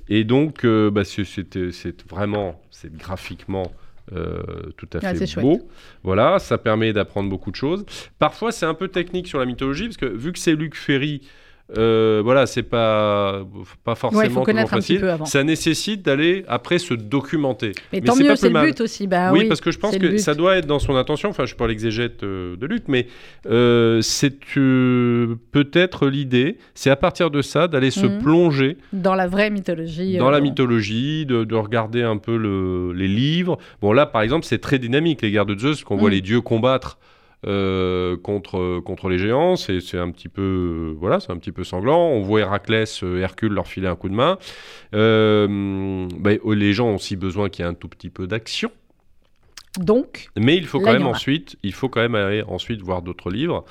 Et 0.08 0.24
donc, 0.24 0.66
euh, 0.66 0.90
bah, 0.90 1.04
c'est 1.04 2.10
vraiment, 2.10 2.60
c'est 2.72 2.92
graphiquement 2.96 3.72
euh, 4.16 4.42
tout 4.76 4.88
à 4.94 5.00
ah, 5.04 5.14
fait 5.14 5.40
beau. 5.40 5.62
Voilà, 6.04 6.40
ça 6.40 6.58
permet 6.58 6.94
d'apprendre 6.94 7.30
beaucoup 7.30 7.52
de 7.52 7.56
choses. 7.56 7.86
Parfois, 8.18 8.52
c'est 8.52 8.66
un 8.66 8.74
peu 8.74 8.88
technique 8.88 9.28
sur 9.28 9.38
la 9.38 9.46
mythologie, 9.46 9.86
parce 9.86 9.98
que 9.98 10.08
vu 10.08 10.34
que 10.34 10.40
c'est 10.40 10.56
Luc 10.56 10.76
Ferry 10.76 11.22
euh, 11.78 12.22
voilà, 12.24 12.48
c'est 12.48 12.64
pas, 12.64 13.44
pas 13.84 13.94
forcément 13.96 14.44
ouais, 14.44 14.66
facile. 14.66 15.18
Ça 15.26 15.44
nécessite 15.44 16.02
d'aller 16.02 16.44
après 16.48 16.80
se 16.80 16.94
documenter. 16.94 17.74
Mais, 17.94 18.02
tant 18.02 18.16
mieux, 18.16 18.36
c'est 18.36 18.50
le 18.50 18.60
but 18.60 18.82
aussi. 18.82 19.06
Bah, 19.06 19.32
oui, 19.32 19.46
parce 19.48 19.62
que 19.62 19.72
je 19.72 19.78
pense 19.78 19.98
que 19.98 20.18
ça 20.18 20.34
doit 20.34 20.58
être 20.58 20.66
dans 20.66 20.80
son 20.80 20.96
intention. 20.96 21.30
Enfin, 21.30 21.44
je 21.44 21.50
suis 21.50 21.56
pas 21.56 21.68
l'exégète 21.68 22.24
euh, 22.24 22.56
de 22.56 22.66
Luc, 22.66 22.84
mais 22.88 23.08
euh, 23.46 24.02
c'est 24.02 24.40
peut-être 24.40 26.08
l'idée. 26.08 26.58
C'est 26.74 26.90
à 26.90 26.96
partir 26.96 27.30
de 27.30 27.42
ça 27.42 27.68
d'aller 27.68 27.92
se 27.92 28.06
mhm. 28.06 28.20
plonger 28.20 28.78
dans 28.92 29.16
la 29.16 29.28
vraie 29.28 29.52
mythologie. 29.52 30.18
Dans 30.18 30.32
la 30.32 30.42
mythologie, 30.42 31.26
de, 31.26 31.56
regarder 31.56 32.02
un 32.02 32.18
peu 32.18 32.94
les 32.96 33.08
livres. 33.08 33.58
Bon, 33.82 33.92
là, 33.94 34.06
par 34.06 34.22
exemple, 34.22 34.46
c'est 34.46 34.60
très 34.60 34.80
dynamique, 34.80 35.22
les 35.22 35.32
guerres 35.32 35.46
de 35.46 35.58
Zeus, 35.58 35.84
qu'on 35.84 35.98
voit 35.98 36.10
mhm. 36.10 36.16
les 36.16 36.22
dieux 36.22 36.42
combattre. 36.42 36.98
Euh, 37.48 38.18
contre, 38.18 38.82
contre 38.82 39.08
les 39.08 39.18
géants. 39.18 39.56
C'est 39.56 39.98
un 39.98 40.12
petit 40.12 40.28
peu 40.28 40.94
voilà, 40.98 41.22
c'est 41.22 41.32
un 41.32 41.38
petit 41.38 41.54
peu 41.54 41.64
sanglant. 41.64 42.10
On 42.10 42.22
voit 42.22 42.42
Héraclès, 42.42 43.02
euh, 43.04 43.22
Hercule 43.22 43.54
leur 43.54 43.68
filer 43.68 43.88
un 43.88 43.96
coup 43.96 44.10
de 44.10 44.16
main. 44.16 44.38
Euh, 44.94 46.08
bah, 46.18 46.32
les 46.46 46.74
gens 46.74 46.90
ont 46.90 46.96
aussi 46.96 47.16
besoin 47.16 47.50
qu'il 47.50 47.64
y 47.64 47.68
ait 47.68 47.72
un 47.72 47.76
tout 47.76 47.88
petit 47.88 48.10
peu 48.10 48.28
d'action. 48.28 48.72
Donc. 49.80 50.30
Mais 50.38 50.58
il 50.58 50.66
faut 50.66 50.82
quand 50.82 50.92
même 50.92 51.06
ensuite, 51.06 51.56
il 51.64 51.74
faut 51.74 51.88
quand 51.88 52.02
même 52.02 52.16
aller 52.16 52.44
ensuite 52.44 52.82
voir 52.82 53.02
d'autres 53.02 53.30
livres. 53.30 53.64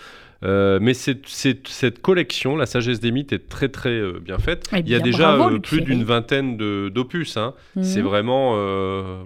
mais 0.42 0.94
cette 0.94 2.00
collection, 2.00 2.56
La 2.56 2.64
sagesse 2.64 3.00
des 3.00 3.10
mythes, 3.10 3.34
est 3.34 3.50
très 3.50 3.68
très 3.68 4.12
bien 4.20 4.38
faite. 4.38 4.66
Eh 4.74 4.78
il 4.78 4.88
y 4.88 4.94
a 4.94 5.00
déjà 5.00 5.36
plus 5.62 5.82
d'une 5.82 6.04
vingtaine 6.04 6.56
d'opus. 6.88 7.36
Hein. 7.36 7.52
Mhm. 7.76 7.84
C'est 7.84 8.00
vraiment. 8.00 8.52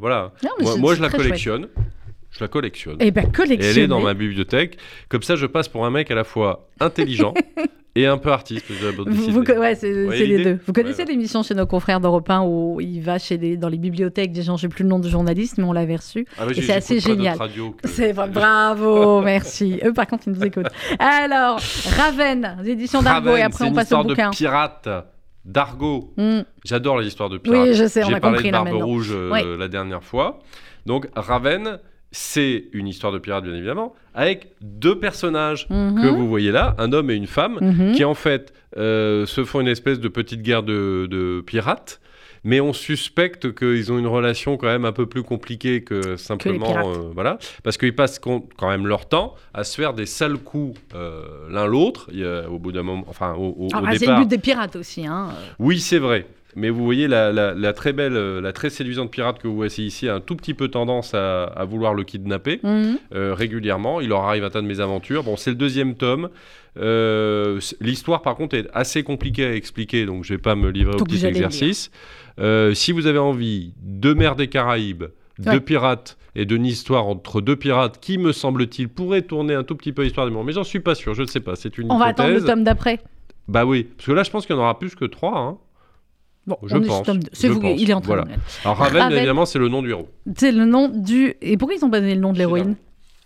voilà. 0.00 0.32
moi, 0.78 0.96
je 0.96 1.02
la 1.02 1.10
collectionne. 1.10 1.68
Je 2.32 2.42
la 2.42 2.48
collectionne. 2.48 2.96
Et 3.00 3.08
eh 3.08 3.10
ben 3.10 3.30
elle 3.38 3.78
est 3.78 3.86
dans 3.86 4.00
ma 4.00 4.14
bibliothèque. 4.14 4.78
Comme 5.10 5.22
ça, 5.22 5.36
je 5.36 5.44
passe 5.44 5.68
pour 5.68 5.84
un 5.84 5.90
mec 5.90 6.10
à 6.10 6.14
la 6.14 6.24
fois 6.24 6.70
intelligent 6.80 7.34
et 7.94 8.06
un 8.06 8.16
peu 8.16 8.32
artiste. 8.32 8.70
Vous, 8.70 9.40
ouais, 9.42 9.74
c'est 9.74 9.92
les 9.92 10.42
deux. 10.42 10.58
Vous 10.66 10.72
connaissez 10.72 11.04
l'émission 11.04 11.42
chez 11.42 11.54
nos 11.54 11.66
confrères 11.66 12.00
d'Europe 12.00 12.30
1 12.30 12.42
où 12.44 12.80
il 12.80 13.00
va 13.00 13.18
chez 13.18 13.36
les, 13.36 13.58
dans 13.58 13.68
les 13.68 13.76
bibliothèques 13.76 14.32
des 14.32 14.42
gens, 14.42 14.56
j'ai 14.56 14.68
plus 14.68 14.82
le 14.82 14.88
nom 14.88 14.98
de 14.98 15.10
journaliste, 15.10 15.58
mais 15.58 15.64
on 15.64 15.72
l'avait 15.72 15.96
reçu. 15.96 16.26
Ah 16.38 16.46
et 16.48 16.62
c'est 16.62 16.72
assez 16.72 17.00
génial. 17.00 17.36
C'est 17.84 18.14
bravo, 18.14 19.20
merci. 19.22 19.78
Eux, 19.84 19.92
par 19.92 20.06
contre, 20.06 20.24
ils 20.26 20.32
nous 20.32 20.42
écoutent. 20.42 20.72
Alors, 20.98 21.60
Raven, 21.96 22.62
éditions 22.64 23.02
d'Argo, 23.02 23.36
et 23.36 23.42
après 23.42 23.66
on 23.66 23.72
passe 23.72 23.92
au 23.92 24.02
bouquin. 24.02 24.30
de 24.30 24.36
pirate. 24.36 24.88
D'Argo. 25.44 26.14
Hmm. 26.16 26.42
J'adore 26.64 27.00
les 27.00 27.08
histoires 27.08 27.28
de 27.28 27.36
pirates. 27.36 27.68
Oui, 27.68 27.74
je 27.74 27.88
sais, 27.88 28.04
on 28.04 28.12
a 28.12 28.20
parlé 28.20 28.36
compris 28.36 28.46
de 28.46 28.52
Barbe 28.52 28.80
Rouge 28.80 29.10
euh, 29.12 29.56
la 29.56 29.66
dernière 29.66 30.04
fois. 30.04 30.38
Donc, 30.86 31.08
Raven, 31.16 31.80
c'est 32.12 32.66
une 32.72 32.86
histoire 32.86 33.12
de 33.12 33.18
pirate, 33.18 33.44
bien 33.44 33.54
évidemment, 33.54 33.94
avec 34.14 34.52
deux 34.60 34.98
personnages 34.98 35.66
mhm. 35.70 36.02
que 36.02 36.08
vous 36.08 36.28
voyez 36.28 36.52
là, 36.52 36.76
un 36.78 36.92
homme 36.92 37.10
et 37.10 37.14
une 37.14 37.26
femme, 37.26 37.58
mhm. 37.60 37.92
qui 37.94 38.04
en 38.04 38.14
fait 38.14 38.52
euh, 38.76 39.26
se 39.26 39.44
font 39.44 39.60
une 39.60 39.68
espèce 39.68 39.98
de 39.98 40.08
petite 40.08 40.42
guerre 40.42 40.62
de, 40.62 41.42
pirates. 41.46 42.00
Mais 42.44 42.60
on 42.60 42.72
suspecte 42.72 43.54
qu'ils 43.54 43.92
ont 43.92 43.98
une 44.00 44.06
relation 44.08 44.56
quand 44.56 44.66
même 44.66 44.84
un 44.84 44.90
peu 44.90 45.06
plus 45.06 45.22
compliquée 45.22 45.84
que 45.84 46.16
simplement. 46.16 46.90
Euh, 46.90 47.12
voilà. 47.14 47.38
Parce 47.62 47.78
qu'ils 47.78 47.94
passent 47.94 48.18
quand 48.18 48.68
même 48.68 48.88
leur 48.88 49.08
temps 49.08 49.36
à 49.54 49.62
se 49.62 49.76
faire 49.76 49.94
des 49.94 50.06
sales 50.06 50.38
coups 50.38 50.80
euh, 50.92 51.48
l'un 51.50 51.66
l'autre. 51.66 52.10
Au 52.50 52.58
bout 52.58 52.72
d'un 52.72 52.82
moment. 52.82 53.04
Enfin, 53.06 53.34
au, 53.38 53.68
ah, 53.72 53.80
bah, 53.80 53.90
C'est 53.96 54.06
le 54.06 54.16
but 54.16 54.28
des 54.28 54.38
pirates 54.38 54.74
aussi. 54.74 55.06
Hein. 55.06 55.28
Oui, 55.60 55.78
c'est 55.78 56.00
vrai. 56.00 56.26
Mais 56.54 56.70
vous 56.70 56.84
voyez, 56.84 57.08
la, 57.08 57.72
très 57.72 57.92
belle, 57.92 58.16
euh, 58.16 58.40
la 58.40 58.52
très 58.52 58.70
séduisante 58.70 59.10
pirate 59.10 59.38
que 59.38 59.48
vous 59.48 59.56
voyez 59.56 59.84
ici 59.84 60.08
a 60.08 60.16
un 60.16 60.20
tout 60.20 60.36
petit 60.36 60.54
peu 60.54 60.68
tendance 60.68 61.14
à, 61.14 61.64
vouloir 61.68 61.94
le 61.94 62.04
kidnapper 62.04 62.60
mhm. 62.62 62.98
euh, 63.14 63.34
régulièrement. 63.34 64.00
Il 64.00 64.08
leur 64.08 64.24
arrive 64.24 64.44
un 64.44 64.50
tas 64.50 64.60
de 64.60 64.66
mésaventures. 64.66 65.24
Bon, 65.24 65.36
c'est 65.36 65.50
le 65.50 65.56
deuxième 65.56 65.94
tome. 65.94 66.28
Euh, 66.78 67.60
l'histoire, 67.80 68.22
par 68.22 68.36
contre, 68.36 68.56
est 68.56 68.68
assez 68.72 69.02
compliquée 69.02 69.46
à 69.46 69.54
expliquer, 69.54 70.06
donc 70.06 70.24
je 70.24 70.32
ne 70.32 70.38
vais 70.38 70.42
pas 70.42 70.54
me 70.54 70.70
livrer 70.70 70.94
au 70.94 71.04
petit 71.04 71.24
exercice. 71.24 71.90
si 72.74 72.92
vous 72.92 73.06
avez 73.06 73.18
envie 73.18 73.74
de 73.82 74.12
mer 74.12 74.36
des 74.36 74.48
Caraïbes, 74.48 75.04
de 75.38 75.58
pirates 75.58 76.18
et 76.34 76.44
d'une 76.44 76.64
histoire 76.64 77.06
entre 77.06 77.40
deux 77.40 77.56
pirates 77.56 77.98
qui, 78.00 78.18
me 78.18 78.32
semble-t-il, 78.32 78.88
pourrait 78.88 79.22
tourner 79.22 79.54
un 79.54 79.64
tout 79.64 79.76
petit 79.76 79.92
peu 79.92 80.02
l'histoire 80.02 80.26
du 80.26 80.32
monde. 80.32 80.46
Mais 80.46 80.52
j'en 80.52 80.64
suis 80.64 80.80
pas 80.80 80.94
sûr, 80.94 81.14
je 81.14 81.22
ne 81.22 81.26
sais 81.26 81.40
pas. 81.40 81.56
C'est 81.56 81.76
une 81.78 81.90
On 81.90 81.98
va 81.98 82.06
attendre 82.06 82.32
le 82.32 82.44
tome 82.44 82.64
d'après. 82.64 83.00
Bah 83.48 83.64
oui, 83.64 83.84
parce 83.84 84.06
que 84.06 84.12
là, 84.12 84.22
je 84.22 84.30
pense 84.30 84.46
qu'il 84.46 84.54
y 84.54 84.58
en 84.58 84.62
aura 84.62 84.78
plus 84.78 84.94
que 84.94 85.04
trois. 85.04 85.38
Hein. 85.38 85.58
Bon, 86.46 86.56
je 86.64 86.76
pense. 86.76 87.06
C'est 87.32 87.48
vous, 87.48 87.62
il 87.64 87.90
est 87.90 87.94
en 87.94 88.00
train 88.00 88.22
de 88.22 88.30
Alors 88.64 88.76
Raven, 88.76 89.12
évidemment, 89.12 89.46
c'est 89.46 89.58
le 89.58 89.68
nom 89.68 89.82
du 89.82 89.90
héros. 89.90 90.08
C'est 90.36 90.52
le 90.52 90.64
nom 90.64 90.88
du. 90.88 91.34
Et 91.40 91.56
pourquoi 91.56 91.76
ils 91.76 91.84
n'ont 91.84 91.90
pas 91.90 92.00
donné 92.00 92.14
le 92.14 92.20
nom 92.20 92.32
de 92.32 92.38
l'héroïne? 92.38 92.76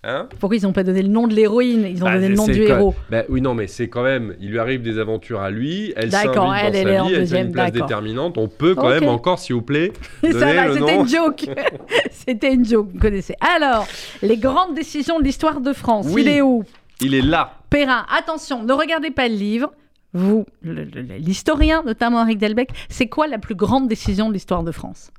Hein? 0.04 0.28
Pourquoi 0.38 0.56
ils 0.56 0.62
n'ont 0.62 0.72
pas 0.72 0.84
donné 0.84 1.02
le 1.02 1.08
nom 1.08 1.26
de 1.26 1.34
l'héroïne? 1.34 1.84
Ils 1.90 2.02
ont 2.02 2.06
bah, 2.06 2.14
donné 2.14 2.28
le 2.28 2.36
nom 2.36 2.46
du 2.46 2.62
héros. 2.62 2.94
Bah, 3.10 3.24
oui, 3.28 3.40
non, 3.40 3.54
mais 3.54 3.66
c'est 3.66 3.88
quand 3.88 4.04
même. 4.04 4.36
Il 4.40 4.50
lui 4.50 4.58
arrive 4.58 4.82
des 4.82 4.98
aventures 4.98 5.40
à 5.40 5.50
lui. 5.50 5.92
Elle 5.96 6.12
s'invite 6.12 6.34
dans 6.34 6.54
elle, 6.54 6.74
sa 6.74 6.78
elle 6.78 6.88
vie. 6.88 7.14
Elle 7.14 7.34
a 7.34 7.40
une 7.40 7.52
place 7.52 7.72
déterminante. 7.72 8.38
On 8.38 8.46
peut 8.46 8.74
quand 8.74 8.90
même 8.90 9.08
encore, 9.08 9.38
s'il 9.38 9.56
vous 9.56 9.62
plaît, 9.62 9.92
donner 10.22 10.74
C'était 10.74 10.96
une 10.96 11.08
joke. 11.08 11.50
c'était 12.10 12.54
une 12.54 12.64
joke. 12.64 12.90
Vous 12.92 13.00
connaissez. 13.00 13.34
Alors, 13.40 13.88
les 14.22 14.36
grandes 14.36 14.74
décisions 14.74 15.18
de 15.18 15.24
l'histoire 15.24 15.60
de 15.60 15.72
France. 15.72 16.06
Il 16.16 16.28
est 16.28 16.42
où? 16.42 16.62
Il 17.00 17.14
est 17.14 17.22
là. 17.22 17.54
Perrin, 17.68 18.06
attention, 18.16 18.62
ne 18.62 18.72
regardez 18.72 19.10
pas 19.10 19.28
le 19.28 19.34
livre 19.34 19.72
vous, 20.12 20.46
l'historien, 20.62 21.82
notamment 21.84 22.20
Henri 22.20 22.36
Delbecq, 22.36 22.70
c'est 22.88 23.08
quoi 23.08 23.26
la 23.26 23.38
plus 23.38 23.54
grande 23.54 23.88
décision 23.88 24.28
de 24.28 24.34
l'histoire 24.34 24.62
de 24.62 24.72
France? 24.72 25.10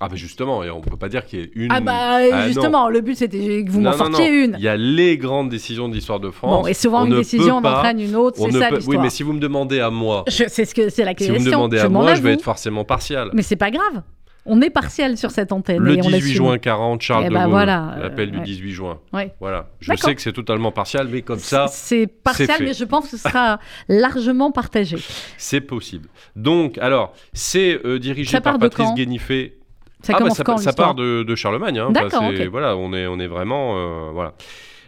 Ah 0.00 0.08
bah 0.08 0.16
justement, 0.16 0.64
et 0.64 0.70
on 0.70 0.80
peut 0.80 0.96
pas 0.96 1.08
dire 1.08 1.26
qu'il 1.26 1.38
y 1.38 1.42
ait 1.42 1.50
une. 1.54 1.70
Ah 1.70 1.80
bah 1.80 2.16
ah, 2.32 2.46
justement, 2.48 2.88
le 2.88 3.02
but 3.02 3.14
c'était 3.14 3.62
que 3.64 3.70
vous 3.70 3.80
m'en 3.80 3.92
sortiez 3.92 4.44
une. 4.44 4.56
Il 4.58 4.64
y 4.64 4.68
a 4.68 4.76
les 4.76 5.16
grandes 5.16 5.48
décisions 5.48 5.88
de 5.88 5.94
l'histoire 5.94 6.18
de 6.18 6.30
France. 6.30 6.62
Bon, 6.62 6.66
et 6.66 6.74
souvent 6.74 7.04
une 7.04 7.14
décision 7.14 7.56
en 7.56 7.64
entraîne 7.64 8.00
une 8.00 8.16
autre, 8.16 8.38
c'est 8.38 8.50
ça 8.50 8.70
l'histoire. 8.70 8.88
Oui, 8.88 8.96
mais 9.00 9.10
si 9.10 9.22
vous 9.22 9.32
me 9.32 9.38
demandez 9.38 9.80
à 9.80 9.90
moi, 9.90 10.24
c'est 10.28 10.48
ce 10.48 10.74
que 10.74 10.88
c'est 10.88 11.04
la 11.04 11.14
question. 11.14 11.34
Si 11.34 11.40
vous 11.40 11.46
me 11.46 11.50
demandez 11.50 11.78
à 11.78 11.88
moi, 11.88 12.14
je 12.14 12.22
vais 12.22 12.32
être 12.32 12.42
forcément 12.42 12.84
partial. 12.84 13.30
Mais 13.34 13.42
c'est 13.42 13.56
pas 13.56 13.70
grave. 13.70 14.02
On 14.44 14.60
est 14.60 14.70
partiel 14.70 15.16
sur 15.16 15.30
cette 15.30 15.52
antenne. 15.52 15.82
Le 15.82 15.96
18 15.96 16.32
juin 16.32 16.58
40, 16.58 17.00
Charles 17.00 17.24
eh 17.26 17.28
de 17.28 17.34
ben 17.34 17.48
Gaulle, 17.48 17.66
l'appel 17.66 18.30
du 18.30 18.40
18 18.40 18.72
juin. 18.72 19.00
Voilà. 19.40 19.68
Je 19.80 19.94
sais 19.94 20.14
que 20.14 20.20
c'est 20.20 20.32
totalement 20.32 20.72
partial, 20.72 21.08
mais 21.08 21.22
comme 21.22 21.38
ça. 21.38 21.66
C'est 21.68 22.06
partial, 22.06 22.60
mais 22.60 22.74
je 22.74 22.84
pense 22.84 23.04
que 23.04 23.16
ce 23.16 23.18
sera 23.18 23.58
largement 23.88 24.50
partagé. 24.50 24.96
C'est 25.36 25.60
possible. 25.60 26.08
Donc, 26.34 26.78
alors, 26.78 27.14
c'est 27.32 27.80
euh, 27.84 27.98
dirigé 27.98 28.40
par 28.40 28.58
Patrice 28.58 28.92
Guénifé. 28.94 29.58
Ça, 30.02 30.14
ah, 30.16 30.24
bah, 30.24 30.30
ça, 30.30 30.56
ça 30.58 30.72
part 30.72 30.96
de, 30.96 31.34
Charlemagne. 31.36 31.78
Hein. 31.78 31.90
D'accord. 31.92 32.24
Voilà, 32.50 32.76
on 32.76 32.92
est, 32.92 33.06
on 33.06 33.20
est 33.20 33.28
vraiment. 33.28 33.76
Euh, 33.76 34.10
voilà. 34.12 34.34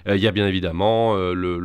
Euh, 0.09 0.17
il 0.17 0.23
y 0.23 0.27
a 0.27 0.33
bien 0.33 0.47
évidemment 0.47 1.15
le, 1.15 1.59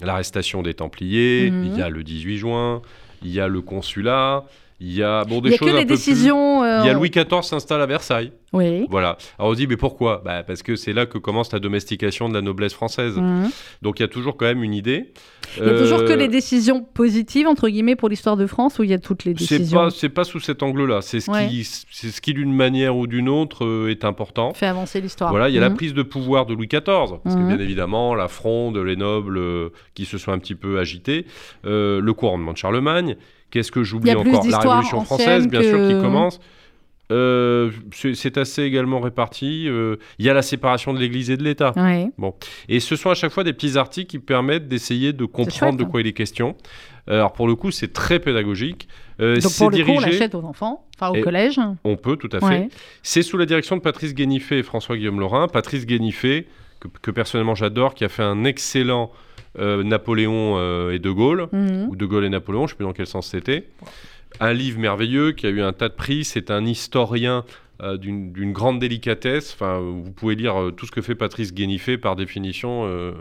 l'arrestation 0.00 0.62
des 0.62 0.74
Templiers, 0.74 1.50
mhm. 1.50 1.64
il 1.66 1.78
y 1.78 1.82
a 1.82 1.88
le 1.88 2.02
18 2.02 2.38
juin, 2.38 2.82
il 3.22 3.30
y 3.30 3.40
a 3.40 3.48
le 3.48 3.60
consulat, 3.60 4.44
il 4.80 4.92
y 4.92 5.02
a 5.02 5.24
bon, 5.24 5.40
des 5.40 5.56
choses 5.56 5.70
que 5.70 5.76
les 5.76 5.84
décisions. 5.84 6.64
Euh, 6.64 6.80
il 6.82 6.86
y 6.86 6.90
a 6.90 6.94
Louis 6.94 7.10
XIV 7.10 7.42
s'installe 7.42 7.80
à 7.80 7.86
Versailles. 7.86 8.32
Oui. 8.52 8.86
Voilà. 8.90 9.16
Alors 9.38 9.50
on 9.50 9.54
se 9.54 9.58
dit, 9.58 9.66
mais 9.66 9.76
pourquoi? 9.76 10.22
Bah, 10.24 10.42
Parce 10.42 10.62
que 10.62 10.74
c'est 10.74 10.92
là 10.92 11.06
que 11.06 11.18
commence 11.18 11.52
la 11.52 11.58
domestication 11.60 12.28
de 12.28 12.34
la 12.34 12.40
noblesse 12.40 12.74
française. 12.74 13.16
Mhm. 13.16 13.50
Donc 13.82 13.98
il 13.98 14.02
y 14.02 14.04
a 14.04 14.08
toujours 14.08 14.36
quand 14.36 14.46
même 14.46 14.62
une 14.62 14.74
idée. 14.74 15.12
Il 15.58 15.64
y 15.64 15.68
a 15.68 15.78
toujours 15.78 16.04
que 16.04 16.12
euh, 16.12 16.16
les 16.16 16.28
décisions 16.28 16.82
positives, 16.82 17.46
entre 17.46 17.68
guillemets, 17.68 17.94
pour 17.94 18.08
l'histoire 18.08 18.36
de 18.36 18.46
France, 18.46 18.78
ou 18.80 18.82
il 18.82 18.90
y 18.90 18.94
a 18.94 18.98
toutes 18.98 19.24
les 19.24 19.34
décisions? 19.34 19.90
C'est 19.90 20.08
pas, 20.08 20.22
pas 20.22 20.24
sous 20.24 20.40
cet 20.40 20.62
angle-là. 20.64 21.00
C'est 21.02 21.20
ce, 21.20 21.30
qui, 21.48 21.64
ce 21.64 22.20
qui, 22.20 22.34
d'une 22.34 22.52
manière 22.52 22.96
ou 22.96 23.06
d'une 23.06 23.28
autre, 23.28 23.64
euh, 23.64 23.90
est 23.90 24.04
important. 24.04 24.52
Fait 24.54 24.66
avancer 24.66 25.00
l'histoire. 25.00 25.30
Voilà, 25.30 25.48
il 25.48 25.54
y 25.54 25.58
a 25.58 25.60
la 25.60 25.70
mhm. 25.70 25.76
prise 25.76 25.94
de 25.94 26.02
pouvoir 26.02 26.46
de 26.46 26.54
Louis 26.54 26.66
XIV, 26.66 26.82
parce 27.22 27.36
que 27.36 27.40
mhm. 27.40 27.48
bien 27.48 27.58
évidemment, 27.60 28.14
la 28.16 28.26
fronde, 28.26 28.76
les 28.78 28.96
nobles 28.96 29.40
qui 29.94 30.04
se 30.04 30.18
sont 30.18 30.32
un 30.32 30.38
petit 30.38 30.56
peu 30.56 30.80
agités, 30.80 31.26
le 31.62 32.12
couronnement 32.12 32.52
de 32.52 32.58
Charlemagne, 32.58 33.16
Qu'est-ce 33.50 33.72
que 33.72 33.82
j'oublie 33.82 34.14
encore? 34.14 34.46
La 34.48 34.58
Révolution 34.58 35.04
française, 35.04 35.48
bien 35.48 35.62
sûr, 35.62 35.88
qui 35.88 35.94
commence. 36.00 36.40
Euh, 37.12 37.70
c'est 37.92 38.38
assez 38.38 38.62
également 38.62 38.98
réparti. 38.98 39.68
Euh, 39.68 39.96
il 40.18 40.24
y 40.24 40.30
a 40.30 40.34
la 40.34 40.40
séparation 40.40 40.94
de 40.94 40.98
l'Église 40.98 41.30
et 41.30 41.36
de 41.36 41.44
l'État. 41.44 41.74
Bon. 42.16 42.34
Et 42.68 42.80
ce 42.80 42.96
sont 42.96 43.10
à 43.10 43.14
chaque 43.14 43.30
fois 43.30 43.44
des 43.44 43.52
petits 43.52 43.76
articles 43.76 44.08
qui 44.08 44.18
permettent 44.18 44.68
d'essayer 44.68 45.12
de 45.12 45.26
comprendre 45.26 45.78
de 45.78 45.84
quoi 45.84 46.00
il 46.00 46.06
est 46.06 46.14
question. 46.14 46.56
Alors 47.06 47.34
pour 47.34 47.46
le 47.46 47.54
coup, 47.56 47.70
c'est 47.70 47.92
très 47.92 48.18
pédagogique. 48.20 48.88
Euh, 49.20 49.38
Donc 49.38 49.54
pour 49.58 49.70
le 49.70 49.76
dirigé... 49.76 49.92
coup, 49.92 50.02
on 50.02 50.06
l'achète 50.06 50.34
aux 50.34 50.44
enfants, 50.44 50.86
enfin 50.98 51.16
au 51.16 51.22
collège. 51.22 51.60
On 51.84 51.96
peut, 51.96 52.16
tout 52.16 52.30
à 52.32 52.40
fait. 52.40 52.70
C'est 53.02 53.22
sous 53.22 53.36
la 53.36 53.44
direction 53.44 53.76
de 53.76 53.82
Patrice 53.82 54.14
Guénifé 54.14 54.58
et 54.58 54.62
François-Guillaume 54.62 55.20
Laurin. 55.20 55.46
Patrice 55.46 55.84
Guénifé, 55.84 56.48
que, 56.80 56.88
que 57.02 57.10
personnellement 57.10 57.54
j'adore, 57.54 57.92
qui 57.92 58.04
a 58.06 58.08
fait 58.08 58.22
un 58.22 58.44
excellent 58.44 59.12
Napoléon 59.58 60.90
et 60.90 60.98
De 60.98 61.10
Gaulle, 61.10 61.48
mhm. 61.52 61.88
ou 61.88 61.96
De 61.96 62.06
Gaulle 62.06 62.24
et 62.24 62.28
Napoléon, 62.28 62.62
je 62.62 62.64
ne 62.64 62.68
sais 62.68 62.76
plus 62.76 62.84
dans 62.84 62.92
quel 62.92 63.06
sens 63.06 63.28
c'était. 63.28 63.68
Un 64.40 64.52
livre 64.52 64.80
merveilleux 64.80 65.32
qui 65.32 65.46
a 65.46 65.50
eu 65.50 65.62
un 65.62 65.72
tas 65.72 65.88
de 65.88 65.94
prix. 65.94 66.24
C'est 66.24 66.50
un 66.50 66.64
historien 66.64 67.44
euh, 67.82 67.96
d'une 67.96 68.52
grande 68.52 68.78
délicatesse. 68.78 69.52
Enfin, 69.52 69.80
vous 69.80 70.12
pouvez 70.12 70.36
lire 70.36 70.60
euh, 70.60 70.70
tout 70.70 70.86
ce 70.86 70.92
que 70.92 71.02
fait 71.02 71.16
Patrice 71.16 71.52
Guénifé, 71.52 71.98
par 71.98 72.14
définition, 72.14 72.84
euh, 72.84 73.12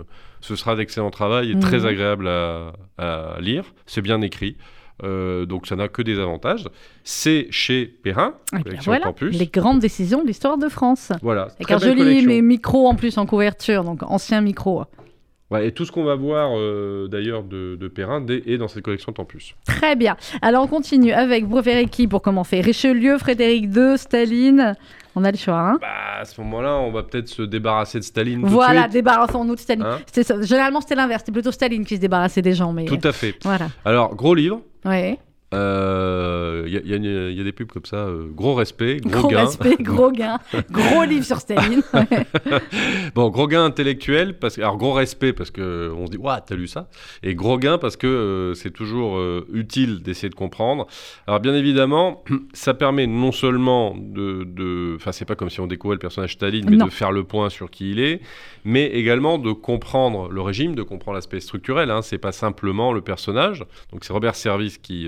ce 0.41 0.55
sera 0.55 0.75
d'excellent 0.75 1.09
travail 1.09 1.51
et 1.51 1.57
très 1.57 1.79
mhm. 1.79 1.85
agréable 1.87 2.27
à, 2.27 3.37
lire. 3.39 3.65
C'est 3.87 4.01
bien 4.01 4.21
écrit. 4.21 4.55
donc 5.01 5.65
ça 5.65 5.75
n'a 5.75 5.87
que 5.87 6.03
des 6.03 6.19
avantages. 6.19 6.65
C'est 7.03 7.47
chez 7.49 7.87
Perrin, 7.87 8.35
voilà, 8.85 9.11
les 9.21 9.47
grandes 9.47 9.79
décisions 9.79 10.21
de 10.21 10.27
l'histoire 10.27 10.59
de 10.59 10.69
France. 10.69 11.11
Voilà. 11.23 11.47
Avec 11.55 11.71
un 11.71 11.79
joli 11.79 12.25
mes 12.25 12.43
micros 12.43 12.87
en 12.87 12.93
plus 12.93 13.17
en 13.17 13.25
couverture, 13.25 13.83
donc 13.83 14.03
ancien 14.03 14.41
micro 14.41 14.83
et 15.61 15.71
tout 15.71 15.85
ce 15.85 15.91
qu'on 15.91 16.03
va 16.03 16.15
voir 16.15 16.51
euh, 16.55 17.07
d'ailleurs 17.07 17.43
de, 17.43 17.75
de, 17.75 17.87
Perrin 17.87 18.25
est 18.27 18.57
dans 18.57 18.67
cette 18.67 18.83
collection 18.83 19.11
Tempus. 19.11 19.55
Très 19.65 19.95
bien. 19.95 20.15
Alors 20.41 20.63
on 20.63 20.67
continue 20.67 21.11
avec 21.11 21.45
qui 21.91 22.07
pour 22.07 22.21
commencer 22.21 22.61
Richelieu, 22.61 23.17
Frédéric 23.17 23.65
II, 23.75 23.97
Staline. 23.97 24.75
On 25.15 25.23
a 25.23 25.31
le 25.31 25.37
choix. 25.37 25.59
Hein 25.59 25.77
bah, 25.79 26.21
à 26.21 26.25
ce 26.25 26.41
moment-là, 26.41 26.75
on 26.77 26.91
va 26.91 27.03
peut-être 27.03 27.27
se 27.27 27.43
débarrasser 27.43 27.99
de 27.99 28.03
Staline. 28.03 28.45
Voilà, 28.45 28.87
débarrassons-nous 28.87 29.55
de 29.55 29.59
Staline. 29.59 29.85
Hein 29.85 29.99
généralement, 30.41 30.81
c'était 30.81 30.95
l'inverse. 30.95 31.21
C'était 31.21 31.31
plutôt 31.31 31.51
Staline 31.51 31.85
qui 31.85 31.97
se 31.97 32.01
débarrassait 32.01 32.41
des 32.41 32.53
gens. 32.53 32.73
Mais... 32.73 32.85
Tout 32.85 32.99
à 33.03 33.11
fait. 33.11 33.35
Voilà. 33.43 33.67
Alors, 33.85 34.15
gros 34.15 34.33
livre. 34.33 34.61
Oui. 34.85 35.17
Il 35.53 35.59
euh, 35.59 36.63
y, 36.67 37.35
y, 37.37 37.41
a 37.41 37.43
des 37.43 37.51
pubs 37.51 37.67
comme 37.67 37.85
ça, 37.85 37.97
euh, 37.97 38.27
gros 38.27 38.55
respect, 38.55 38.97
gros, 38.97 39.21
gros 39.21 39.27
gain. 39.27 39.45
respect, 39.45 39.75
gros 39.79 40.11
gain, 40.11 40.39
gros 40.71 41.03
livre 41.03 41.25
sur 41.25 41.37
Staline. 41.37 41.83
bon, 43.15 43.29
gros 43.29 43.47
gain 43.47 43.63
intellectuel, 43.63 44.39
parce, 44.39 44.57
alors 44.57 44.77
gros 44.77 44.93
respect 44.93 45.31
parce 45.31 45.51
qu'on 45.51 46.05
se 46.05 46.11
dit, 46.11 46.17
waouh, 46.17 46.39
t'as 46.43 46.55
lu 46.55 46.67
ça 46.67 46.89
Et 47.21 47.35
gros 47.35 47.59
gain 47.59 47.77
parce 47.77 47.97
que 47.97 48.07
euh, 48.07 48.53
c'est 48.55 48.71
toujours 48.71 49.21
utile 49.51 50.01
d'essayer 50.01 50.29
de 50.29 50.35
comprendre. 50.35 50.87
Alors 51.27 51.39
bien 51.39 51.53
évidemment, 51.53 52.23
ça 52.53 52.73
permet 52.73 53.05
non 53.05 53.31
seulement 53.31 53.95
de... 53.95 54.95
Enfin, 54.95 55.11
c'est 55.11 55.25
pas 55.25 55.35
comme 55.35 55.51
si 55.51 55.59
on 55.59 55.67
découvrait 55.67 55.95
le 55.95 55.99
personnage 55.99 56.33
Staline, 56.33 56.67
mais 56.67 56.77
de 56.77 56.89
faire 56.89 57.11
le 57.11 57.25
point 57.25 57.49
sur 57.49 57.69
qui 57.69 57.91
il 57.91 57.99
est, 57.99 58.21
mais 58.65 58.87
également 58.87 59.37
de 59.37 59.51
comprendre 59.51 60.29
le 60.29 60.41
régime, 60.41 60.73
de 60.73 60.83
comprendre 60.83 61.15
l'aspect 61.15 61.41
structurel. 61.41 61.91
Hein. 61.91 62.01
C'est 62.01 62.17
pas 62.17 62.31
simplement 62.31 62.91
le 62.91 63.01
personnage. 63.01 63.65
Donc 63.91 64.03
c'est 64.03 64.13
Robert 64.13 64.35
Service 64.35 64.79
qui 64.79 65.07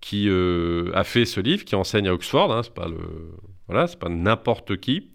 qui 0.00 0.28
euh, 0.28 0.90
a 0.94 1.04
fait 1.04 1.24
ce 1.24 1.40
livre, 1.40 1.64
qui 1.64 1.74
enseigne 1.74 2.08
à 2.08 2.14
Oxford. 2.14 2.52
Hein, 2.52 2.62
c'est 2.62 2.74
pas 2.74 2.88
le 2.88 2.96
voilà, 3.68 3.86
c'est 3.86 3.98
pas 3.98 4.08
n'importe 4.08 4.78
qui. 4.78 5.08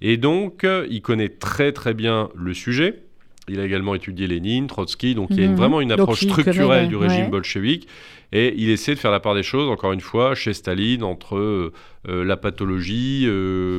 Et 0.00 0.16
donc, 0.16 0.62
euh, 0.62 0.86
il 0.90 1.02
connaît 1.02 1.28
très 1.28 1.72
très 1.72 1.94
bien 1.94 2.28
le 2.36 2.54
sujet. 2.54 3.02
Il 3.48 3.58
a 3.60 3.64
également 3.64 3.94
étudié 3.94 4.26
Lénine, 4.26 4.66
Trotsky, 4.66 5.14
donc 5.14 5.28
il 5.30 5.40
y 5.40 5.44
a 5.44 5.48
mhm. 5.48 5.56
vraiment 5.56 5.80
une 5.80 5.92
approche 5.92 6.20
structurelle 6.20 6.88
du 6.88 6.96
régime 6.96 7.30
bolchevique. 7.30 7.88
Et 8.32 8.54
il 8.56 8.70
essaie 8.70 8.94
de 8.94 8.98
faire 8.98 9.12
la 9.12 9.20
part 9.20 9.36
des 9.36 9.44
choses, 9.44 9.68
encore 9.68 9.92
une 9.92 10.00
fois, 10.00 10.34
chez 10.34 10.52
Staline, 10.52 11.04
entre 11.04 11.36
euh, 11.36 11.72
la 12.06 12.36
pathologie, 12.36 13.28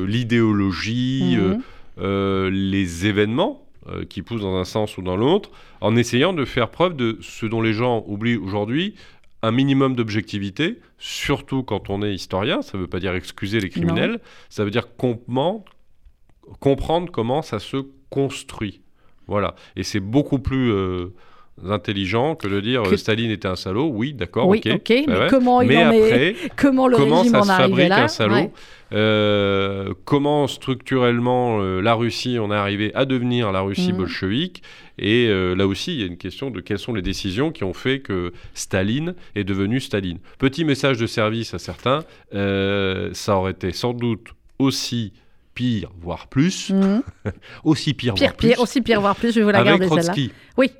l'idéologie, 0.06 1.36
mhm. 1.36 2.48
les 2.48 3.06
événements 3.06 3.66
qui 4.08 4.22
poussent 4.22 4.42
dans 4.42 4.56
un 4.56 4.64
sens 4.64 4.96
ou 4.98 5.02
dans 5.02 5.16
l'autre, 5.16 5.50
en 5.80 5.96
essayant 5.96 6.32
de 6.32 6.44
faire 6.44 6.70
preuve 6.70 6.96
de 6.96 7.18
ce 7.20 7.46
dont 7.46 7.62
les 7.62 7.72
gens 7.72 8.04
oublient 8.06 8.36
aujourd'hui, 8.36 8.94
un 9.42 9.50
minimum 9.50 9.94
d'objectivité, 9.94 10.80
surtout 10.98 11.62
quand 11.62 11.90
on 11.90 12.02
est 12.02 12.14
historien. 12.14 12.62
Ça 12.62 12.76
ne 12.76 12.82
veut 12.82 12.88
pas 12.88 13.00
dire 13.00 13.14
excuser 13.14 13.60
les 13.60 13.70
criminels, 13.70 14.20
ça 14.48 14.64
veut 14.64 14.70
dire 14.70 14.88
comprendre 14.96 15.64
comment 17.12 17.42
ça 17.42 17.58
se 17.58 17.76
construit. 18.10 18.82
Voilà. 19.26 19.54
Et 19.76 19.82
c'est 19.82 20.00
beaucoup 20.00 20.38
plus 20.38 20.72
euh, 20.72 21.14
intelligent 21.68 22.34
que 22.34 22.48
de 22.48 22.60
dire 22.60 22.82
euh, 22.82 22.96
Staline 22.96 23.30
était 23.30 23.48
un 23.48 23.56
salaud. 23.56 23.90
Oui, 23.92 24.12
d'accord, 24.12 24.48
oui, 24.48 24.60
ok. 24.64 24.92
mais 25.06 25.26
comment 25.28 25.62
il 25.62 25.76
en 25.76 25.86
après, 25.88 26.36
comment 26.56 26.88
le 26.88 26.96
régime 26.96 27.32
ça 27.32 27.42
se 27.42 27.52
fabrique 27.52 27.90
un 27.90 28.08
salaud 28.08 28.52
euh, 28.92 29.92
Comment 30.04 30.46
structurellement 30.46 31.58
la 31.58 31.94
Russie 31.94 32.38
en 32.38 32.50
est 32.50 32.54
arrivée 32.54 32.92
à 32.94 33.04
devenir 33.04 33.52
la 33.52 33.60
Russie 33.60 33.92
mhm. 33.92 33.98
bolchevique? 33.98 34.62
Et 34.98 35.28
euh, 35.28 35.54
là 35.54 35.66
aussi, 35.66 35.94
il 35.94 36.00
y 36.00 36.02
a 36.02 36.06
une 36.06 36.16
question 36.16 36.50
de 36.50 36.60
quelles 36.60 36.78
sont 36.78 36.92
les 36.92 37.02
décisions 37.02 37.52
qui 37.52 37.64
ont 37.64 37.72
fait 37.72 38.00
que 38.00 38.32
Staline 38.54 39.14
est 39.36 39.44
devenu 39.44 39.80
Staline. 39.80 40.18
Petit 40.38 40.64
message 40.64 40.98
de 40.98 41.06
service 41.06 41.54
à 41.54 41.58
certains, 41.58 42.04
euh, 42.34 43.10
ça 43.12 43.36
aurait 43.36 43.52
été 43.52 43.72
sans 43.72 43.92
doute 43.92 44.28
aussi 44.58 45.12
pire, 45.54 45.90
voire 46.00 46.26
plus. 46.26 46.70
Mhm. 46.70 47.02
aussi 47.64 47.94
pire, 47.94 48.14
pire, 48.14 48.26
voire 48.26 48.36
pire. 48.36 48.60
Aussi 48.60 48.80
pire, 48.80 49.00
voire 49.00 49.16
plus, 49.16 49.32
je 49.32 49.38
vais 49.38 49.44
vous 49.44 49.50
la 49.50 49.62
garder 49.62 49.88
celle-là. 49.88 50.14
Oui. 50.56 50.70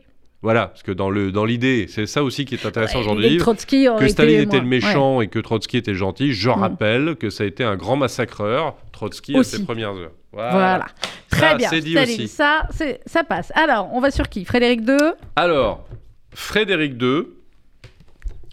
Voilà, 0.41 0.69
parce 0.69 0.85
que 0.85 0.93
dans 0.93 1.11
le 1.11 1.33
dans 1.33 1.45
l'idée, 1.45 1.87
c'est 1.89 2.07
ça 2.07 2.23
aussi 2.23 2.45
qui 2.45 2.55
est 2.55 2.65
intéressant 2.65 3.01
aujourd'hui. 3.01 3.39
Que 3.39 4.09
Staline 4.09 4.41
était 4.41 4.61
le 4.61 4.67
méchant 4.67 5.21
et 5.21 5.29
que 5.29 5.41
Trotsky 5.41 5.79
était 5.79 5.93
le 5.93 5.97
gentil. 5.97 6.33
Je 6.33 6.49
mhm. 6.49 6.61
rappelle 6.61 7.17
que 7.17 7.29
ça 7.31 7.45
a 7.45 7.47
été 7.47 7.65
un 7.65 7.77
grand 7.77 7.97
massacreur, 7.97 8.77
Trotsky, 8.93 9.37
à 9.37 9.43
ses 9.43 9.65
premières 9.65 9.95
heures. 9.95 10.13
Voilà. 10.33 10.87
Très 11.31 11.57
bien. 11.57 11.71
Dit 11.71 12.29
Ça, 12.29 12.69
ça 13.07 13.25
passe. 13.25 13.53
Alors, 13.55 13.91
on 13.93 14.01
va 14.01 14.11
sur 14.11 14.29
qui? 14.29 14.45
Frédéric 14.45 14.81
II 14.89 14.97
Alors, 15.37 15.87
Frédéric 16.33 17.01
II. 17.01 17.23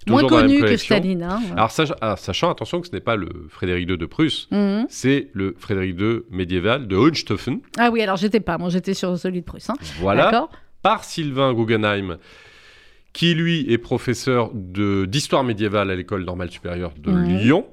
Moins 0.08 0.28
connu 0.28 0.62
que 0.62 0.78
Staline. 0.78 1.24
Hein. 1.24 1.42
Alors, 1.54 1.72
ah, 2.02 2.16
sachant, 2.16 2.52
attention 2.52 2.80
que 2.80 2.88
ce 2.88 2.92
n'est 2.92 3.00
pas 3.00 3.16
le 3.16 3.48
Frédéric 3.50 3.90
II 3.90 3.98
de 3.98 4.06
Prusse, 4.06 4.48
mhm. 4.52 4.86
c'est 4.88 5.30
le 5.34 5.56
Frédéric 5.58 6.00
II 6.00 6.22
médiéval 6.30 6.88
de 6.88 6.96
Hohenstaufen. 6.96 7.60
Ah 7.80 7.90
oui, 7.92 8.04
alors 8.04 8.16
j'étais 8.16 8.40
pas, 8.40 8.60
moi 8.60 8.70
j'étais 8.70 8.94
sur 8.94 9.18
celui 9.18 9.42
de 9.42 9.46
Prusse. 9.46 9.70
Hein. 9.72 9.76
Voilà. 10.00 10.48
Par 10.86 11.04
Sylvain 11.04 11.52
Guggenheim, 11.52 12.20
qui 13.12 13.34
lui 13.34 13.66
est 13.74 13.80
professeur 13.80 14.52
d'histoire 14.54 15.44
médiévale 15.44 15.90
à 15.90 15.96
l'école 15.96 16.24
normale 16.24 16.52
supérieure 16.52 16.94
de. 16.96 17.10
Lyon. 17.10 17.66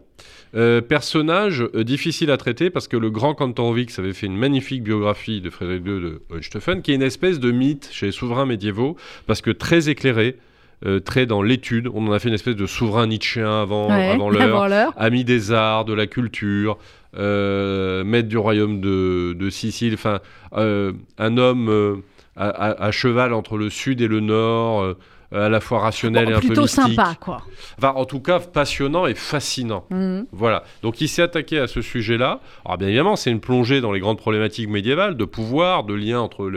Euh, 0.55 0.81
personnage 0.81 1.63
euh, 1.75 1.85
difficile 1.85 2.31
à 2.31 2.39
traiter 2.39 2.71
parce 2.71 2.89
que 2.89 2.97
le 2.97 3.11
grand 3.11 3.35
Kantorowicz 3.35 3.99
avait 3.99 4.15
fait 4.15 4.25
une 4.25 4.39
magnifique 4.39 4.83
biographie 4.83 5.43
de 5.43 5.51
Frédéric 5.51 5.85
II 5.87 6.01
de 6.01 6.23
Hohenstaufen, 6.31 6.81
qui 6.81 6.93
est 6.93 6.95
une 6.95 7.03
espèce 7.03 7.39
de 7.39 7.51
mythe 7.51 7.91
chez 7.93 8.07
les 8.07 8.13
souverains 8.13 8.47
médiévaux, 8.47 8.97
parce 9.27 9.43
que 9.43 9.51
très 9.51 9.91
éclairé, 9.91 10.39
euh, 10.87 10.99
très 10.99 11.27
dans 11.27 11.43
l'étude. 11.43 11.89
On 11.93 12.07
en 12.07 12.13
a 12.13 12.19
fait 12.19 12.29
une 12.29 12.35
espèce 12.35 12.57
de 12.57 12.67
souverain 12.67 13.09
nietzschéen 13.09 13.61
avant, 13.61 13.91
avant 13.91 14.31
l'heure, 14.31 14.95
ami 14.97 15.25
des 15.25 15.53
arts, 15.53 15.85
de 15.85 15.93
la 15.93 16.07
culture, 16.07 16.79
maître 17.15 18.29
du 18.29 18.39
royaume 18.39 18.81
de, 18.81 19.35
de 19.35 19.51
Sicile, 19.51 19.93
enfin, 19.93 20.21
un 20.55 21.37
homme 21.37 22.03
à, 22.37 22.91
cheval 22.91 23.33
entre 23.33 23.59
le 23.59 23.69
sud 23.69 24.01
et 24.01 24.09
le 24.09 24.21
nord 24.21 24.97
à 25.33 25.49
la 25.49 25.61
fois 25.61 25.81
rationnel 25.81 26.29
et 26.29 26.33
un 26.33 26.41
peu 26.41 26.49
mystique. 26.49 26.53
Plutôt 26.53 26.67
sympa, 26.67 27.17
quoi. 27.19 27.43
Enfin, 27.79 27.93
en 27.97 28.05
tout 28.05 28.21
cas, 28.21 28.39
passionnant 28.39 29.07
et 29.07 29.15
fascinant. 29.15 29.87
Mhm. 29.91 30.27
Voilà. 30.33 30.65
Donc, 30.83 31.01
il 31.01 31.09
s'est 31.09 31.23
attaqué 31.23 31.59
à 31.59 31.67
ce 31.67 31.81
sujet-là. 31.81 32.41
Alors, 32.65 32.79
bien 32.79 32.89
évidemment, 32.89 33.17
c'est 33.17 33.31
une 33.31 33.41
plongée 33.41 33.81
dans 33.81 33.93
les 33.93 34.01
grandes 34.01 34.19
problématiques 34.19 34.69
médiévales 34.69 35.17
de 35.17 35.25
pouvoir, 35.25 35.85
de 35.85 35.95
lien 35.95 36.21
entre 36.21 36.51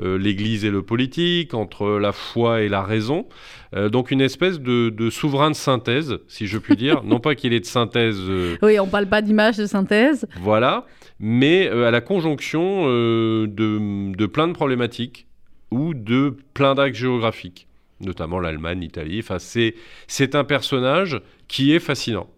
euh, 0.00 0.18
l'Église 0.18 0.64
et 0.64 0.70
le 0.70 0.82
politique, 0.82 1.54
entre 1.54 1.98
la 1.98 2.12
foi 2.12 2.62
et 2.62 2.68
la 2.68 2.82
raison. 2.82 3.26
Euh, 3.74 3.88
donc, 3.88 4.10
une 4.10 4.20
espèce 4.20 4.60
de, 4.60 5.10
souverain 5.10 5.50
de 5.50 5.56
synthèse, 5.56 6.18
si 6.28 6.46
je 6.46 6.58
puis 6.58 6.76
dire. 6.76 7.02
non 7.04 7.20
pas 7.20 7.34
qu'il 7.34 7.52
ait 7.52 7.60
de 7.60 7.66
synthèse. 7.66 8.18
Euh, 8.20 8.56
oui, 8.62 8.78
on 8.80 8.86
parle 8.86 9.06
pas 9.06 9.22
d'image 9.22 9.56
de 9.56 9.66
synthèse. 9.66 10.26
Voilà. 10.40 10.86
Mais 11.20 11.68
à 11.68 11.90
la 11.92 12.00
conjonction 12.00 12.86
de, 12.86 13.46
de 13.46 14.26
plein 14.26 14.48
de 14.48 14.54
problématiques 14.54 15.26
ou 15.70 15.94
de 15.94 16.36
plein 16.52 16.74
d'actes 16.74 16.96
géographiques 16.96 17.68
notamment 18.02 18.38
l'Allemagne, 18.38 18.80
l'Italie. 18.80 19.20
Enfin, 19.20 19.38
c'est, 19.38 19.74
c'est 20.06 20.34
un 20.34 20.44
personnage 20.44 21.20
qui 21.48 21.72
est 21.72 21.80
fascinant. 21.80 22.28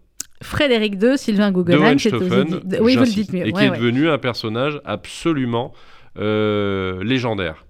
Frédéric 0.41 1.01
II, 1.01 1.17
Sylvain 1.17 1.51
Guggenheim, 1.51 1.97
c'est 1.97 2.13
oui, 2.79 2.95
vous 2.95 3.03
le 3.03 3.09
dites 3.09 3.31
mieux. 3.31 3.47
Et 3.47 3.51
qui 3.51 3.63
est 3.63 3.69
devenu 3.69 4.09
un 4.09 4.17
personnage 4.17 4.79
absolument 4.85 5.73
euh, 6.17 7.03
légendaire. 7.03 7.65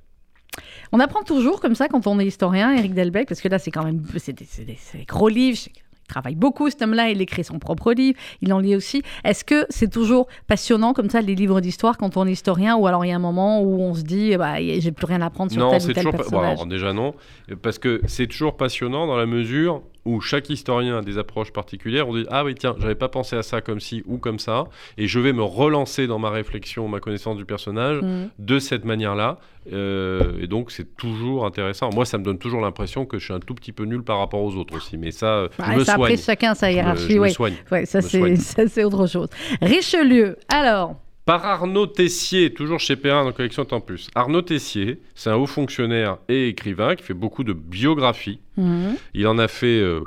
On 0.91 0.99
apprend 0.99 1.23
toujours 1.23 1.59
comme 1.61 1.75
ça 1.75 1.87
quand 1.87 2.07
on 2.07 2.19
est 2.19 2.25
historien, 2.25 2.71
Eric 2.71 2.93
Delbecq, 2.93 3.27
parce 3.27 3.41
que 3.41 3.47
là, 3.47 3.59
c'est 3.59 3.71
quand 3.71 3.83
même 3.83 4.03
c'est 4.17 4.33
des, 4.33 4.45
des, 4.65 5.05
gros 5.05 5.29
livres, 5.29 5.59
travaille 6.07 6.35
beaucoup, 6.35 6.69
cet 6.69 6.81
homme-là. 6.81 7.09
Il 7.09 7.21
écrit 7.21 7.43
son 7.43 7.59
propre 7.59 7.93
livre. 7.93 8.17
Il 8.41 8.53
en 8.53 8.59
lit 8.59 8.75
aussi. 8.75 9.01
Est-ce 9.23 9.43
que 9.43 9.65
c'est 9.69 9.89
toujours 9.89 10.27
passionnant 10.47 10.93
comme 10.93 11.09
ça, 11.09 11.21
les 11.21 11.35
livres 11.35 11.61
d'histoire, 11.61 11.97
quand 11.97 12.17
on 12.17 12.27
est 12.27 12.31
historien 12.31 12.75
Ou 12.75 12.87
alors 12.87 13.05
il 13.05 13.09
y 13.09 13.11
a 13.11 13.15
un 13.15 13.19
moment 13.19 13.61
où 13.61 13.81
on 13.81 13.93
se 13.93 14.03
dit, 14.03 14.35
bah, 14.37 14.55
j'ai 14.59 14.91
plus 14.91 15.05
rien 15.05 15.21
à 15.21 15.27
apprendre 15.27 15.51
sur 15.51 15.69
tel 15.69 15.81
ou 15.81 15.93
tel 15.93 16.11
personnage? 16.11 16.57
bon, 16.57 16.65
Déjà 16.65 16.93
non. 16.93 17.13
Parce 17.61 17.79
que 17.79 18.01
c'est 18.07 18.27
toujours 18.27 18.57
passionnant 18.57 19.07
dans 19.07 19.17
la 19.17 19.25
mesure 19.25 19.81
où 20.05 20.21
chaque 20.21 20.49
historien 20.49 20.99
a 20.99 21.01
des 21.01 21.17
approches 21.17 21.51
particulières. 21.51 22.07
On 22.07 22.15
dit 22.15 22.25
ah 22.29 22.45
oui 22.45 22.55
tiens 22.55 22.75
j'avais 22.79 22.95
pas 22.95 23.09
pensé 23.09 23.35
à 23.35 23.43
ça 23.43 23.61
comme 23.61 23.79
ci 23.79 24.03
ou 24.05 24.17
comme 24.17 24.39
ça 24.39 24.65
et 24.97 25.07
je 25.07 25.19
vais 25.19 25.33
me 25.33 25.43
relancer 25.43 26.07
dans 26.07 26.19
ma 26.19 26.29
réflexion, 26.29 26.87
ma 26.87 26.99
connaissance 26.99 27.37
du 27.37 27.45
personnage 27.45 28.01
mm. 28.01 28.29
de 28.39 28.59
cette 28.59 28.85
manière-là. 28.85 29.39
Euh, 29.73 30.39
et 30.39 30.45
donc 30.45 30.69
c'est 30.69 30.95
toujours 30.95 31.45
intéressant. 31.45 31.89
Moi 31.91 32.05
ça 32.05 32.19
me 32.19 32.23
donne 32.23 32.37
toujours 32.37 32.61
l'impression 32.61 33.07
que 33.07 33.17
je 33.17 33.25
suis 33.25 33.33
un 33.33 33.39
tout 33.39 33.55
petit 33.55 33.71
peu 33.71 33.85
nul 33.85 34.03
par 34.03 34.19
rapport 34.19 34.43
aux 34.43 34.55
autres 34.55 34.75
aussi, 34.75 34.97
mais 34.97 35.09
ça 35.09 35.47
je 35.57 35.71
me 35.71 35.83
Après 35.95 36.17
chacun 36.17 36.53
sa 36.55 36.71
hiérarchie. 36.71 37.19
Soigne. 37.31 37.55
ça 37.85 38.01
c'est 38.01 38.83
autre 38.83 39.07
chose. 39.07 39.29
Richelieu. 39.61 40.37
Alors 40.49 40.95
par 41.25 41.43
Arnaud 41.43 41.87
Tessier, 41.87 42.53
toujours 42.53 42.79
chez 42.79 42.95
Perrin 42.95 43.23
dans 43.23 43.31
Collection 43.31 43.65
Temps 43.65 43.81
Plus. 43.81 44.09
Arnaud 44.13 44.43
Tessier, 44.43 45.01
c'est 45.15 45.31
un 45.31 45.35
haut 45.35 45.47
fonctionnaire 45.47 46.19
et 46.29 46.49
écrivain 46.49 46.95
qui 46.95 47.03
fait 47.03 47.15
beaucoup 47.15 47.43
de 47.43 47.51
biographies. 47.51 48.39
Mhm. 48.57 48.95
Il 49.15 49.25
en 49.25 49.39
a 49.39 49.47
fait 49.47 49.79
euh, 49.79 50.01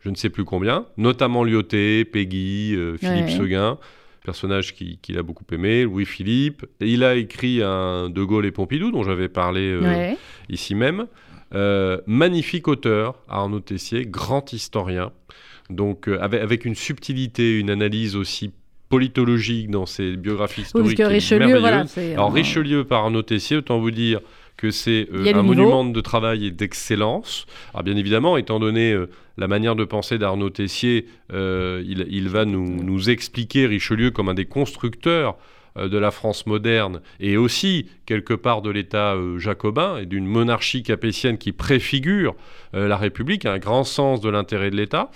je 0.00 0.10
ne 0.10 0.16
sais 0.16 0.30
plus 0.30 0.44
combien, 0.44 0.86
notamment 0.96 1.44
Lyoté, 1.44 2.04
Peggy, 2.04 2.74
euh, 2.74 2.96
Philippe 2.96 3.30
Seguin, 3.30 3.78
personnage 4.24 4.74
qu'il 4.74 5.18
a 5.18 5.22
beaucoup 5.22 5.44
aimé, 5.52 5.84
Louis-Philippe. 5.84 6.66
Il 6.80 7.04
a 7.04 7.14
écrit 7.14 7.62
un 7.62 8.10
De 8.10 8.22
Gaulle 8.22 8.46
et 8.46 8.50
Pompidou, 8.50 8.90
dont 8.90 9.04
j'avais 9.04 9.28
parlé 9.28 9.60
euh, 9.60 10.14
ici 10.48 10.74
même. 10.74 11.06
Magnifique 12.06 12.68
auteur, 12.68 13.16
Arnaud 13.28 13.60
Tessier, 13.60 14.06
grand 14.06 14.52
historien. 14.52 15.12
Donc, 15.70 16.08
avec, 16.08 16.42
avec, 16.42 16.64
une 16.64 16.74
subtilité, 16.74 17.58
une 17.58 17.70
analyse 17.70 18.16
aussi 18.16 18.52
politologique 18.92 19.70
dans 19.70 19.86
ses 19.86 20.16
biographies 20.16 20.60
historiques. 20.60 20.98
Oui, 20.98 21.04
Richelieu, 21.06 21.58
voilà, 21.58 21.86
Alors 22.12 22.30
Richelieu 22.30 22.84
par 22.84 23.04
Arnaud 23.04 23.22
Tessier, 23.22 23.56
autant 23.56 23.78
vous 23.78 23.90
dire 23.90 24.20
que 24.58 24.70
c'est 24.70 25.08
euh, 25.14 25.32
un 25.34 25.42
monument 25.42 25.82
de 25.82 26.00
travail 26.02 26.44
et 26.44 26.50
d'excellence. 26.50 27.46
Alors 27.72 27.84
bien 27.84 27.96
évidemment, 27.96 28.36
étant 28.36 28.60
donné 28.60 28.92
euh, 28.92 29.08
la 29.38 29.48
manière 29.48 29.76
de 29.76 29.84
penser 29.84 30.18
d'Arnaud 30.18 30.50
Tessier, 30.50 31.06
euh, 31.32 31.82
il, 31.86 32.06
il, 32.10 32.28
va 32.28 32.44
nous, 32.44 32.82
nous, 32.82 33.08
expliquer 33.08 33.66
Richelieu 33.66 34.10
comme 34.10 34.28
un 34.28 34.34
des 34.34 34.44
constructeurs 34.44 35.30
euh, 35.30 35.36
de 35.76 35.98
la 35.98 36.10
France 36.10 36.46
moderne 36.46 37.00
et 37.20 37.36
aussi 37.36 37.86
quelque 38.06 38.34
part 38.34 38.62
de 38.62 38.70
l'État 38.70 39.14
euh, 39.14 39.38
jacobin 39.38 39.96
et 39.96 40.06
d'une 40.06 40.26
monarchie 40.26 40.82
capétienne 40.82 41.38
qui 41.38 41.52
préfigure 41.52 42.34
euh, 42.74 42.88
la 42.88 42.96
République, 42.96 43.46
un 43.46 43.58
grand 43.58 43.84
sens 43.84 44.20
de 44.20 44.28
l'intérêt 44.28 44.70
de 44.70 44.76
l'État. 44.76 45.10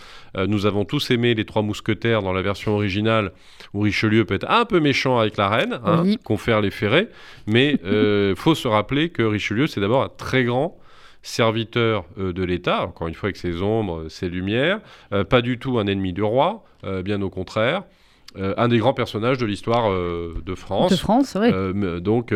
nous 0.49 0.67
avons 0.67 0.85
tous 0.85 1.11
aimé 1.11 1.35
les 1.35 1.45
Trois 1.45 1.63
Mousquetaires 1.63 2.23
dans 2.23 2.33
la 2.33 2.43
version 2.43 2.75
originale 2.75 3.33
où 3.75 3.81
Richelieu 3.81 4.25
peut 4.25 4.35
être 4.35 4.51
un 4.51 4.65
peu 4.65 4.81
méchant 4.81 5.19
avec 5.19 5.37
la 5.37 5.49
reine, 5.49 5.81
hein, 5.85 6.05
confère 6.25 6.61
les 6.61 6.71
ferrets, 6.71 7.09
mais 7.47 7.79
il 7.85 8.35
faut 8.37 8.55
se 8.55 8.69
rappeler 8.69 9.11
que 9.11 9.23
Richelieu, 9.23 9.67
c'est 9.67 9.81
d'abord 9.81 10.03
un 10.03 10.11
très 10.11 10.45
grand 10.45 10.77
serviteur 11.23 12.05
de 12.17 12.45
l'État, 12.45 12.85
encore 12.85 13.09
une 13.09 13.15
fois 13.15 13.29
avec 13.29 13.37
ses 13.37 13.63
ombres, 13.63 14.09
ses 14.09 14.29
lumières, 14.29 14.81
pas 15.31 15.41
du 15.41 15.59
tout 15.59 15.79
un 15.79 15.87
ennemi 15.87 16.13
du 16.13 16.23
roi, 16.23 16.65
bien 17.03 17.23
au 17.23 17.31
contraire. 17.31 17.83
Euh, 18.39 18.55
un 18.57 18.69
des 18.69 18.79
grands 18.79 18.95
personnages 18.95 19.39
de 19.39 19.47
l'histoire 19.47 19.91
euh, 19.91 20.35
de 20.45 20.55
France. 20.55 20.91
De 20.91 20.97
France, 20.97 21.37
oui. 21.41 21.49
Euh, 21.53 22.01
donc. 22.01 22.35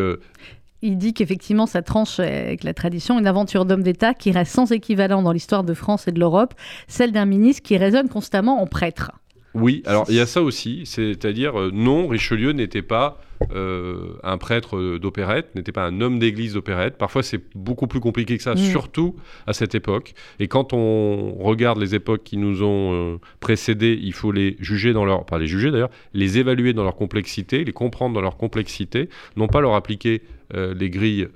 il 0.82 0.96
dit 0.96 1.12
qu'effectivement, 1.12 1.66
ça 1.66 1.82
tranche 1.82 2.20
avec 2.20 2.64
la 2.64 2.74
tradition, 2.74 3.18
une 3.18 3.26
aventure 3.26 3.64
d'homme 3.64 3.82
d'État 3.82 4.14
qui 4.14 4.32
reste 4.32 4.53
sans 4.53 4.72
équivalent 4.72 5.22
dans 5.22 5.32
l'histoire 5.32 5.64
de 5.64 5.74
France 5.74 6.09
et 6.09 6.12
de 6.12 6.18
l'Europe, 6.18 6.55
celle 6.88 7.12
d'un 7.12 7.26
ministre 7.26 7.62
qui 7.62 7.76
résonne 7.76 8.09
constamment 8.09 8.62
en 8.62 8.66
prêtre. 8.66 9.12
Oui, 9.55 9.82
alors 9.86 10.07
il 10.09 10.14
y 10.14 10.20
a 10.20 10.26
ça 10.26 10.42
aussi, 10.42 10.82
c'est-à-dire 10.84 11.55
non, 11.72 12.07
Richelieu 12.07 12.53
n'était 12.53 12.82
pas 12.82 13.20
euh, 13.53 14.18
un 14.22 14.36
prêtre 14.36 14.98
d'opérette, 14.98 15.55
n'était 15.55 15.72
pas 15.72 15.86
un 15.86 16.01
homme 16.01 16.18
d'église 16.18 16.55
d'opérette. 16.55 16.98
Parfois, 16.98 17.22
c'est 17.22 17.40
beaucoup 17.55 17.86
plus 17.86 18.01
compliqué 18.01 18.36
que 18.36 18.42
ça, 18.42 18.55
mm. 18.55 18.59
surtout 18.59 19.16
à 19.46 19.55
cette 19.55 19.74
époque. 19.74 20.14
Et 20.38 20.48
quand 20.48 20.72
on 20.72 21.32
regarde 21.38 21.78
les 21.78 21.94
époques 21.94 22.22
qui 22.22 22.36
nous 22.36 22.62
ont 22.62 22.92
euh, 22.92 23.18
précédés, 23.40 23.98
il 24.01 24.12
faut 24.12 24.30
les 24.30 24.57
juger 24.61 24.92
dans 24.92 25.05
leur, 25.05 25.24
pas 25.24 25.38
les 25.38 25.46
juger 25.46 25.70
d'ailleurs, 25.70 25.90
les 26.12 26.38
évaluer 26.38 26.74
dans 26.74 26.84
leur 26.84 26.96
complexité, 26.96 27.64
les 27.64 27.72
comprendre 27.72 28.14
dans 28.14 28.20
leur 28.20 28.36
complexité, 28.36 29.09
non 29.36 29.48
pas 29.48 29.61
leur 29.61 29.74
appliquer 29.74 30.22
euh, 30.55 30.74
les 30.74 30.90
grilles 30.90 31.28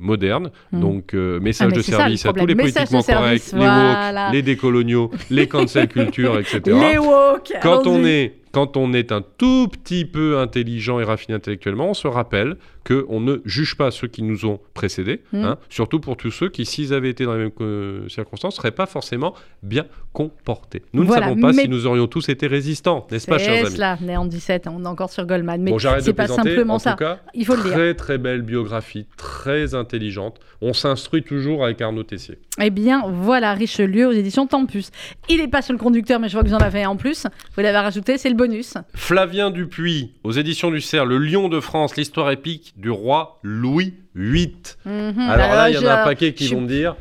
modernes. 0.00 0.50
Mm. 0.72 0.80
Donc, 0.80 1.14
message 1.14 1.70
ah, 1.72 1.76
de 1.76 1.82
service 1.82 2.26
à 2.26 2.32
tous 2.32 2.46
les 2.46 2.54
politiquement 2.54 3.02
corrects, 3.02 3.52
les 3.52 3.58
woke, 3.58 4.32
les 4.32 4.42
décoloniaux, 4.42 5.10
les 5.30 5.46
cancel 5.46 5.88
culture, 5.88 6.38
etc. 6.38 6.60
Les 6.66 6.98
woke 6.98 7.52
Quand 7.62 7.86
on 7.86 8.04
est 8.04 8.34
quand 8.52 8.76
on 8.76 8.92
est 8.92 9.12
un 9.12 9.22
tout 9.22 9.68
petit 9.68 10.04
peu 10.04 10.38
intelligent 10.38 11.00
et 11.00 11.04
raffiné 11.04 11.34
intellectuellement, 11.34 11.90
on 11.90 11.94
se 11.94 12.08
rappelle 12.08 12.56
qu'on 12.88 13.20
ne 13.20 13.38
juge 13.44 13.76
pas 13.76 13.90
ceux 13.90 14.08
qui 14.08 14.22
nous 14.22 14.46
ont 14.46 14.60
précédés, 14.72 15.20
mmh. 15.32 15.44
hein, 15.44 15.58
surtout 15.68 16.00
pour 16.00 16.16
tous 16.16 16.30
ceux 16.30 16.48
qui, 16.48 16.64
s'ils 16.64 16.94
avaient 16.94 17.10
été 17.10 17.24
dans 17.24 17.34
les 17.34 17.44
mêmes 17.44 17.50
euh, 17.60 18.08
circonstances, 18.08 18.54
ne 18.54 18.56
seraient 18.56 18.70
pas 18.70 18.86
forcément 18.86 19.34
bien 19.62 19.84
comportés. 20.12 20.82
Nous 20.94 21.04
ne 21.04 21.12
savons 21.12 21.36
pas 21.36 21.52
si 21.52 21.68
nous 21.68 21.86
aurions 21.86 22.06
tous 22.06 22.28
été 22.30 22.46
résistants, 22.46 23.06
n'est-ce 23.10 23.26
pas, 23.26 23.38
chers 23.38 23.66
amis 23.66 23.76
là, 23.76 23.98
né 24.00 24.16
en 24.16 24.24
17, 24.24 24.68
on 24.68 24.84
est 24.84 24.88
encore 24.88 25.10
sur 25.10 25.26
Goldman. 25.26 25.60
Mais 25.60 25.70
bon, 25.70 25.78
c'est 25.78 26.12
pas 26.14 26.28
simplement 26.28 26.74
en 26.74 26.78
ça. 26.78 26.92
Tout 26.92 26.98
cas, 26.98 27.18
Il 27.34 27.44
faut 27.44 27.56
le 27.56 27.62
dire. 27.62 27.72
Très, 27.72 27.94
très 27.94 28.18
belle 28.18 28.42
biographie, 28.42 29.06
très 29.16 29.74
intelligente. 29.74 30.40
On 30.60 30.72
s'instruit 30.72 31.22
toujours 31.22 31.64
avec 31.64 31.80
Arnaud 31.80 32.02
Tessier. 32.02 32.38
Eh 32.60 32.70
bien, 32.70 33.04
voilà, 33.06 33.52
Richelieu 33.52 34.08
aux 34.08 34.12
éditions 34.12 34.46
Tempus. 34.46 34.90
Il 35.28 35.38
n'est 35.38 35.48
pas 35.48 35.62
sur 35.62 35.72
le 35.72 35.78
conducteur, 35.78 36.18
mais 36.18 36.28
je 36.28 36.32
vois 36.32 36.42
que 36.42 36.48
vous 36.48 36.54
en 36.54 36.58
avez 36.58 36.82
un 36.84 36.90
en 36.90 36.96
plus. 36.96 37.26
Vous 37.54 37.62
l'avez 37.62 37.78
rajouté, 37.78 38.18
c'est 38.18 38.30
le 38.30 38.34
bonus. 38.38 38.74
Flavien 38.94 39.50
Dupuis, 39.50 40.14
aux 40.24 40.32
éditions 40.32 40.70
du 40.70 40.80
Cerf, 40.80 41.04
Le 41.04 41.18
Lion 41.18 41.50
de 41.50 41.60
France, 41.60 41.96
l'histoire 41.96 42.30
épique 42.30 42.72
du 42.78 42.90
roi 42.90 43.38
Louis 43.42 43.94
VIII. 44.14 44.56
Mhm. 44.86 45.18
Alors 45.18 45.52
là, 45.52 45.68
il 45.68 45.74
y 45.74 45.78
en 45.78 45.86
a 45.86 46.00
un 46.00 46.04
paquet 46.04 46.32
qui 46.32 46.48
vont 46.48 46.62
me 46.62 46.68
dire 46.68 46.96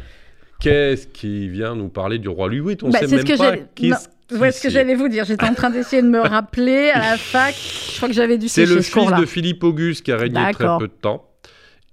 qu'est-ce 0.60 1.08
qui 1.08 1.48
vient 1.48 1.76
nous 1.76 1.88
parler 1.88 2.20
du 2.20 2.28
roi 2.28 2.50
Louis 2.50 2.60
VIII 2.60 2.78
On 2.84 2.90
bah, 2.90 3.00
sait 3.00 3.08
même 3.08 3.24
pas 3.24 3.58
qu'est-ce 3.74 4.10
Ouais, 4.32 4.52
ce 4.52 4.62
que 4.62 4.70
j'allais 4.70 4.96
vous 4.96 5.08
dire. 5.08 5.24
J'étais 5.24 5.46
en 5.46 5.54
train 5.54 5.70
d'essayer 5.70 6.02
de 6.02 6.10
me 6.10 6.20
rappeler 6.28 6.90
à 6.90 7.00
la 7.00 7.18
fac. 7.18 7.56
Je 7.56 7.96
crois 7.96 8.10
que 8.10 8.14
j'avais 8.14 8.38
dû 8.38 8.50
C'est 8.50 8.66
le 8.66 8.82
fils 8.82 9.12
de 9.18 9.26
Philippe 9.26 9.64
Auguste 9.64 10.04
qui 10.04 10.12
a 10.12 10.18
régné 10.18 10.52
très 10.52 10.78
peu 10.78 10.88
de 10.88 10.94
temps. 10.94 11.30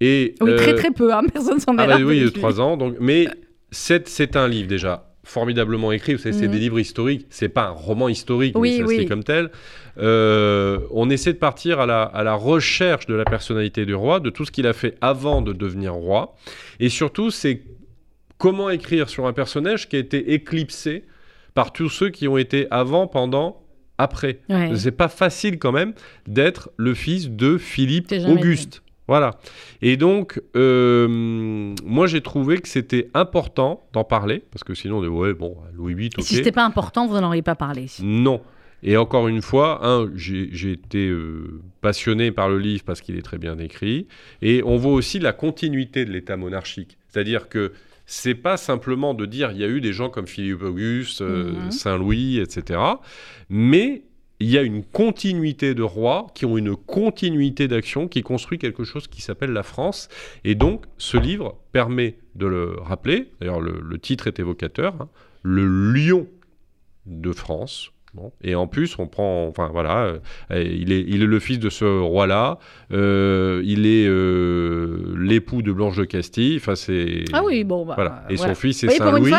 Et, 0.01 0.35
oui, 0.41 0.57
très 0.57 0.73
euh, 0.73 0.77
très 0.77 0.91
peu. 0.91 1.15
Hein. 1.15 1.23
Personne 1.33 1.61
s'en 1.61 1.79
est 1.79 1.83
ah 1.83 1.87
bah, 1.87 1.99
Oui, 2.01 2.31
trois 2.33 2.61
ans. 2.61 2.77
Donc, 2.77 2.97
mais 2.99 3.29
c'est 3.71 4.37
un 4.37 4.49
livre 4.49 4.67
déjà 4.67 5.14
formidablement 5.25 5.93
écrit. 5.93 6.19
c'est 6.19 6.31
des 6.31 6.49
mhm. 6.49 6.55
livres 6.55 6.79
historiques. 6.79 7.27
C'est 7.31 7.49
pas 7.49 7.67
un 7.67 7.71
roman 7.71 8.09
historique, 8.09 8.57
mais 8.57 8.85
c'est 8.87 9.07
comme 9.07 9.25
tel. 9.25 9.51
Euh, 9.99 10.81
on 10.91 11.11
essaie 11.11 11.33
de 11.33 11.39
partir 11.39 11.81
à 11.81 11.87
la, 11.87 12.35
recherche 12.35 13.07
de 13.07 13.15
la 13.15 13.25
personnalité 13.25 13.87
du 13.87 13.95
roi, 13.95 14.21
de 14.21 14.31
tout 14.31 14.45
ce 14.45 14.51
qu'il 14.51 14.67
a 14.67 14.73
fait 14.73 14.97
avant 15.01 15.43
de 15.43 15.53
devenir 15.53 15.95
roi. 15.95 16.37
Et 16.81 16.89
surtout, 16.89 17.31
c'est 17.31 17.63
comment 18.39 18.71
écrire 18.71 19.09
sur 19.09 19.27
un 19.27 19.33
personnage 19.33 19.89
qui 19.89 19.97
a 19.97 19.99
été 19.99 20.35
éclipsé 20.35 21.05
par 21.55 21.73
tous 21.73 21.89
ceux 21.89 22.11
qui 22.11 22.29
ont 22.29 22.37
été 22.37 22.67
avant, 22.71 23.07
pendant, 23.07 23.63
après. 23.99 24.41
C'est 24.75 24.97
pas 24.97 25.09
facile 25.09 25.59
quand 25.59 25.73
même 25.73 25.95
d'être 26.27 26.71
le 26.77 26.95
fils 26.95 27.31
de 27.31 27.59
Philippe 27.59 28.13
Auguste. 28.27 28.84
Voilà. 29.07 29.39
Et 29.83 29.97
donc, 29.97 30.41
euh, 30.57 31.75
moi, 31.85 32.07
j'ai 32.07 32.21
trouvé 32.23 32.59
que 32.59 32.69
c'était 32.69 33.11
important 33.15 33.87
d'en 33.93 34.05
parler, 34.05 34.43
parce 34.51 34.65
que 34.65 34.75
sinon, 34.75 34.99
on 34.99 35.03
dit, 35.03 35.09
ouais, 35.09 35.35
bon, 35.35 35.57
Louis 35.75 35.95
VIII, 35.95 36.11
ok. 36.17 36.19
Et 36.21 36.23
si 36.23 36.35
c'était 36.37 36.53
pas 36.53 36.65
important, 36.65 37.07
vous 37.07 37.15
n'en 37.15 37.27
auriez 37.27 37.43
pas 37.43 37.55
parlé. 37.55 37.87
Non. 38.03 38.41
Et 38.83 38.99
encore 38.99 39.29
une 39.29 39.41
fois, 39.41 39.81
j'ai 40.15 40.73
été 40.73 41.09
euh, 41.09 41.63
passionné 41.81 42.31
par 42.33 42.51
le 42.51 42.59
livre 42.59 42.85
parce 42.85 43.01
qu'il 43.01 43.17
est 43.17 43.23
très 43.23 43.39
bien 43.39 43.59
écrit. 43.59 44.07
Et 44.43 44.63
on 44.65 44.77
voit 44.77 44.93
aussi 44.93 45.19
la 45.19 45.33
continuité 45.33 46.05
de 46.05 46.13
l'État 46.13 46.37
monarchique. 46.37 46.99
C'est-à-dire 47.09 47.49
que 47.49 47.73
c'est 48.05 48.35
pas 48.35 48.59
simplement 48.59 49.15
de 49.15 49.25
dire 49.25 49.53
il 49.53 49.59
y 49.59 49.65
a 49.65 49.69
eu 49.69 49.81
des 49.81 49.95
gens 49.95 50.11
comme 50.11 50.27
Philippe 50.27 50.63
Auguste, 50.63 51.23
euh, 51.23 51.53
mhm. 51.53 51.71
Saint-Louis, 51.71 52.39
etc. 52.39 52.79
Mais 53.49 54.03
il 54.41 54.51
y 54.51 54.59
a 54.59 54.63
une 54.63 54.85
continuité 54.85 55.75
de 55.75 55.83
rois 55.83 56.27
qui 56.35 56.45
ont 56.45 56.59
une 56.59 56.77
continuité 56.77 57.69
d'action 57.69 58.09
qui 58.09 58.23
construit 58.23 58.59
quelque 58.59 58.85
chose 58.85 59.07
qui 59.07 59.23
s'appelle 59.23 59.53
la 59.53 59.63
France. 59.63 60.09
Et 60.43 60.55
donc, 60.55 60.85
ce 60.99 61.17
livre 61.17 61.57
permet 61.73 62.17
de 62.35 62.47
le 62.47 62.77
rappeler. 62.81 63.31
D'ailleurs, 63.41 63.61
le, 63.61 63.99
titre 63.99 64.27
est 64.27 64.39
évocateur. 64.39 64.95
Hein. 65.01 65.09
le 65.43 65.67
lion 65.67 66.27
de 67.07 67.33
France, 67.33 67.91
et 68.43 68.55
en 68.55 68.67
plus, 68.67 68.99
on 68.99 69.07
prend, 69.07 69.47
enfin 69.49 69.69
voilà, 69.73 70.05
euh, 70.05 70.19
il, 70.51 70.93
est, 70.93 71.05
il 71.07 71.23
est 71.23 71.27
le 71.27 71.39
fils 71.41 71.59
de 71.59 71.71
ce 71.71 71.85
roi-là, 71.85 72.59
euh, 72.93 73.63
il 73.65 73.87
est 73.87 74.07
euh, 74.07 75.15
l'époux 75.19 75.63
de 75.63 75.73
Blanche 75.73 75.97
de 75.97 76.05
Castille, 76.05 76.57
enfin 76.57 76.75
c'est... 76.75 77.25
Ah 77.33 77.43
oui, 77.45 77.65
bon, 77.65 77.85
bah, 77.85 77.95
voilà. 77.97 78.25
Et 78.31 78.37
son 78.37 78.55
fils 78.55 78.85
est 78.85 78.91
Saint-Louis, 78.91 79.33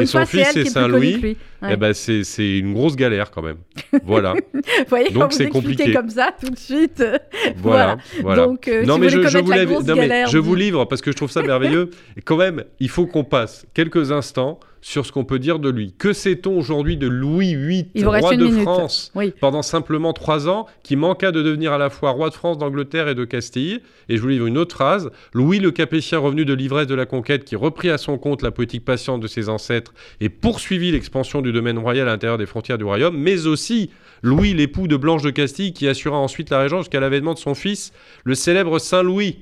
et 0.00 0.06
son 0.06 0.26
fils 0.26 0.48
c'est 0.52 0.64
Saint-Louis, 0.64 1.20
et 1.24 1.36
eh 1.70 1.76
ben 1.76 1.92
c'est, 1.92 2.24
c'est 2.24 2.58
une 2.58 2.74
grosse 2.74 2.96
galère 2.96 3.30
quand 3.30 3.42
même. 3.42 3.58
Voilà. 4.04 4.34
vous 4.34 4.60
voyez, 4.88 5.10
Donc 5.10 5.32
c'est 5.32 5.48
compliqué. 5.48 5.92
comme 5.92 6.10
ça 6.10 6.34
tout 6.38 6.50
de 6.50 6.58
suite. 6.58 7.04
voilà, 7.56 7.98
voilà. 8.20 8.46
Donc, 8.46 8.70
non, 8.84 8.98
mais 8.98 9.08
je, 9.08 9.22
je, 9.22 9.38
vous 9.38 9.82
non, 9.82 9.94
mais 9.96 10.26
je 10.26 10.38
vous 10.38 10.54
livre 10.54 10.86
parce 10.86 11.00
que 11.02 11.12
je 11.12 11.16
trouve 11.16 11.30
ça 11.30 11.42
merveilleux. 11.42 11.90
Et 12.16 12.22
quand 12.22 12.36
même, 12.36 12.64
il 12.80 12.88
faut 12.88 13.06
qu'on 13.06 13.24
passe 13.24 13.66
quelques 13.74 14.10
instants 14.10 14.58
sur 14.82 15.06
ce 15.06 15.12
qu'on 15.12 15.24
peut 15.24 15.38
dire 15.38 15.60
de 15.60 15.70
lui. 15.70 15.94
Que 15.96 16.12
sait-on 16.12 16.58
aujourd'hui 16.58 16.96
de 16.96 17.06
Louis 17.06 17.54
VIII, 17.54 18.04
roi 18.04 18.36
de 18.36 18.48
France, 18.48 19.12
pendant 19.40 19.62
simplement 19.62 20.12
trois 20.12 20.48
ans, 20.48 20.66
qui 20.82 20.96
manqua 20.96 21.30
de 21.30 21.40
devenir 21.40 21.72
à 21.72 21.78
la 21.78 21.88
fois 21.88 22.10
roi 22.10 22.28
de 22.28 22.34
France, 22.34 22.58
d'Angleterre 22.58 23.08
et 23.08 23.14
de 23.14 23.24
Castille 23.24 23.80
Et 24.08 24.16
je 24.16 24.22
vous 24.22 24.28
livre 24.28 24.46
une 24.46 24.58
autre 24.58 24.74
phrase. 24.74 25.10
Louis 25.32 25.60
le 25.60 25.70
Capétien, 25.70 26.18
revenu 26.18 26.44
de 26.44 26.52
l'ivresse 26.52 26.88
de 26.88 26.96
la 26.96 27.06
conquête, 27.06 27.44
qui 27.44 27.54
reprit 27.56 27.90
à 27.90 27.96
son 27.96 28.18
compte 28.18 28.42
la 28.42 28.50
politique 28.50 28.84
patiente 28.84 29.20
de 29.20 29.28
ses 29.28 29.48
ancêtres 29.48 29.94
et 30.20 30.28
poursuivit 30.28 30.90
l'expansion 30.90 31.40
du 31.40 31.52
domaine 31.52 31.78
royal 31.78 32.08
à 32.08 32.12
l'intérieur 32.12 32.38
des 32.38 32.46
frontières 32.46 32.78
du 32.78 32.84
royaume, 32.84 33.16
mais 33.16 33.46
aussi 33.46 33.90
Louis, 34.22 34.52
l'époux 34.52 34.88
de 34.88 34.96
Blanche 34.96 35.22
de 35.22 35.30
Castille, 35.30 35.72
qui 35.72 35.86
assura 35.86 36.18
ensuite 36.18 36.50
la 36.50 36.58
régence 36.58 36.82
jusqu'à 36.82 37.00
l'avènement 37.00 37.34
de 37.34 37.38
son 37.38 37.54
fils, 37.54 37.92
le 38.24 38.34
célèbre 38.34 38.80
Saint 38.80 39.02
Louis 39.02 39.38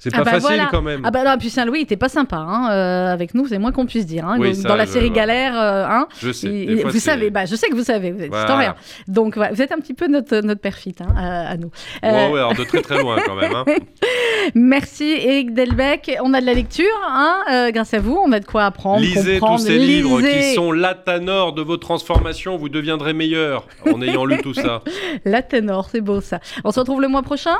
C'est 0.00 0.08
ah 0.14 0.24
pas 0.24 0.24
bah 0.24 0.40
facile 0.40 0.66
quand 0.70 0.80
même. 0.80 1.02
Ah 1.04 1.10
bah 1.10 1.24
non, 1.24 1.36
puis 1.38 1.50
Saint-Louis, 1.50 1.80
il 1.80 1.82
était 1.82 1.98
pas 1.98 2.08
sympa 2.08 2.38
hein, 2.38 2.70
euh, 2.72 3.12
avec 3.12 3.34
nous, 3.34 3.46
c'est 3.46 3.58
moins 3.58 3.70
qu'on 3.70 3.84
puisse 3.84 4.06
dire. 4.06 4.26
Hein, 4.26 4.38
dans 4.64 4.74
la 4.74 4.86
série 4.86 5.10
Galère, 5.10 5.52
euh, 5.60 5.84
hein, 5.86 6.08
je 6.18 6.32
sais. 6.32 6.82
vous 6.84 6.98
savez, 6.98 7.28
bah, 7.28 7.44
je 7.44 7.54
sais 7.54 7.68
que 7.68 7.74
vous 7.74 7.84
savez, 7.84 8.10
vous 8.10 8.22
êtes 8.22 8.34
historien. 8.34 8.74
Donc 9.08 9.36
vous 9.36 9.62
êtes 9.62 9.72
un 9.72 9.78
petit 9.78 9.92
peu 9.92 10.06
notre, 10.06 10.40
notre 10.40 10.62
perfite 10.62 11.02
hein, 11.02 11.14
à, 11.14 11.56
nous. 11.58 11.70
Euh... 12.02 12.30
Ouais, 12.30 12.38
alors 12.38 12.54
de 12.54 12.64
très 12.64 12.80
très 12.80 12.98
loin 12.98 13.18
quand 13.26 13.36
même. 13.36 13.54
Hein. 13.54 13.66
Merci 14.54 15.04
Eric 15.04 15.52
Delbecq. 15.52 16.16
On 16.24 16.32
a 16.32 16.40
de 16.40 16.46
la 16.46 16.54
lecture, 16.54 16.86
hein, 17.06 17.36
euh, 17.52 17.70
grâce 17.70 17.92
à 17.92 17.98
vous, 17.98 18.18
on 18.24 18.32
a 18.32 18.40
de 18.40 18.46
quoi 18.46 18.64
apprendre. 18.64 19.02
Lisez 19.02 19.38
tous 19.38 19.58
ces 19.58 19.76
livres 19.76 20.22
qui 20.22 20.54
sont 20.54 20.72
la 20.72 20.94
ténor 20.94 21.52
de 21.52 21.60
vos 21.60 21.76
transformations, 21.76 22.56
vous 22.56 22.70
deviendrez 22.70 23.12
meilleur 23.12 23.66
en 23.86 24.00
ayant 24.00 24.24
lu 24.24 24.38
tout 24.38 24.54
ça. 24.54 24.82
la 25.26 25.42
ténor, 25.42 25.90
c'est 25.90 26.00
beau 26.00 26.22
ça. 26.22 26.40
On 26.64 26.72
se 26.72 26.80
retrouve 26.80 27.02
le 27.02 27.08
mois 27.08 27.22
prochain? 27.22 27.58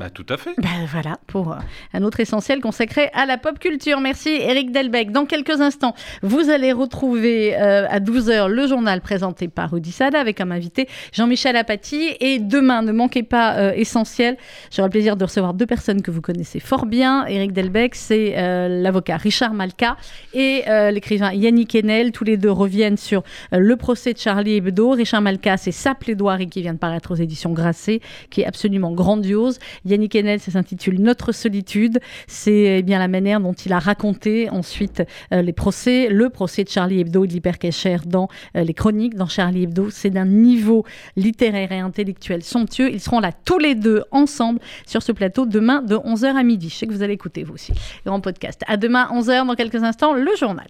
Bah, 0.00 0.08
tout 0.08 0.24
à 0.30 0.38
fait. 0.38 0.54
Bah, 0.56 0.68
voilà, 0.90 1.18
pour 1.26 1.52
euh, 1.52 1.56
un 1.92 2.02
autre 2.04 2.20
essentiel 2.20 2.62
consacré 2.62 3.10
à 3.12 3.26
la 3.26 3.36
pop 3.36 3.58
culture. 3.58 4.00
Merci 4.00 4.30
Eric 4.30 4.72
Delbecq. 4.72 5.12
Dans 5.12 5.26
quelques 5.26 5.60
instants, 5.60 5.94
vous 6.22 6.48
allez 6.48 6.72
retrouver 6.72 7.54
euh, 7.54 7.86
à 7.86 8.00
12h 8.00 8.46
le 8.46 8.66
journal 8.66 9.02
présenté 9.02 9.48
par 9.48 9.72
Rudy 9.72 9.92
Sada 9.92 10.18
avec 10.18 10.38
comme 10.38 10.52
invité 10.52 10.88
Jean-Michel 11.12 11.54
Apathy. 11.54 12.16
Et 12.20 12.38
demain, 12.38 12.80
ne 12.80 12.92
manquez 12.92 13.22
pas 13.22 13.58
euh, 13.58 13.72
essentiel, 13.74 14.38
j'aurai 14.74 14.88
le 14.88 14.92
plaisir 14.92 15.18
de 15.18 15.24
recevoir 15.24 15.52
deux 15.52 15.66
personnes 15.66 16.00
que 16.00 16.10
vous 16.10 16.22
connaissez 16.22 16.60
fort 16.60 16.86
bien. 16.86 17.26
Eric 17.26 17.52
Delbecq, 17.52 17.94
c'est 17.94 18.68
l'avocat 18.70 19.18
Richard 19.18 19.52
Malka 19.52 19.98
et 20.32 20.62
l'écrivain 20.92 21.32
Yannick 21.32 21.74
Enel. 21.74 22.12
Tous 22.12 22.24
les 22.24 22.38
deux 22.38 22.50
reviennent 22.50 22.96
sur 22.96 23.22
le 23.52 23.76
procès 23.76 24.14
de 24.14 24.18
Charlie 24.18 24.56
Hebdo. 24.56 24.92
Richard 24.92 25.20
Malka, 25.20 25.58
c'est 25.58 25.72
sa 25.72 25.94
plaidoirie 25.94 26.48
qui 26.48 26.62
vient 26.62 26.72
de 26.72 26.78
paraître 26.78 27.10
aux 27.10 27.16
éditions 27.16 27.52
Grasset, 27.52 28.00
qui 28.30 28.40
est 28.40 28.46
absolument 28.46 28.92
grandiose. 28.92 29.58
Yannick 29.90 30.16
Enel, 30.16 30.40
ça 30.40 30.52
s'intitule 30.52 31.00
Notre 31.00 31.32
solitude. 31.32 31.98
C'est 32.26 32.78
eh 32.78 32.82
bien 32.82 32.98
la 32.98 33.08
manière 33.08 33.40
dont 33.40 33.52
il 33.52 33.72
a 33.72 33.78
raconté 33.78 34.48
ensuite 34.50 35.02
euh, 35.32 35.42
les 35.42 35.52
procès, 35.52 36.08
le 36.08 36.30
procès 36.30 36.64
de 36.64 36.68
Charlie 36.68 37.00
Hebdo 37.00 37.24
et 37.24 37.28
de 37.28 37.32
l'hypercacher 37.32 37.98
dans 38.06 38.28
euh, 38.56 38.62
les 38.62 38.74
chroniques 38.74 39.14
dans 39.14 39.26
Charlie 39.26 39.64
Hebdo. 39.64 39.90
C'est 39.90 40.10
d'un 40.10 40.26
niveau 40.26 40.84
littéraire 41.16 41.72
et 41.72 41.80
intellectuel 41.80 42.42
somptueux. 42.42 42.90
Ils 42.90 43.00
seront 43.00 43.20
là 43.20 43.32
tous 43.32 43.58
les 43.58 43.74
deux 43.74 44.02
ensemble 44.10 44.60
sur 44.86 45.02
ce 45.02 45.12
plateau 45.12 45.46
demain 45.46 45.82
de 45.82 45.96
11h 45.96 46.36
à 46.36 46.42
midi. 46.42 46.68
Je 46.68 46.74
sais 46.74 46.86
que 46.86 46.92
vous 46.92 47.02
allez 47.02 47.14
écouter 47.14 47.42
vous 47.42 47.54
aussi. 47.54 47.72
Grand 48.06 48.20
podcast. 48.20 48.62
À 48.66 48.76
demain 48.76 49.08
11h 49.12 49.46
dans 49.46 49.54
quelques 49.54 49.82
instants 49.82 50.14
le 50.14 50.30
journal. 50.38 50.66